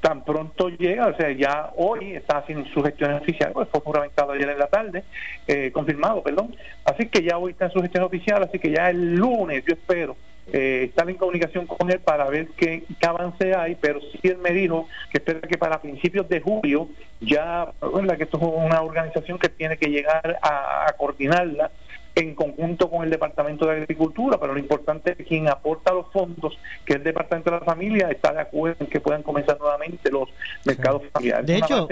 tan 0.00 0.24
pronto 0.24 0.70
llega, 0.70 1.06
o 1.06 1.16
sea, 1.16 1.30
ya 1.30 1.70
hoy 1.76 2.14
está 2.14 2.38
haciendo 2.38 2.68
su 2.70 2.82
gestión 2.82 3.12
oficial, 3.12 3.52
pues 3.52 3.68
fue 3.68 3.80
juramentado 3.80 4.32
ayer 4.32 4.50
en 4.50 4.58
la 4.58 4.66
tarde, 4.66 5.04
eh, 5.46 5.70
confirmado, 5.72 6.24
perdón, 6.24 6.56
así 6.84 7.06
que 7.06 7.22
ya 7.22 7.38
hoy 7.38 7.52
está 7.52 7.66
en 7.66 7.70
su 7.70 7.80
gestión 7.80 8.02
oficial, 8.02 8.42
así 8.42 8.58
que 8.58 8.72
ya 8.72 8.90
el 8.90 9.14
lunes 9.14 9.64
yo 9.64 9.74
espero 9.74 10.16
eh, 10.52 10.84
estar 10.88 11.08
en 11.08 11.16
comunicación 11.16 11.66
con 11.66 11.90
él 11.90 12.00
para 12.00 12.28
ver 12.28 12.48
qué, 12.56 12.84
qué 13.00 13.06
avance 13.06 13.54
hay, 13.54 13.76
pero 13.76 14.00
sí 14.00 14.28
él 14.28 14.38
me 14.38 14.50
dijo 14.50 14.88
que 15.10 15.18
espera 15.18 15.40
que 15.40 15.58
para 15.58 15.80
principios 15.80 16.28
de 16.28 16.40
julio 16.40 16.88
ya, 17.20 17.72
recuerda 17.80 18.16
que 18.16 18.24
esto 18.24 18.36
es 18.36 18.42
una 18.42 18.82
organización 18.82 19.38
que 19.38 19.48
tiene 19.48 19.76
que 19.76 19.88
llegar 19.88 20.38
a 20.42 20.92
coordinarla 20.98 21.70
en 22.16 22.34
conjunto 22.34 22.88
con 22.88 23.02
el 23.04 23.10
Departamento 23.10 23.66
de 23.66 23.72
Agricultura, 23.82 24.38
pero 24.38 24.52
lo 24.52 24.58
importante 24.60 25.10
es 25.12 25.16
que 25.16 25.24
quien 25.24 25.48
aporta 25.48 25.92
los 25.92 26.06
fondos, 26.12 26.56
que 26.84 26.92
es 26.92 26.98
el 26.98 27.04
Departamento 27.04 27.50
de 27.50 27.58
la 27.58 27.64
Familia, 27.64 28.08
está 28.08 28.32
de 28.32 28.40
acuerdo 28.40 28.84
en 28.84 28.86
que 28.90 29.00
puedan 29.00 29.22
comenzar 29.24 29.58
nuevamente 29.58 30.10
los 30.12 30.28
mercados 30.64 31.02
familiares. 31.12 31.46
De 31.46 31.56
Es 31.56 31.62
hecho- 31.64 31.88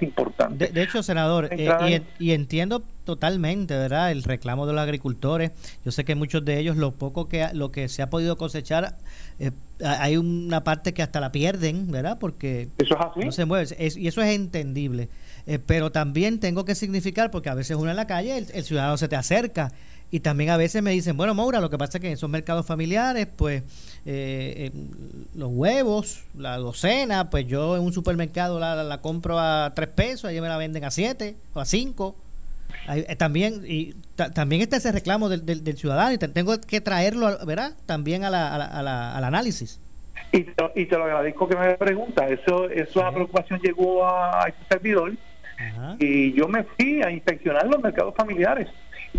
importante. 0.00 0.66
De, 0.66 0.72
de 0.72 0.82
hecho, 0.82 1.02
senador, 1.02 1.48
eh, 1.50 1.68
y, 1.88 1.92
en- 1.94 2.06
y 2.20 2.32
entiendo 2.32 2.82
totalmente, 3.04 3.76
¿verdad? 3.76 4.12
El 4.12 4.22
reclamo 4.22 4.66
de 4.66 4.72
los 4.72 4.82
agricultores. 4.82 5.50
Yo 5.84 5.90
sé 5.90 6.04
que 6.04 6.14
muchos 6.14 6.44
de 6.44 6.58
ellos, 6.58 6.76
lo 6.76 6.92
poco 6.92 7.28
que 7.28 7.46
lo 7.52 7.70
que 7.72 7.88
se 7.88 8.00
ha 8.02 8.08
podido 8.10 8.36
cosechar, 8.36 8.94
eh, 9.38 9.50
hay 9.84 10.16
una 10.16 10.62
parte 10.64 10.94
que 10.94 11.02
hasta 11.02 11.20
la 11.20 11.32
pierden, 11.32 11.90
¿verdad? 11.90 12.18
Porque 12.18 12.68
eso 12.78 12.94
es 12.94 13.00
así. 13.00 13.20
no 13.26 13.32
se 13.32 13.44
mueve. 13.44 13.66
Es- 13.78 13.96
y 13.96 14.06
eso 14.06 14.22
es 14.22 14.34
entendible. 14.34 15.08
Eh, 15.46 15.58
pero 15.58 15.92
también 15.92 16.40
tengo 16.40 16.64
que 16.64 16.74
significar, 16.74 17.30
porque 17.30 17.50
a 17.50 17.54
veces 17.54 17.76
uno 17.76 17.90
en 17.90 17.96
la 17.96 18.06
calle, 18.06 18.38
el, 18.38 18.46
el 18.54 18.64
ciudadano 18.64 18.96
se 18.96 19.08
te 19.08 19.16
acerca 19.16 19.72
Y 20.10 20.20
también 20.20 20.50
a 20.50 20.56
veces 20.56 20.80
me 20.82 20.92
dicen, 20.92 21.16
bueno, 21.16 21.34
Maura, 21.34 21.60
lo 21.60 21.70
que 21.70 21.76
pasa 21.78 21.98
es 21.98 22.00
que 22.02 22.06
en 22.06 22.12
esos 22.12 22.30
mercados 22.30 22.64
familiares, 22.66 23.26
pues 23.36 23.62
eh, 24.06 24.70
eh, 24.70 24.70
los 25.34 25.50
huevos, 25.52 26.22
la 26.38 26.56
docena, 26.58 27.30
pues 27.30 27.46
yo 27.48 27.76
en 27.76 27.82
un 27.82 27.92
supermercado 27.92 28.60
la, 28.60 28.84
la 28.84 28.98
compro 29.00 29.38
a 29.40 29.72
tres 29.74 29.88
pesos, 29.88 30.26
allí 30.26 30.40
me 30.40 30.48
la 30.48 30.56
venden 30.56 30.84
a 30.84 30.90
siete 30.90 31.34
o 31.52 31.60
a 31.60 31.64
cinco. 31.64 32.14
Eh, 32.88 33.16
también 33.16 33.62
y 33.66 33.94
ta- 34.14 34.30
también 34.30 34.62
está 34.62 34.76
ese 34.76 34.92
reclamo 34.92 35.28
del, 35.28 35.44
del- 35.44 35.64
del 35.64 35.76
ciudadano 35.76 36.12
y 36.12 36.18
te- 36.18 36.28
tengo 36.28 36.60
que 36.60 36.80
traerlo, 36.80 37.36
¿verdad? 37.46 37.72
También 37.86 38.24
a 38.24 38.30
la, 38.30 38.54
a 38.54 38.58
la- 38.58 38.66
a 38.66 38.82
la- 38.82 39.16
al 39.16 39.24
análisis. 39.24 39.80
Y 40.32 40.42
te, 40.44 40.54
y 40.76 40.86
te 40.86 40.96
lo 40.96 41.04
agradezco 41.04 41.48
que 41.48 41.56
me 41.56 41.74
preguntas. 41.74 42.30
Eso, 42.30 42.68
eso 42.70 43.00
esa 43.00 43.10
preocupación 43.10 43.58
llegó 43.60 44.06
a, 44.06 44.44
a 44.44 44.48
este 44.48 44.62
servidor 44.68 45.12
y 45.98 46.32
yo 46.32 46.48
me 46.48 46.64
fui 46.64 47.02
a 47.02 47.10
inspeccionar 47.10 47.66
los 47.66 47.82
mercados 47.82 48.14
familiares. 48.14 48.68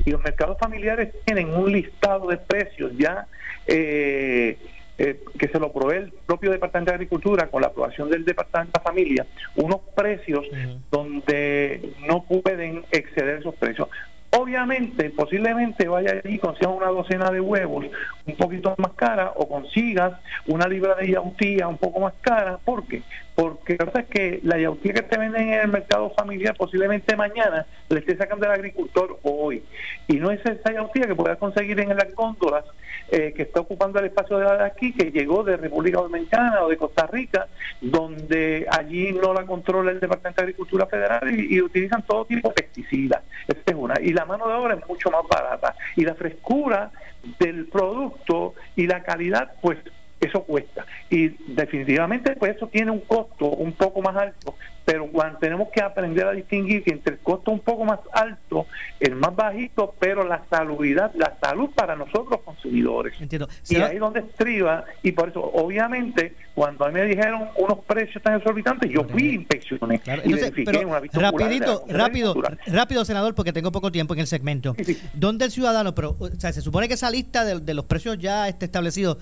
Y 0.04 0.12
los 0.12 0.22
mercados 0.22 0.58
familiares 0.60 1.14
tienen 1.24 1.50
un 1.54 1.72
listado 1.72 2.28
de 2.28 2.38
precios 2.38 2.92
ya 2.98 3.28
eh, 3.66 4.58
eh, 4.98 5.20
que 5.38 5.48
se 5.50 5.60
lo 5.60 5.74
provee 5.74 5.98
el 5.98 6.14
propio 6.26 6.52
Departamento 6.52 6.92
de 6.92 6.96
Agricultura 6.96 7.48
con 7.48 7.62
la 7.62 7.68
aprobación 7.68 8.10
del 8.10 8.24
Departamento 8.24 8.80
de 8.80 8.84
Familia, 8.84 9.26
unos 9.56 9.82
precios 9.96 10.46
donde 10.90 11.94
no 12.08 12.24
pueden 12.24 12.84
exceder 12.92 13.40
esos 13.40 13.56
precios. 13.56 13.90
Obviamente, 14.38 15.10
posiblemente 15.12 15.88
vaya 15.88 16.12
allí 16.12 16.36
y 16.36 16.40
consigas 16.40 16.74
una 16.74 16.88
docena 16.88 17.32
de 17.32 17.40
huevos 17.40 17.86
un 18.26 18.36
poquito 18.36 18.74
más 18.78 18.92
cara 18.94 19.32
o 19.36 19.48
consigas 19.48 20.14
una 20.48 20.68
libra 20.68 20.96
de 20.96 21.12
yautía 21.12 21.68
un 21.68 21.78
poco 21.78 22.02
más 22.02 22.14
cara. 22.22 22.58
¿Por 22.64 22.86
qué? 22.86 23.02
Porque 23.36 23.76
la 23.78 23.86
verdad 23.86 24.04
es 24.04 24.10
que 24.10 24.40
la 24.44 24.58
yautía 24.58 24.94
que 24.94 25.02
te 25.02 25.18
venden 25.18 25.50
en 25.50 25.60
el 25.60 25.68
mercado 25.68 26.10
familiar 26.12 26.56
posiblemente 26.58 27.16
mañana 27.18 27.66
le 27.90 28.00
esté 28.00 28.16
sacando 28.16 28.46
el 28.46 28.54
agricultor 28.54 29.20
hoy. 29.24 29.62
Y 30.08 30.16
no 30.16 30.32
es 30.32 30.40
esa 30.46 30.72
yautía 30.72 31.06
que 31.06 31.16
puedas 31.16 31.38
conseguir 31.38 31.80
en 31.82 31.90
las 31.90 32.14
góndolas 32.16 32.64
eh, 33.12 33.34
que 33.36 33.44
está 33.44 33.60
ocupando 33.60 34.00
el 34.00 34.06
espacio 34.06 34.38
de 34.38 34.64
aquí, 34.64 34.94
que 34.94 35.12
llegó 35.12 35.44
de 35.44 35.58
República 35.58 36.00
Dominicana 36.00 36.64
o 36.64 36.70
de 36.70 36.78
Costa 36.78 37.08
Rica, 37.08 37.48
donde 37.82 38.66
allí 38.72 39.12
no 39.12 39.34
la 39.34 39.46
controla 39.46 39.92
el 39.92 40.00
Departamento 40.00 40.42
de 40.42 40.46
Agricultura 40.46 40.86
Federal 40.88 41.38
y, 41.38 41.56
y 41.56 41.62
utilizan 41.62 42.04
todo 42.04 42.26
tipo 42.26 42.50
de 42.50 42.56
pesticidas. 42.56 43.22
Esa 43.48 43.62
es 43.66 43.76
una. 43.76 43.96
Y 44.02 44.14
la 44.14 44.26
mano 44.26 44.48
de 44.48 44.54
obra 44.54 44.76
es 44.76 44.88
mucho 44.88 45.12
más 45.12 45.22
barata. 45.30 45.76
Y 45.96 46.06
la 46.06 46.16
frescura 46.16 46.92
del 47.40 47.66
producto 47.66 48.54
y 48.76 48.88
la 48.88 49.04
calidad, 49.04 49.52
pues 49.62 49.78
eso 50.26 50.44
cuesta. 50.44 50.86
Y 51.10 51.30
definitivamente, 51.54 52.36
pues 52.36 52.56
eso 52.56 52.68
tiene 52.68 52.92
un 52.92 53.02
costo 53.02 53.48
un 53.48 53.74
poco 53.74 54.02
más 54.02 54.16
alto. 54.16 54.56
Pero 54.86 55.08
cuando 55.12 55.40
tenemos 55.40 55.70
que 55.74 55.82
aprender 55.82 56.28
a 56.28 56.32
distinguir 56.32 56.84
que 56.84 56.92
entre 56.92 57.16
el 57.16 57.20
costo 57.20 57.50
un 57.52 57.60
poco 57.60 57.86
más 57.86 58.00
alto, 58.14 58.68
el 59.00 59.16
más 59.16 59.36
bajito, 59.36 59.96
pero 60.00 60.24
la 60.24 60.44
salubridad, 60.50 61.12
la 61.16 61.36
salud 61.42 61.72
para 61.76 61.96
nosotros 61.96 62.40
consumidores. 62.46 63.20
Entiendo. 63.20 63.50
Y 63.68 63.78
ahí 63.78 63.98
donde 63.98 64.20
estriba, 64.20 64.86
y 65.02 65.12
por 65.12 65.30
eso, 65.30 65.42
obviamente, 65.44 66.36
cuando 66.54 66.86
a 66.86 66.90
mí 66.90 66.94
me 66.94 67.06
dijeron 67.06 67.46
unos 67.58 67.80
precios 67.86 68.22
tan 68.24 68.36
exorbitantes, 68.38 68.90
yo 68.92 69.04
fui 69.06 69.24
y 69.30 69.36
inspeccioné 69.36 69.96
y 70.06 70.10
Entonces, 70.32 70.52
pero 70.64 70.88
una 70.88 71.00
rapidito, 71.14 71.84
rápido, 71.90 72.36
rápido, 72.68 73.06
senador, 73.06 73.34
porque 73.36 73.52
tengo 73.52 73.72
poco 73.72 73.92
tiempo 73.92 74.14
en 74.14 74.20
el 74.22 74.28
segmento. 74.28 74.76
¿Dónde 75.14 75.46
el 75.46 75.52
ciudadano, 75.52 75.96
pero, 75.96 76.16
o 76.20 76.30
sea, 76.38 76.54
se 76.54 76.62
supone 76.62 76.88
que 76.88 76.94
esa 76.94 77.10
lista 77.10 77.44
de, 77.44 77.60
de 77.60 77.74
los 77.74 77.86
precios 77.86 78.18
ya 78.20 78.48
esté 78.48 78.66
establecido, 78.66 79.18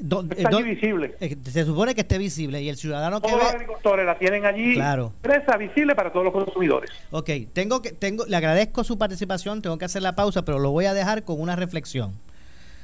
do- 0.00 0.22
eh, 0.24 0.34
Está 0.36 0.48
allí 0.58 0.62
visible. 0.64 1.14
eh, 1.20 1.36
se 1.44 1.64
supone 1.64 1.94
que 1.94 2.02
esté 2.02 2.18
visible 2.18 2.60
y 2.62 2.68
el 2.68 2.76
ciudadano 2.76 3.20
que 3.20 3.28
Todos 3.28 3.42
los 3.42 3.52
ve, 3.52 3.56
agricultores 3.56 4.06
la 4.06 4.18
tienen 4.18 4.44
allí, 4.44 4.74
Claro. 4.74 4.97
Presa 5.20 5.56
visible 5.56 5.94
para 5.94 6.12
todos 6.12 6.24
los 6.24 6.32
consumidores. 6.32 6.90
ok, 7.10 7.30
tengo 7.52 7.82
que, 7.82 7.92
tengo, 7.92 8.26
le 8.26 8.36
agradezco 8.36 8.84
su 8.84 8.98
participación, 8.98 9.62
tengo 9.62 9.78
que 9.78 9.84
hacer 9.84 10.02
la 10.02 10.14
pausa, 10.14 10.44
pero 10.44 10.58
lo 10.58 10.70
voy 10.70 10.86
a 10.86 10.94
dejar 10.94 11.24
con 11.24 11.40
una 11.40 11.56
reflexión. 11.56 12.12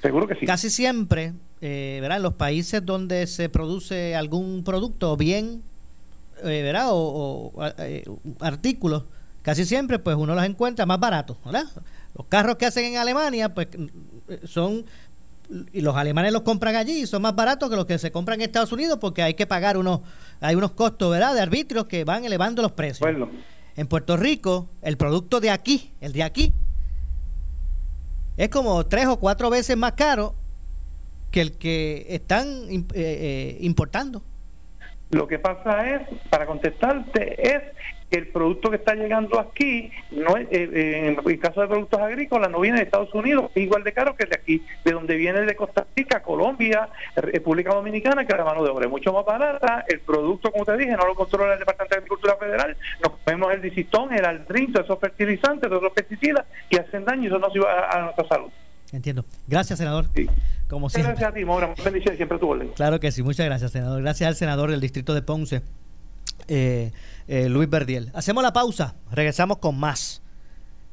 Seguro 0.03 0.27
que 0.27 0.35
sí. 0.35 0.47
Casi 0.47 0.71
siempre, 0.71 1.33
eh, 1.61 1.99
¿verdad? 2.01 2.19
En 2.19 2.23
los 2.23 2.35
países 2.35 2.85
donde 2.85 3.27
se 3.27 3.49
produce 3.49 4.15
algún 4.15 4.65
producto 4.65 5.13
o 5.13 5.17
bien, 5.17 5.63
eh, 6.43 6.63
¿verdad? 6.63 6.89
O, 6.91 7.53
o, 7.55 7.65
eh, 7.79 8.05
artículos, 8.41 9.05
casi 9.43 9.65
siempre, 9.65 9.99
pues 9.99 10.17
uno 10.17 10.35
los 10.35 10.45
encuentra 10.45 10.85
más 10.85 11.01
baratos, 11.01 11.39
¿verdad? 11.45 11.65
Los 12.17 12.27
carros 12.27 12.57
que 12.57 12.67
hacen 12.67 12.85
en 12.85 12.97
Alemania, 12.99 13.55
pues 13.55 13.69
son 14.45 14.85
y 15.73 15.81
los 15.81 15.97
alemanes 15.97 16.33
los 16.33 16.43
compran 16.43 16.77
allí 16.77 17.03
y 17.03 17.07
son 17.07 17.23
más 17.23 17.35
baratos 17.35 17.71
que 17.71 17.77
los 17.77 17.87
que 17.87 17.99
se 17.99 18.11
compran 18.11 18.41
en 18.41 18.47
Estados 18.47 18.73
Unidos 18.73 18.99
porque 19.01 19.23
hay 19.23 19.35
que 19.35 19.47
pagar 19.47 19.77
unos 19.77 20.01
hay 20.41 20.55
unos 20.55 20.73
costos 20.73 21.11
verdad 21.11 21.35
de 21.35 21.41
arbitrios 21.41 21.87
que 21.87 22.05
van 22.05 22.25
elevando 22.25 22.63
los 22.63 22.73
precios. 22.73 23.09
En 23.77 23.87
Puerto 23.87 24.17
Rico 24.17 24.69
el 24.83 24.97
producto 24.97 25.41
de 25.41 25.51
aquí 25.51 25.93
el 26.01 26.13
de 26.13 26.23
aquí 26.23 26.53
es 28.37 28.49
como 28.49 28.85
tres 28.87 29.07
o 29.07 29.19
cuatro 29.19 29.51
veces 29.51 29.77
más 29.77 29.93
caro 29.93 30.35
que 31.31 31.41
el 31.41 31.59
que 31.59 32.07
están 32.11 32.47
eh, 32.47 32.85
eh, 32.95 33.59
importando. 33.61 34.23
Lo 35.11 35.29
que 35.29 35.39
pasa 35.39 35.89
es, 35.89 36.03
para 36.31 36.47
contestarte, 36.47 37.57
es 37.57 37.63
el 38.11 38.29
producto 38.29 38.71
que 38.71 38.77
está 38.77 38.95
llegando 38.95 39.41
aquí, 39.41 39.91
no 40.11 40.37
es, 40.37 40.47
eh, 40.51 40.69
eh, 40.73 41.09
en 41.09 41.31
el 41.31 41.39
caso 41.39 41.61
de 41.61 41.69
productos 41.69 42.01
agrícolas, 42.01 42.51
no 42.51 42.61
viene 42.61 42.79
de 42.79 42.85
Estados 42.85 43.13
Unidos, 43.15 43.51
es 43.55 43.63
igual 43.63 43.83
de 43.83 43.93
caro 43.93 44.15
que 44.15 44.25
el 44.25 44.31
de 44.31 44.37
aquí, 44.37 44.63
de 44.85 44.93
donde 44.93 45.17
viene 45.17 45.41
de 45.43 45.57
Costa 45.57 45.87
Rica, 45.97 46.23
Colombia, 46.23 46.89
República 47.17 47.75
Dominicana, 47.75 48.27
que 48.27 48.35
la 48.37 48.45
mano 48.45 48.63
de 48.63 48.71
obra 48.71 48.87
es 48.87 48.91
mucho 48.91 49.13
más 49.13 49.25
barata. 49.25 49.85
El 49.89 50.01
producto, 50.01 50.53
como 50.53 50.65
te 50.65 50.77
dije, 50.77 50.93
no 50.93 51.07
lo 51.07 51.15
controla 51.15 51.55
el 51.55 51.59
Departamento 51.59 51.95
de 51.95 51.99
Agricultura 51.99 52.37
Federal. 52.37 52.77
Nos 53.03 53.13
comemos 53.25 53.53
el 53.53 53.63
disitón, 53.63 54.13
el 54.13 54.25
aldrin, 54.25 54.73
todos 54.73 54.87
esos 54.87 54.99
fertilizantes, 54.99 55.69
todos 55.69 55.83
esos 55.83 55.93
pesticidas 55.93 56.47
que 56.71 56.79
hacen 56.79 57.05
daño 57.05 57.25
y 57.25 57.27
eso 57.27 57.39
nos 57.39 57.53
lleva 57.53 57.73
a, 57.73 57.99
a 57.99 58.03
nuestra 58.03 58.29
salud. 58.29 58.51
entiendo 58.93 59.25
gracias 59.49 59.79
senador 59.79 60.07
como 60.69 60.87
Muchas 60.87 60.95
siempre 60.95 61.13
gracias 61.13 61.31
a 61.31 61.35
ti, 61.35 61.45
Maura. 61.45 61.75
Bendiciones 61.85 62.17
siempre 62.17 62.37
a 62.37 62.41
tu 62.41 62.49
orden. 62.49 62.69
Claro 62.75 62.99
que 62.99 63.13
sí, 63.13 63.23
muchas 63.23 63.47
gracias, 63.47 63.73
senador. 63.73 64.01
Gracias 64.03 64.29
al 64.29 64.35
senador 64.35 64.71
del 64.71 64.81
distrito 64.81 65.15
de 65.15 65.23
Ponce, 65.23 65.63
eh, 66.49 66.93
eh, 67.27 67.49
Luis 67.49 67.69
Verdiel. 67.69 68.11
Hacemos 68.15 68.43
la 68.43 68.53
pausa, 68.53 68.95
regresamos 69.11 69.59
con 69.59 69.79
más. 69.79 70.23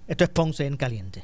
Esto 0.07 0.23
es 0.23 0.29
Ponce 0.29 0.65
en 0.65 0.77
Caliente. 0.77 1.23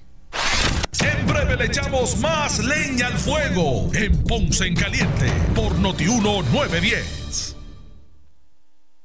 En 1.02 1.28
breve 1.28 1.58
le 1.58 1.66
echamos 1.66 2.18
más 2.18 2.60
leña 2.60 3.08
al 3.08 3.18
fuego 3.18 3.90
en 3.94 4.24
Ponce 4.24 4.68
en 4.68 4.76
Caliente 4.76 5.32
por 5.56 5.78
Notiuno 5.80 6.42
910. 6.44 7.57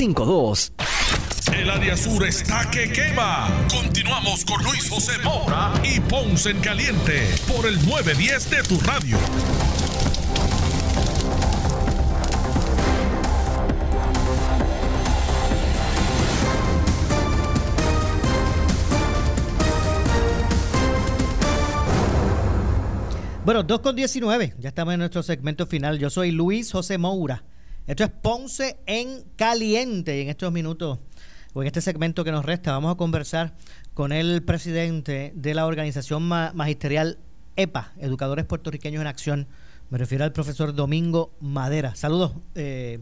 787-642-2452. 0.00 0.72
El 1.52 1.68
área 1.68 1.96
sur 1.96 2.26
está 2.26 2.70
que 2.70 2.90
quema. 2.90 3.48
Continuamos 3.70 4.44
con 4.44 4.62
Luis 4.62 4.88
José 4.88 5.12
Moura 5.22 5.72
y 5.84 6.00
Ponce 6.00 6.50
en 6.50 6.60
Caliente 6.60 7.28
por 7.46 7.66
el 7.66 7.74
910 7.86 8.50
de 8.50 8.62
tu 8.62 8.80
radio. 8.80 9.18
Bueno, 23.44 23.64
2 23.64 23.80
con 23.80 23.96
19, 23.96 24.54
ya 24.58 24.68
estamos 24.68 24.94
en 24.94 25.00
nuestro 25.00 25.22
segmento 25.22 25.66
final. 25.66 25.98
Yo 25.98 26.08
soy 26.08 26.30
Luis 26.30 26.70
José 26.70 26.98
Moura. 26.98 27.42
Esto 27.90 28.04
es 28.04 28.10
Ponce 28.10 28.76
en 28.86 29.24
Caliente 29.34 30.16
y 30.16 30.20
en 30.22 30.28
estos 30.28 30.52
minutos 30.52 31.00
o 31.54 31.60
en 31.60 31.66
este 31.66 31.80
segmento 31.80 32.22
que 32.22 32.30
nos 32.30 32.44
resta, 32.44 32.70
vamos 32.70 32.94
a 32.94 32.96
conversar 32.96 33.54
con 33.94 34.12
el 34.12 34.44
presidente 34.44 35.32
de 35.34 35.54
la 35.54 35.66
organización 35.66 36.22
magisterial 36.22 37.18
EPA, 37.56 37.90
Educadores 37.98 38.44
Puertorriqueños 38.44 39.00
en 39.00 39.08
Acción. 39.08 39.48
Me 39.88 39.98
refiero 39.98 40.22
al 40.22 40.30
profesor 40.30 40.72
Domingo 40.72 41.32
Madera. 41.40 41.96
Saludos, 41.96 42.34
eh, 42.54 43.00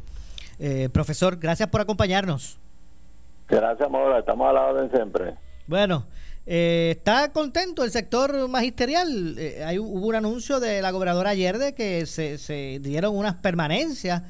eh, 0.58 0.88
profesor, 0.90 1.36
gracias 1.36 1.68
por 1.68 1.82
acompañarnos. 1.82 2.58
Gracias, 3.46 3.90
Mora, 3.90 4.20
estamos 4.20 4.48
a 4.48 4.54
la 4.54 4.62
orden 4.62 4.90
siempre. 4.90 5.34
Bueno, 5.66 6.06
eh, 6.46 6.94
¿está 6.96 7.30
contento 7.30 7.84
el 7.84 7.90
sector 7.90 8.48
magisterial? 8.48 9.36
hay, 9.66 9.78
hubo 9.78 10.06
un 10.06 10.14
anuncio 10.14 10.60
de 10.60 10.80
la 10.80 10.92
gobernadora 10.92 11.28
ayer 11.28 11.58
de 11.58 11.74
que 11.74 12.06
se, 12.06 12.38
se 12.38 12.78
dieron 12.80 13.14
unas 13.14 13.34
permanencias 13.34 14.22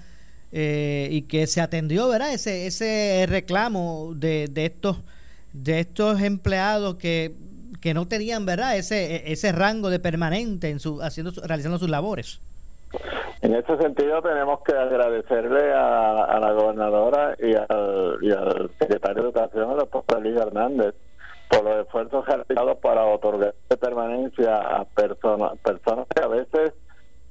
y 0.53 1.23
que 1.23 1.47
se 1.47 1.61
atendió, 1.61 2.09
¿verdad? 2.09 2.33
Ese, 2.33 2.67
ese 2.67 3.27
reclamo 3.29 4.13
de, 4.15 4.49
de 4.49 4.67
estos 4.67 4.99
de 5.53 5.81
estos 5.81 6.21
empleados 6.21 6.97
que 6.97 7.35
que 7.81 7.95
no 7.95 8.07
tenían, 8.07 8.47
¿verdad?, 8.47 8.77
ese, 8.77 9.31
ese 9.31 9.53
rango 9.53 9.91
de 9.91 9.99
permanente 9.99 10.71
en 10.71 10.81
su, 10.81 11.01
haciendo, 11.03 11.33
realizando 11.45 11.79
sus 11.79 11.89
labores. 11.89 12.41
En 13.41 13.55
ese 13.55 13.77
sentido 13.77 14.21
tenemos 14.23 14.61
que 14.63 14.73
agradecerle 14.73 15.73
a, 15.73 16.39
la 16.41 16.53
gobernadora 16.53 17.37
y 17.39 17.55
al, 17.55 18.71
secretario 18.79 19.23
de 19.23 19.29
Educación, 19.29 19.71
el 19.71 19.77
doctor 19.77 20.23
Luis 20.23 20.37
Hernández, 20.37 20.95
por 21.49 21.65
los 21.65 21.87
esfuerzos 21.87 22.27
realizados 22.27 22.79
para 22.79 23.05
otorgar 23.05 23.55
permanencia 23.81 24.57
a 24.57 24.85
personas, 24.85 25.57
personas 25.59 26.07
que 26.15 26.23
a 26.23 26.27
veces, 26.27 26.73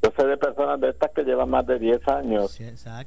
yo 0.07 0.13
sé 0.15 0.27
de 0.27 0.37
personas 0.37 0.79
de 0.79 0.89
estas 0.89 1.11
que 1.11 1.23
llevan 1.23 1.49
más 1.49 1.65
de 1.67 1.79
10 1.79 2.07
años 2.07 2.57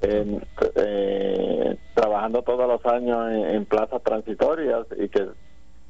eh, 0.03 1.76
trabajando 1.94 2.42
todos 2.42 2.68
los 2.68 2.84
años 2.92 3.30
en 3.30 3.64
plazas 3.64 4.03
transitorias 4.03 4.86
y 4.98 5.09
que 5.09 5.26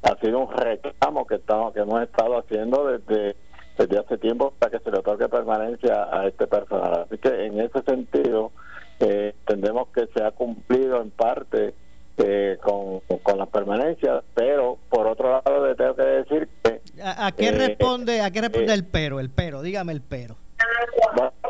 ha 0.03 0.15
sido 0.17 0.39
un 0.39 0.55
reclamo 0.55 1.27
que 1.27 1.35
estamos 1.35 1.73
que 1.73 1.81
hemos 1.81 2.01
estado 2.03 2.39
haciendo 2.39 2.87
desde 2.87 3.35
desde 3.77 3.99
hace 3.99 4.17
tiempo 4.17 4.53
para 4.59 4.71
que 4.77 4.83
se 4.83 4.91
le 4.91 4.99
otorgue 4.99 5.27
permanencia 5.27 6.07
a 6.11 6.27
este 6.27 6.45
personal. 6.45 7.05
Así 7.05 7.17
que 7.17 7.45
en 7.45 7.59
ese 7.59 7.81
sentido 7.83 8.51
eh, 8.99 9.33
entendemos 9.39 9.87
que 9.89 10.07
se 10.07 10.23
ha 10.23 10.31
cumplido 10.31 11.01
en 11.01 11.09
parte 11.09 11.73
eh, 12.17 12.57
con, 12.61 12.99
con 13.23 13.37
las 13.37 13.47
permanencias 13.47 14.23
pero 14.35 14.77
por 14.89 15.07
otro 15.07 15.41
lado 15.43 15.65
le 15.65 15.75
tengo 15.75 15.95
que 15.95 16.03
decir 16.03 16.49
que 16.63 16.81
a, 17.01 17.31
qué 17.31 17.47
eh, 17.47 17.51
responde 17.51 18.21
a 18.21 18.29
qué 18.29 18.41
responde 18.41 18.73
el 18.73 18.85
pero 18.85 19.19
el 19.19 19.29
pero 19.29 19.61
dígame 19.61 19.93
el 19.93 20.01
pero 20.01 20.35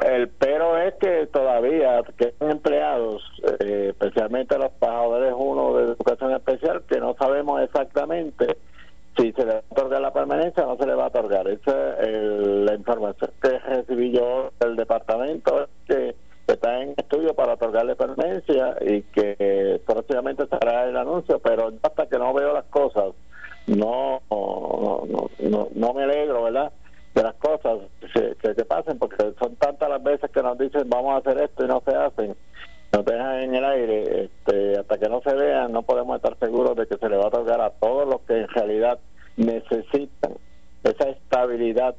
el 0.05 0.29
pero 0.29 0.77
es 0.77 0.93
que 0.95 1.27
todavía 1.27 2.01
que 2.17 2.33
empleados, 2.39 3.23
eh, 3.59 3.87
especialmente 3.89 4.57
los 4.57 4.71
trabajadores 4.79 5.33
uno 5.35 5.75
de 5.75 5.83
educación 5.83 6.31
especial, 6.33 6.83
que 6.87 6.99
no 6.99 7.15
sabemos 7.19 7.61
exactamente 7.61 8.57
si 9.17 9.31
se 9.33 9.45
le 9.45 9.53
va 9.53 9.59
a 9.59 9.63
otorgar 9.71 10.01
la 10.01 10.13
permanencia 10.13 10.63
o 10.63 10.69
no 10.69 10.77
se 10.77 10.85
le 10.85 10.95
va 10.95 11.05
a 11.05 11.07
otorgar. 11.07 11.47
Esa 11.47 11.99
es 12.01 12.21
la 12.47 12.73
información 12.75 13.31
que 13.41 13.59
recibí 13.59 14.11
yo 14.11 14.51
del 14.59 14.75
departamento, 14.75 15.67
que 15.87 16.15
está 16.47 16.81
en 16.81 16.93
estudio 16.97 17.33
para 17.33 17.53
otorgarle 17.53 17.95
permanencia 17.95 18.75
y 18.81 19.01
que 19.03 19.81
próximamente 19.85 20.43
estará 20.43 20.85
el 20.85 20.97
anuncio, 20.97 21.39
pero 21.39 21.71
hasta 21.81 22.07
que 22.07 22.17
no 22.17 22.33
veo 22.33 22.53
las 22.53 22.65
cosas, 22.65 23.13
no, 23.67 24.21
no, 24.29 25.29
no, 25.39 25.67
no 25.73 25.93
me 25.93 26.03
alegro, 26.03 26.43
¿verdad? 26.43 26.71
De 27.13 27.23
las 27.23 27.35
cosas 27.35 27.79
que, 28.13 28.35
que, 28.55 28.65
pasen, 28.65 28.97
porque 28.97 29.17
son 29.39 29.55
tantas 29.55 29.89
las 29.89 30.01
veces 30.01 30.31
que 30.31 30.41
nos 30.41 30.57
dicen 30.57 30.89
vamos 30.89 31.13
a 31.13 31.17
hacer 31.17 31.43
esto 31.43 31.65
y 31.65 31.67
no 31.67 31.81
se 31.85 31.95
hacen, 31.95 32.35
nos 32.91 33.05
dejan 33.05 33.41
en 33.41 33.55
el 33.55 33.65
aire, 33.65 34.23
este, 34.25 34.79
hasta 34.79 34.97
que 34.97 35.09
no 35.09 35.21
se 35.21 35.33
vean 35.33 35.71
no 35.71 35.81
podemos 35.81 36.15
estar 36.15 36.37
seguros 36.39 36.75
de 36.75 36.87
que 36.87 36.97
se 36.97 37.09
le 37.09 37.17
va 37.17 37.25
a 37.25 37.27
otorgar 37.27 37.61
a 37.61 37.71
todos 37.71 38.07
los 38.07 38.21
que 38.21 38.39
en 38.39 38.47
realidad 38.47 38.99
necesitan 39.37 40.33
esa 40.83 41.09
estabilidad 41.09 41.95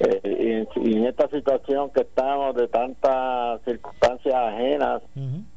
eh, 0.00 0.66
y, 0.76 0.96
en 0.96 1.06
esta 1.06 1.28
situación 1.28 1.90
que 1.90 2.02
estamos 2.02 2.54
de 2.56 2.68
tantas 2.68 3.60
circunstancias 3.62 4.34
ajenas 4.34 5.02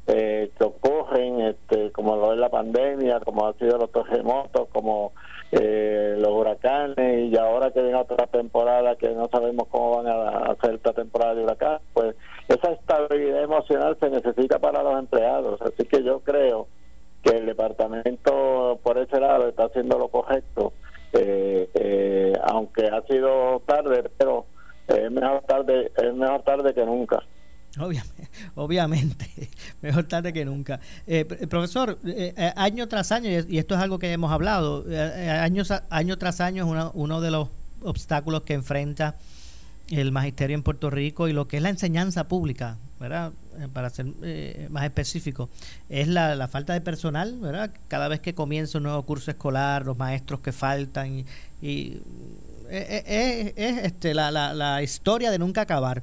eh, 0.06 0.50
que 0.56 0.64
ocurren, 0.64 1.40
este, 1.40 1.90
como 1.92 2.16
lo 2.16 2.32
es 2.32 2.38
la 2.38 2.48
pandemia, 2.48 3.20
como 3.20 3.46
ha 3.46 3.54
sido 3.54 3.78
los 3.78 3.90
terremotos, 3.90 4.68
como 4.68 5.12
eh, 5.52 6.16
los 6.18 6.30
huracanes 6.30 7.32
y 7.32 7.36
ahora 7.36 7.70
que 7.70 7.80
viene 7.80 7.96
otra 7.96 8.26
temporada 8.26 8.96
que 8.96 9.10
no 9.10 9.28
sabemos 9.28 9.68
cómo 9.68 10.02
van 10.02 10.08
a 10.08 10.52
hacer 10.52 10.74
esta 10.74 10.92
temporada 10.92 11.34
de 11.34 11.44
huracán, 11.44 11.78
pues 11.92 12.16
esa 12.48 12.72
estabilidad 12.72 13.42
emocional 13.42 13.96
se 13.98 14.10
necesita 14.10 14.58
para 14.58 14.82
los 14.82 14.98
empleados. 14.98 15.60
Así 15.62 15.84
que 15.84 16.02
yo 16.02 16.20
creo 16.20 16.66
que 17.22 17.30
el 17.30 17.46
departamento 17.46 18.78
por 18.82 18.98
ese 18.98 19.20
lado 19.20 19.48
está 19.48 19.64
haciendo 19.64 19.98
lo 19.98 20.08
correcto, 20.08 20.72
eh, 21.12 21.68
eh, 21.74 22.32
aunque 22.44 22.86
ha 22.86 23.02
sido 23.02 23.60
tarde, 23.66 24.10
pero 24.18 24.46
es 24.88 25.10
mejor 25.10 25.42
tarde, 25.42 25.92
es 25.96 26.14
mejor 26.14 26.42
tarde 26.42 26.74
que 26.74 26.84
nunca. 26.84 27.22
Obviamente, 28.54 29.26
mejor 29.82 30.04
tarde 30.04 30.32
que 30.32 30.44
nunca. 30.44 30.80
Eh, 31.06 31.24
profesor, 31.24 31.98
eh, 32.06 32.32
eh, 32.36 32.52
año 32.56 32.88
tras 32.88 33.12
año, 33.12 33.28
y 33.30 33.58
esto 33.58 33.74
es 33.74 33.80
algo 33.80 33.98
que 33.98 34.12
hemos 34.12 34.32
hablado, 34.32 34.84
año, 34.88 35.62
año 35.90 36.18
tras 36.18 36.40
año 36.40 36.64
es 36.64 36.70
uno, 36.70 36.90
uno 36.94 37.20
de 37.20 37.30
los 37.30 37.48
obstáculos 37.82 38.42
que 38.42 38.54
enfrenta 38.54 39.16
el 39.90 40.12
magisterio 40.12 40.54
en 40.54 40.62
Puerto 40.62 40.90
Rico 40.90 41.28
y 41.28 41.32
lo 41.32 41.46
que 41.46 41.58
es 41.58 41.62
la 41.62 41.68
enseñanza 41.68 42.28
pública, 42.28 42.76
¿verdad? 42.98 43.32
Para 43.72 43.90
ser 43.90 44.06
más 44.68 44.84
específico, 44.84 45.48
es 45.88 46.08
la, 46.08 46.48
falta 46.48 46.72
de 46.72 46.80
personal, 46.80 47.38
¿verdad? 47.40 47.70
Cada 47.88 48.08
vez 48.08 48.20
que 48.20 48.34
comienza 48.34 48.78
un 48.78 48.84
nuevo 48.84 49.02
curso 49.04 49.30
escolar, 49.30 49.86
los 49.86 49.96
maestros 49.96 50.40
que 50.40 50.52
faltan 50.52 51.24
y, 51.62 52.00
es, 52.68 53.52
este, 53.56 54.12
la, 54.12 54.30
la, 54.30 54.52
la, 54.52 54.82
historia 54.82 55.30
de 55.30 55.38
nunca 55.38 55.62
acabar. 55.62 56.02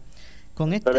Con 0.54 0.72
este, 0.74 0.92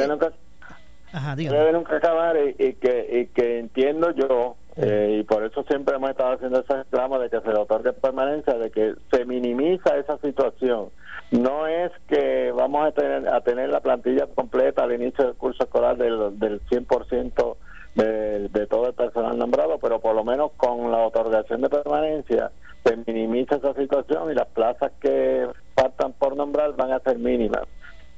debe 1.37 1.73
nunca 1.73 1.97
acabar 1.97 2.37
y, 2.37 2.75
que, 2.75 3.21
y 3.21 3.27
que 3.27 3.61
entiendo 3.61 4.11
yo, 4.13 4.57
eh, 4.77 5.19
y 5.21 5.23
por 5.23 5.45
eso 5.45 5.63
siempre 5.65 5.95
hemos 5.95 6.11
estado 6.11 6.35
haciendo 6.35 6.61
ese 6.61 6.75
reclamo 6.75 7.19
de 7.19 7.31
que 7.31 7.41
se 7.41 7.49
le 7.49 7.59
otorgue 7.59 7.93
permanencia, 7.93 8.55
de 8.55 8.71
que 8.71 8.95
se 9.13 9.25
minimiza 9.25 9.97
esa 9.97 10.19
situación. 10.19 10.89
No 11.31 11.67
es 11.67 11.91
que 12.09 12.53
vamos 12.53 12.87
a 12.87 12.93
tener, 12.93 13.29
a 13.29 13.41
tener 13.41 13.69
la 13.69 13.81
plantilla 13.81 14.27
completa 14.35 14.85
al 14.85 14.93
inicio 14.93 15.25
del 15.25 15.35
curso 15.35 15.65
escolar 15.65 15.97
del, 15.97 16.39
del 16.39 16.61
100% 16.67 17.57
de, 17.95 18.49
de 18.49 18.67
todo 18.67 18.89
el 18.89 18.95
personal 18.95 19.37
nombrado, 19.39 19.79
pero 19.79 20.01
por 20.01 20.15
lo 20.15 20.25
menos 20.25 20.53
con 20.57 20.91
la 20.91 20.99
otorgación 20.99 21.63
de 21.63 21.69
permanencia 21.71 22.51
se 22.85 22.97
minimiza 23.07 23.57
esa 23.57 23.75
situación 23.75 24.31
y 24.31 24.35
las 24.35 24.49
plazas 24.49 24.93
que 25.01 25.49
faltan 25.75 26.13
por 26.13 26.37
nombrar 26.37 26.75
van 26.77 26.93
a 26.93 27.01
ser 27.01 27.19
mínimas. 27.19 27.63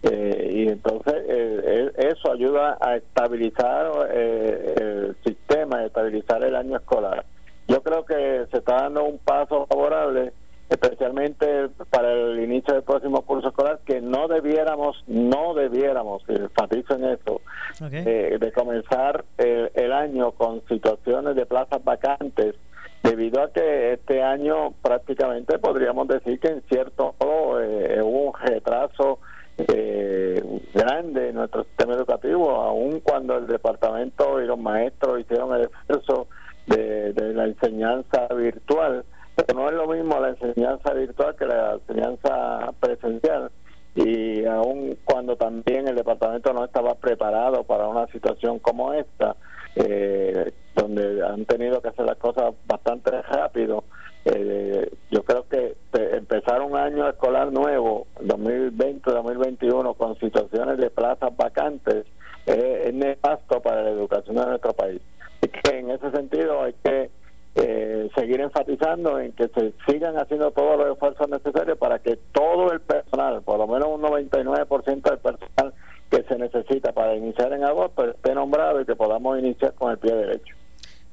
Eh, 0.02 0.50
y 0.52 0.68
entonces 0.68 1.14
eh, 1.26 1.90
eso 1.96 2.32
ayuda 2.32 2.76
a 2.80 2.96
estabilizar 2.96 4.08
eh, 4.10 4.74
el 4.76 5.16
sistema, 5.24 5.78
a 5.78 5.86
estabilizar 5.86 6.42
el 6.44 6.54
año 6.54 6.76
escolar. 6.76 7.24
Yo 7.68 7.82
creo 7.82 8.04
que 8.04 8.46
se 8.50 8.58
está 8.58 8.82
dando 8.82 9.04
un 9.04 9.18
paso 9.18 9.66
favorable, 9.66 10.32
especialmente 10.68 11.68
para 11.90 12.12
el 12.12 12.42
inicio 12.42 12.74
del 12.74 12.82
próximo 12.82 13.22
curso 13.22 13.48
escolar, 13.48 13.80
que 13.84 14.00
no 14.00 14.28
debiéramos, 14.28 15.02
no 15.06 15.54
debiéramos, 15.54 16.22
enfatizo 16.28 16.94
en 16.94 17.04
eso, 17.04 17.40
de 17.80 18.52
comenzar 18.54 19.24
el, 19.38 19.92
año 19.92 20.32
con 20.32 20.62
situaciones 20.66 21.36
de 21.36 21.46
plazas 21.46 21.82
vacantes 21.82 22.54
debido 23.02 23.42
a 23.42 23.52
que 23.52 23.92
este 23.92 24.22
año 24.22 24.72
prácticamente 24.82 25.58
podríamos 25.58 26.08
decir 26.08 26.40
que 26.40 26.48
en 26.48 26.62
cierto 26.62 27.14
modo 27.20 27.60
hubo 28.02 28.30
un 28.30 28.32
retraso 28.34 29.20
eh, 29.58 30.42
grande 30.74 31.30
en 31.30 31.36
nuestro 31.36 31.64
sistema 31.64 31.94
educativo, 31.94 32.50
aun 32.50 33.00
cuando 33.00 33.38
el 33.38 33.46
departamento 33.46 34.42
y 34.42 34.46
los 34.46 34.58
maestros 34.58 35.20
hicieron 35.20 35.54
el 35.54 35.62
esfuerzo 35.62 36.28
de, 36.66 37.14
la 37.34 37.44
enseñanza 37.44 38.26
virtual, 38.34 39.04
pero 39.36 39.60
no 39.60 39.68
es 39.68 39.74
lo 39.74 39.86
mismo 39.86 40.18
la 40.18 40.30
enseñanza 40.30 40.92
virtual 40.94 41.36
que 41.36 41.44
la 41.44 41.74
enseñanza 41.74 42.72
presencial 42.80 43.50
y 43.96 44.44
aun 44.44 44.98
cuando 45.04 45.36
también 45.36 45.88
el 45.88 45.96
departamento 45.96 46.52
no 46.52 46.64
estaba 46.64 46.94
preparado 46.96 47.64
para 47.64 47.88
una 47.88 48.06
situación 48.08 48.58
como 48.58 48.92
esta, 48.92 49.36
eh, 49.74 50.52
donde 50.74 51.26
han 51.26 51.46
tenido 51.46 51.80
que 51.80 51.88
hacer 51.88 52.04
las 52.04 52.18
cosas 52.18 52.54
bastante 52.66 53.10
rápido, 53.22 53.84
eh, 54.26 54.92
yo 55.10 55.22
creo 55.24 55.46
que 55.48 55.76
empezar 55.94 56.60
un 56.60 56.76
año 56.76 57.08
escolar 57.08 57.50
nuevo, 57.50 58.06
2020-2021, 58.20 59.96
con 59.96 60.18
situaciones 60.18 60.76
de 60.76 60.90
plazas 60.90 61.34
vacantes, 61.34 62.04
es 62.44 62.94
nefasto 62.94 63.60
para 63.60 63.82
la 63.82 63.90
educación 63.90 64.36
de 64.36 64.46
nuestro 64.46 64.72
país. 64.74 65.00
Y 65.40 65.48
que 65.48 65.78
en 65.78 65.90
ese 65.90 66.10
sentido 66.10 66.62
hay 66.62 66.74
que 66.84 67.10
eh, 67.56 68.10
seguir 68.14 68.40
enfatizando 68.40 69.18
en 69.18 69.32
que 69.32 69.48
se 69.48 69.72
sigan 69.88 70.18
haciendo 70.18 70.50
todos 70.50 70.78
los 70.78 70.92
esfuerzos 70.92 71.28
necesarios 71.28 71.78
para 71.78 71.98
que 71.98 72.18
todo 72.32 72.70
el 72.70 72.80
personal, 72.80 73.42
por 73.42 73.58
lo 73.58 73.66
menos 73.66 73.88
un 73.88 74.02
99% 74.02 75.02
del 75.02 75.18
personal 75.18 75.74
que 76.10 76.22
se 76.22 76.36
necesita 76.36 76.92
para 76.92 77.16
iniciar 77.16 77.52
en 77.52 77.64
agosto, 77.64 78.10
esté 78.10 78.34
nombrado 78.34 78.80
y 78.80 78.84
que 78.84 78.94
podamos 78.94 79.38
iniciar 79.38 79.72
con 79.74 79.90
el 79.90 79.98
pie 79.98 80.14
derecho. 80.14 80.54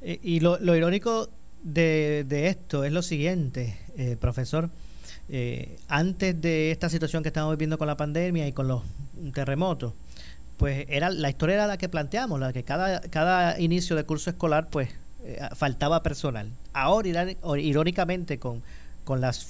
y 0.02 0.42
lo, 0.42 0.60
lo 0.60 0.76
irónico 0.76 1.30
de, 1.64 2.26
de 2.28 2.48
esto 2.48 2.84
es 2.84 2.92
lo 2.92 3.02
siguiente, 3.02 3.78
eh, 3.98 4.18
profesor. 4.20 4.70
Eh, 5.30 5.78
antes 5.88 6.40
de 6.42 6.72
esta 6.72 6.90
situación 6.90 7.24
que 7.24 7.30
estamos 7.30 7.52
viviendo 7.54 7.78
con 7.78 7.88
la 7.88 7.96
pandemia 7.96 8.46
y 8.48 8.52
con 8.52 8.68
los 8.68 8.84
terremotos, 9.34 9.94
pues 10.58 10.86
era 10.90 11.10
la 11.10 11.30
historia 11.30 11.56
era 11.56 11.68
la 11.68 11.78
que 11.78 11.90
planteamos, 11.90 12.40
la 12.40 12.52
que 12.52 12.64
cada, 12.64 13.02
cada 13.02 13.60
inicio 13.60 13.96
de 13.96 14.04
curso 14.04 14.30
escolar 14.30 14.68
pues 14.70 14.90
eh, 15.26 15.40
faltaba 15.56 16.04
personal. 16.04 16.50
Ahora, 16.74 17.28
irónicamente, 17.58 18.40
con, 18.40 18.62
con, 19.04 19.22
las, 19.22 19.48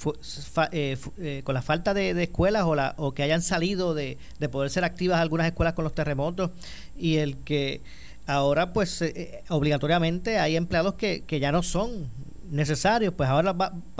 eh, 0.72 0.96
eh, 1.18 1.42
con 1.44 1.54
la 1.54 1.62
falta 1.62 1.94
de, 1.94 2.10
escuelas 2.22 2.64
o, 2.64 2.74
la, 2.74 2.94
o 2.96 3.12
que 3.12 3.22
hayan 3.22 3.42
salido 3.42 3.94
de, 3.94 4.18
de 4.38 4.48
poder 4.48 4.70
ser 4.70 4.84
activas 4.84 5.20
algunas 5.20 5.46
escuelas 5.46 5.74
con 5.74 5.84
los 5.84 5.94
terremotos 5.94 6.50
y 6.96 7.16
el 7.16 7.36
que 7.38 7.80
ahora 8.26 8.72
pues 8.72 9.04
obligatoriamente 9.48 10.38
hay 10.38 10.56
empleados 10.56 10.94
que, 10.94 11.24
que 11.26 11.40
ya 11.40 11.52
no 11.52 11.62
son 11.62 12.08
necesarios, 12.50 13.12
pues 13.14 13.28
ahora 13.28 13.54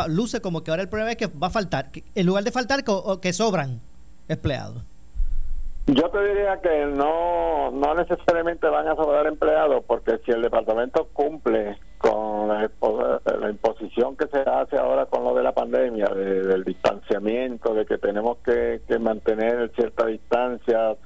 luce 0.08 0.40
como 0.40 0.62
que 0.62 0.70
ahora 0.70 0.82
el 0.82 0.88
problema 0.88 1.10
es 1.10 1.16
que 1.16 1.26
va 1.26 1.48
a 1.48 1.50
faltar, 1.50 1.90
en 2.14 2.26
lugar 2.26 2.44
de 2.44 2.52
faltar, 2.52 2.84
que, 2.84 2.92
que 3.20 3.32
sobran 3.32 3.80
empleados. 4.28 4.82
Yo 5.86 6.08
te 6.08 6.24
diría 6.24 6.62
que 6.62 6.86
no, 6.86 7.70
no 7.70 7.94
necesariamente 7.94 8.66
van 8.68 8.88
a 8.88 8.96
sobrar 8.96 9.26
empleados, 9.26 9.84
porque 9.86 10.18
si 10.24 10.30
el 10.30 10.40
departamento 10.40 11.08
cumple 11.12 11.76
con 11.98 12.48
la, 12.48 12.70
imposición 13.50 14.16
que 14.16 14.26
se 14.28 14.40
hace 14.40 14.78
ahora 14.78 15.04
con 15.06 15.24
lo 15.24 15.34
de 15.34 15.42
la 15.42 15.52
pandemia, 15.52 16.06
del 16.06 16.64
distanciamiento, 16.64 17.74
de 17.74 17.84
que 17.84 17.98
tenemos 17.98 18.38
que, 18.38 18.80
que 18.88 18.98
mantener 18.98 19.70
cierta 19.76 20.06
distancia, 20.06 20.96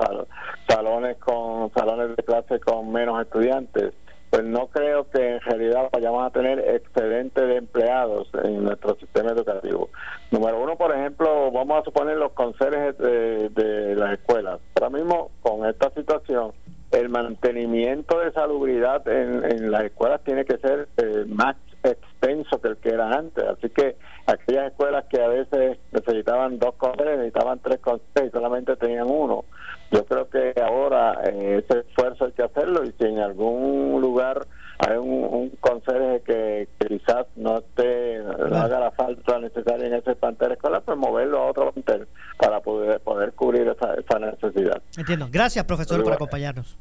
salones 0.68 1.16
con 1.18 1.72
salones 1.72 2.16
de 2.16 2.22
clase 2.22 2.60
con 2.60 2.92
menos 2.92 3.20
estudiantes, 3.20 3.94
pues 4.30 4.44
no 4.44 4.66
creo 4.66 5.08
que 5.10 5.36
en 5.36 5.40
realidad 5.40 5.88
vayamos 5.92 6.26
a 6.26 6.30
tener 6.30 6.58
excedente 6.58 7.40
de 7.40 7.56
empleados 7.56 8.28
en 8.44 8.64
nuestro 8.64 8.94
sistema 8.96 9.30
educativo. 9.30 9.88
Número 10.30 10.60
uno, 10.62 10.76
por 10.76 10.94
ejemplo, 10.94 11.50
vamos 11.50 11.80
a 11.80 11.84
suponer 11.84 12.16
los 12.16 12.32
conserjes 12.32 12.98
de, 12.98 13.94
las 13.96 14.18
escuelas. 14.18 14.60
Ahora 14.74 14.90
mismo, 14.90 15.30
con 15.40 15.66
esta 15.66 15.90
situación, 15.90 16.52
el 16.90 17.08
mantenimiento 17.08 18.18
de 18.20 18.32
salubridad 18.32 19.06
en, 19.08 19.70
las 19.70 19.84
escuelas 19.84 20.20
tiene 20.24 20.44
que 20.44 20.58
ser 20.58 20.88
eh, 20.98 21.24
más 21.26 21.56
extenso 21.82 22.60
que 22.60 22.68
el 22.68 22.76
que 22.76 22.90
era 22.90 23.10
antes. 23.10 23.44
Así 23.44 23.70
que 23.70 23.96
aquellas 24.26 24.72
escuelas 24.72 25.06
que 25.06 25.22
a 25.22 25.28
veces 25.28 25.78
necesitaban 25.92 26.58
dos 26.58 26.74
conserjes, 26.74 27.16
necesitaban 27.16 27.60
tres 27.60 27.78
conserjes 27.80 28.26
y 28.26 28.30
solamente 28.30 28.76
tenían 28.76 29.08
uno 29.10 29.44
yo 29.90 30.04
creo 30.04 30.28
que 30.28 30.54
ahora 30.60 31.20
eh, 31.24 31.62
ese 31.64 31.80
esfuerzo 31.80 32.26
hay 32.26 32.32
que 32.32 32.42
hacerlo 32.42 32.84
y 32.84 32.92
si 32.98 33.04
en 33.04 33.18
algún 33.18 34.00
lugar 34.00 34.46
hay 34.78 34.96
un, 34.96 35.08
un 35.08 35.50
conserje 35.60 36.22
que, 36.24 36.68
quizás 36.86 37.26
no 37.36 37.58
esté 37.58 38.18
no 38.18 38.56
haga 38.56 38.78
la 38.78 38.90
falta 38.92 39.38
necesaria 39.38 39.86
en 39.86 39.94
ese 39.94 40.14
plantel 40.14 40.52
escolar 40.52 40.82
pues 40.82 40.96
moverlo 40.96 41.38
a 41.38 41.46
otro 41.46 41.72
plantel 41.72 42.06
para 42.38 42.60
poder 42.60 43.00
poder 43.00 43.32
cubrir 43.32 43.68
esa, 43.68 43.94
esa 43.94 44.18
necesidad. 44.18 44.80
Entiendo. 44.96 45.28
Gracias 45.30 45.64
profesor 45.64 46.02
por 46.02 46.12
acompañarnos. 46.12 46.76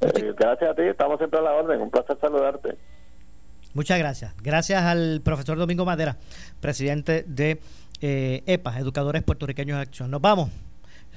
eh, 0.00 0.34
gracias 0.36 0.70
a 0.70 0.74
ti 0.74 0.82
estamos 0.82 1.18
siempre 1.18 1.38
a 1.38 1.42
la 1.42 1.52
orden 1.52 1.80
un 1.80 1.90
placer 1.90 2.18
saludarte. 2.20 2.76
Muchas 3.74 3.98
gracias. 3.98 4.34
Gracias 4.42 4.82
al 4.82 5.20
profesor 5.22 5.58
Domingo 5.58 5.84
Madera 5.84 6.16
presidente 6.60 7.24
de 7.26 7.60
eh, 8.00 8.42
EPA 8.46 8.78
Educadores 8.78 9.22
Puertorriqueños 9.22 9.76
de 9.76 9.82
Acción. 9.82 10.10
Nos 10.10 10.20
vamos 10.20 10.50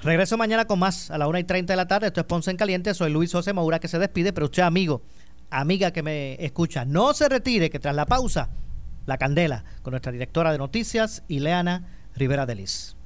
Regreso 0.02 0.38
mañana 0.38 0.64
con 0.64 0.78
más 0.78 1.10
a 1.10 1.18
la 1.18 1.28
1 1.28 1.38
y 1.40 1.44
30 1.44 1.72
de 1.72 1.76
la 1.76 1.86
tarde. 1.86 2.06
Esto 2.06 2.20
es 2.20 2.26
Ponce 2.26 2.50
en 2.50 2.56
Caliente. 2.56 2.94
Soy 2.94 3.12
Luis 3.12 3.32
José 3.32 3.52
Maura 3.52 3.78
que 3.78 3.88
se 3.88 3.98
despide, 3.98 4.32
pero 4.32 4.46
usted, 4.46 4.62
amigo, 4.62 5.02
amiga 5.50 5.92
que 5.92 6.02
me 6.02 6.42
escucha, 6.44 6.84
no 6.84 7.12
se 7.12 7.28
retire, 7.28 7.68
que 7.68 7.78
tras 7.78 7.94
la 7.94 8.06
pausa, 8.06 8.48
la 9.06 9.18
candela 9.18 9.64
con 9.82 9.90
nuestra 9.90 10.10
directora 10.10 10.52
de 10.52 10.58
noticias, 10.58 11.22
Ileana 11.28 11.86
Rivera 12.14 12.46
Delis. 12.46 12.96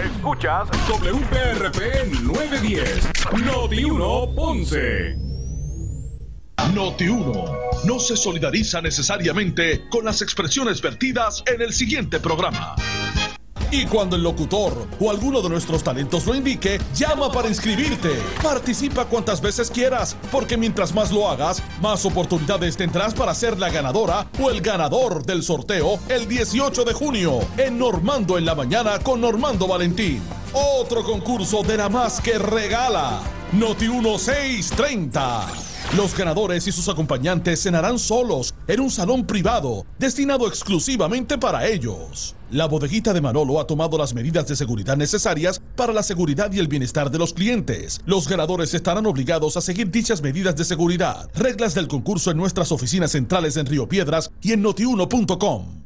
Escuchas 0.00 0.68
WPRP 0.88 2.22
910, 2.22 3.10
Noti 3.44 3.84
1 3.84 4.34
Ponce. 4.34 5.16
Noti 6.72 7.08
1 7.08 7.44
no 7.84 7.98
se 7.98 8.16
solidariza 8.16 8.80
necesariamente 8.80 9.88
con 9.90 10.04
las 10.04 10.22
expresiones 10.22 10.80
vertidas 10.80 11.42
en 11.46 11.62
el 11.62 11.72
siguiente 11.72 12.20
programa. 12.20 12.76
Y 13.70 13.86
cuando 13.86 14.16
el 14.16 14.22
locutor 14.22 14.86
o 15.00 15.10
alguno 15.10 15.42
de 15.42 15.48
nuestros 15.48 15.82
talentos 15.82 16.26
lo 16.26 16.34
indique, 16.34 16.80
llama 16.94 17.30
para 17.30 17.48
inscribirte. 17.48 18.10
Participa 18.42 19.06
cuantas 19.06 19.40
veces 19.40 19.70
quieras, 19.70 20.16
porque 20.30 20.56
mientras 20.56 20.94
más 20.94 21.10
lo 21.10 21.28
hagas, 21.28 21.62
más 21.80 22.04
oportunidades 22.04 22.76
tendrás 22.76 23.14
para 23.14 23.34
ser 23.34 23.58
la 23.58 23.70
ganadora 23.70 24.26
o 24.40 24.50
el 24.50 24.60
ganador 24.60 25.24
del 25.24 25.42
sorteo 25.42 25.98
el 26.08 26.28
18 26.28 26.84
de 26.84 26.92
junio 26.92 27.40
en 27.56 27.78
Normando 27.78 28.38
en 28.38 28.44
la 28.44 28.54
mañana 28.54 28.98
con 29.00 29.20
Normando 29.20 29.66
Valentín. 29.66 30.22
Otro 30.52 31.02
concurso 31.02 31.62
de 31.62 31.76
la 31.76 31.88
más 31.88 32.20
que 32.20 32.38
regala. 32.38 33.20
Noti 33.52 33.88
1630. 33.88 35.46
Los 35.96 36.16
ganadores 36.16 36.66
y 36.66 36.72
sus 36.72 36.88
acompañantes 36.88 37.62
cenarán 37.62 37.98
solos 37.98 38.54
en 38.66 38.80
un 38.80 38.90
salón 38.90 39.24
privado 39.24 39.86
destinado 39.98 40.48
exclusivamente 40.48 41.38
para 41.38 41.66
ellos. 41.66 42.34
La 42.56 42.64
bodeguita 42.64 43.12
de 43.12 43.20
Manolo 43.20 43.60
ha 43.60 43.66
tomado 43.66 43.98
las 43.98 44.14
medidas 44.14 44.48
de 44.48 44.56
seguridad 44.56 44.96
necesarias 44.96 45.60
para 45.76 45.92
la 45.92 46.02
seguridad 46.02 46.50
y 46.50 46.58
el 46.58 46.68
bienestar 46.68 47.10
de 47.10 47.18
los 47.18 47.34
clientes. 47.34 48.00
Los 48.06 48.26
ganadores 48.28 48.72
estarán 48.72 49.04
obligados 49.04 49.58
a 49.58 49.60
seguir 49.60 49.90
dichas 49.90 50.22
medidas 50.22 50.56
de 50.56 50.64
seguridad. 50.64 51.28
Reglas 51.34 51.74
del 51.74 51.86
concurso 51.86 52.30
en 52.30 52.38
nuestras 52.38 52.72
oficinas 52.72 53.10
centrales 53.10 53.58
en 53.58 53.66
Río 53.66 53.86
Piedras 53.86 54.30
y 54.40 54.52
en 54.52 54.62
notiuno.com. 54.62 55.85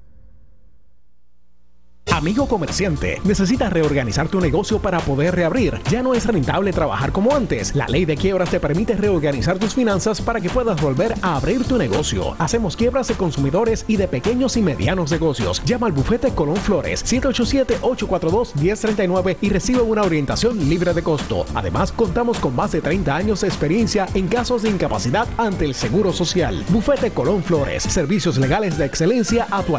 Amigo 2.07 2.49
comerciante, 2.49 3.21
necesitas 3.25 3.71
reorganizar 3.73 4.29
tu 4.29 4.41
negocio 4.41 4.81
para 4.81 5.01
poder 5.01 5.35
reabrir. 5.35 5.81
Ya 5.91 6.03
no 6.03 6.15
es 6.15 6.27
rentable 6.27 6.73
trabajar 6.73 7.13
como 7.13 7.35
antes. 7.35 7.75
La 7.75 7.87
ley 7.87 8.05
de 8.05 8.17
quiebras 8.17 8.51
te 8.51 8.61
permite 8.61 8.95
reorganizar 8.95 9.59
tus 9.59 9.75
finanzas 9.75 10.21
para 10.21 10.41
que 10.41 10.51
puedas 10.51 10.83
volver 10.83 11.15
a 11.23 11.37
abrir 11.37 11.65
tu 11.65 11.79
negocio. 11.79 12.35
Hacemos 12.39 12.77
quiebras 12.77 13.09
de 13.09 13.15
consumidores 13.15 13.85
y 13.87 13.97
de 13.97 14.09
pequeños 14.09 14.57
y 14.57 14.63
medianos 14.63 15.13
negocios. 15.13 15.63
Llama 15.65 15.87
al 15.87 15.93
bufete 15.93 16.35
Colón 16.35 16.57
Flores 16.57 17.05
787-842-1039 17.07 19.37
y 19.41 19.51
recibe 19.51 19.81
una 19.81 20.03
orientación 20.03 20.69
libre 20.69 20.93
de 20.93 21.03
costo. 21.03 21.47
Además, 21.55 21.93
contamos 21.93 22.39
con 22.39 22.57
más 22.57 22.73
de 22.73 22.81
30 22.81 23.15
años 23.15 23.43
de 23.43 23.49
experiencia 23.49 24.09
en 24.15 24.29
casos 24.29 24.63
de 24.63 24.71
incapacidad 24.71 25.29
ante 25.39 25.65
el 25.65 25.75
Seguro 25.75 26.13
Social. 26.13 26.65
Bufete 26.71 27.13
Colón 27.13 27.43
Flores, 27.43 27.85
servicios 27.85 28.37
legales 28.37 28.77
de 28.79 28.85
excelencia 28.85 29.47
a 29.51 29.63
tu 29.63 29.77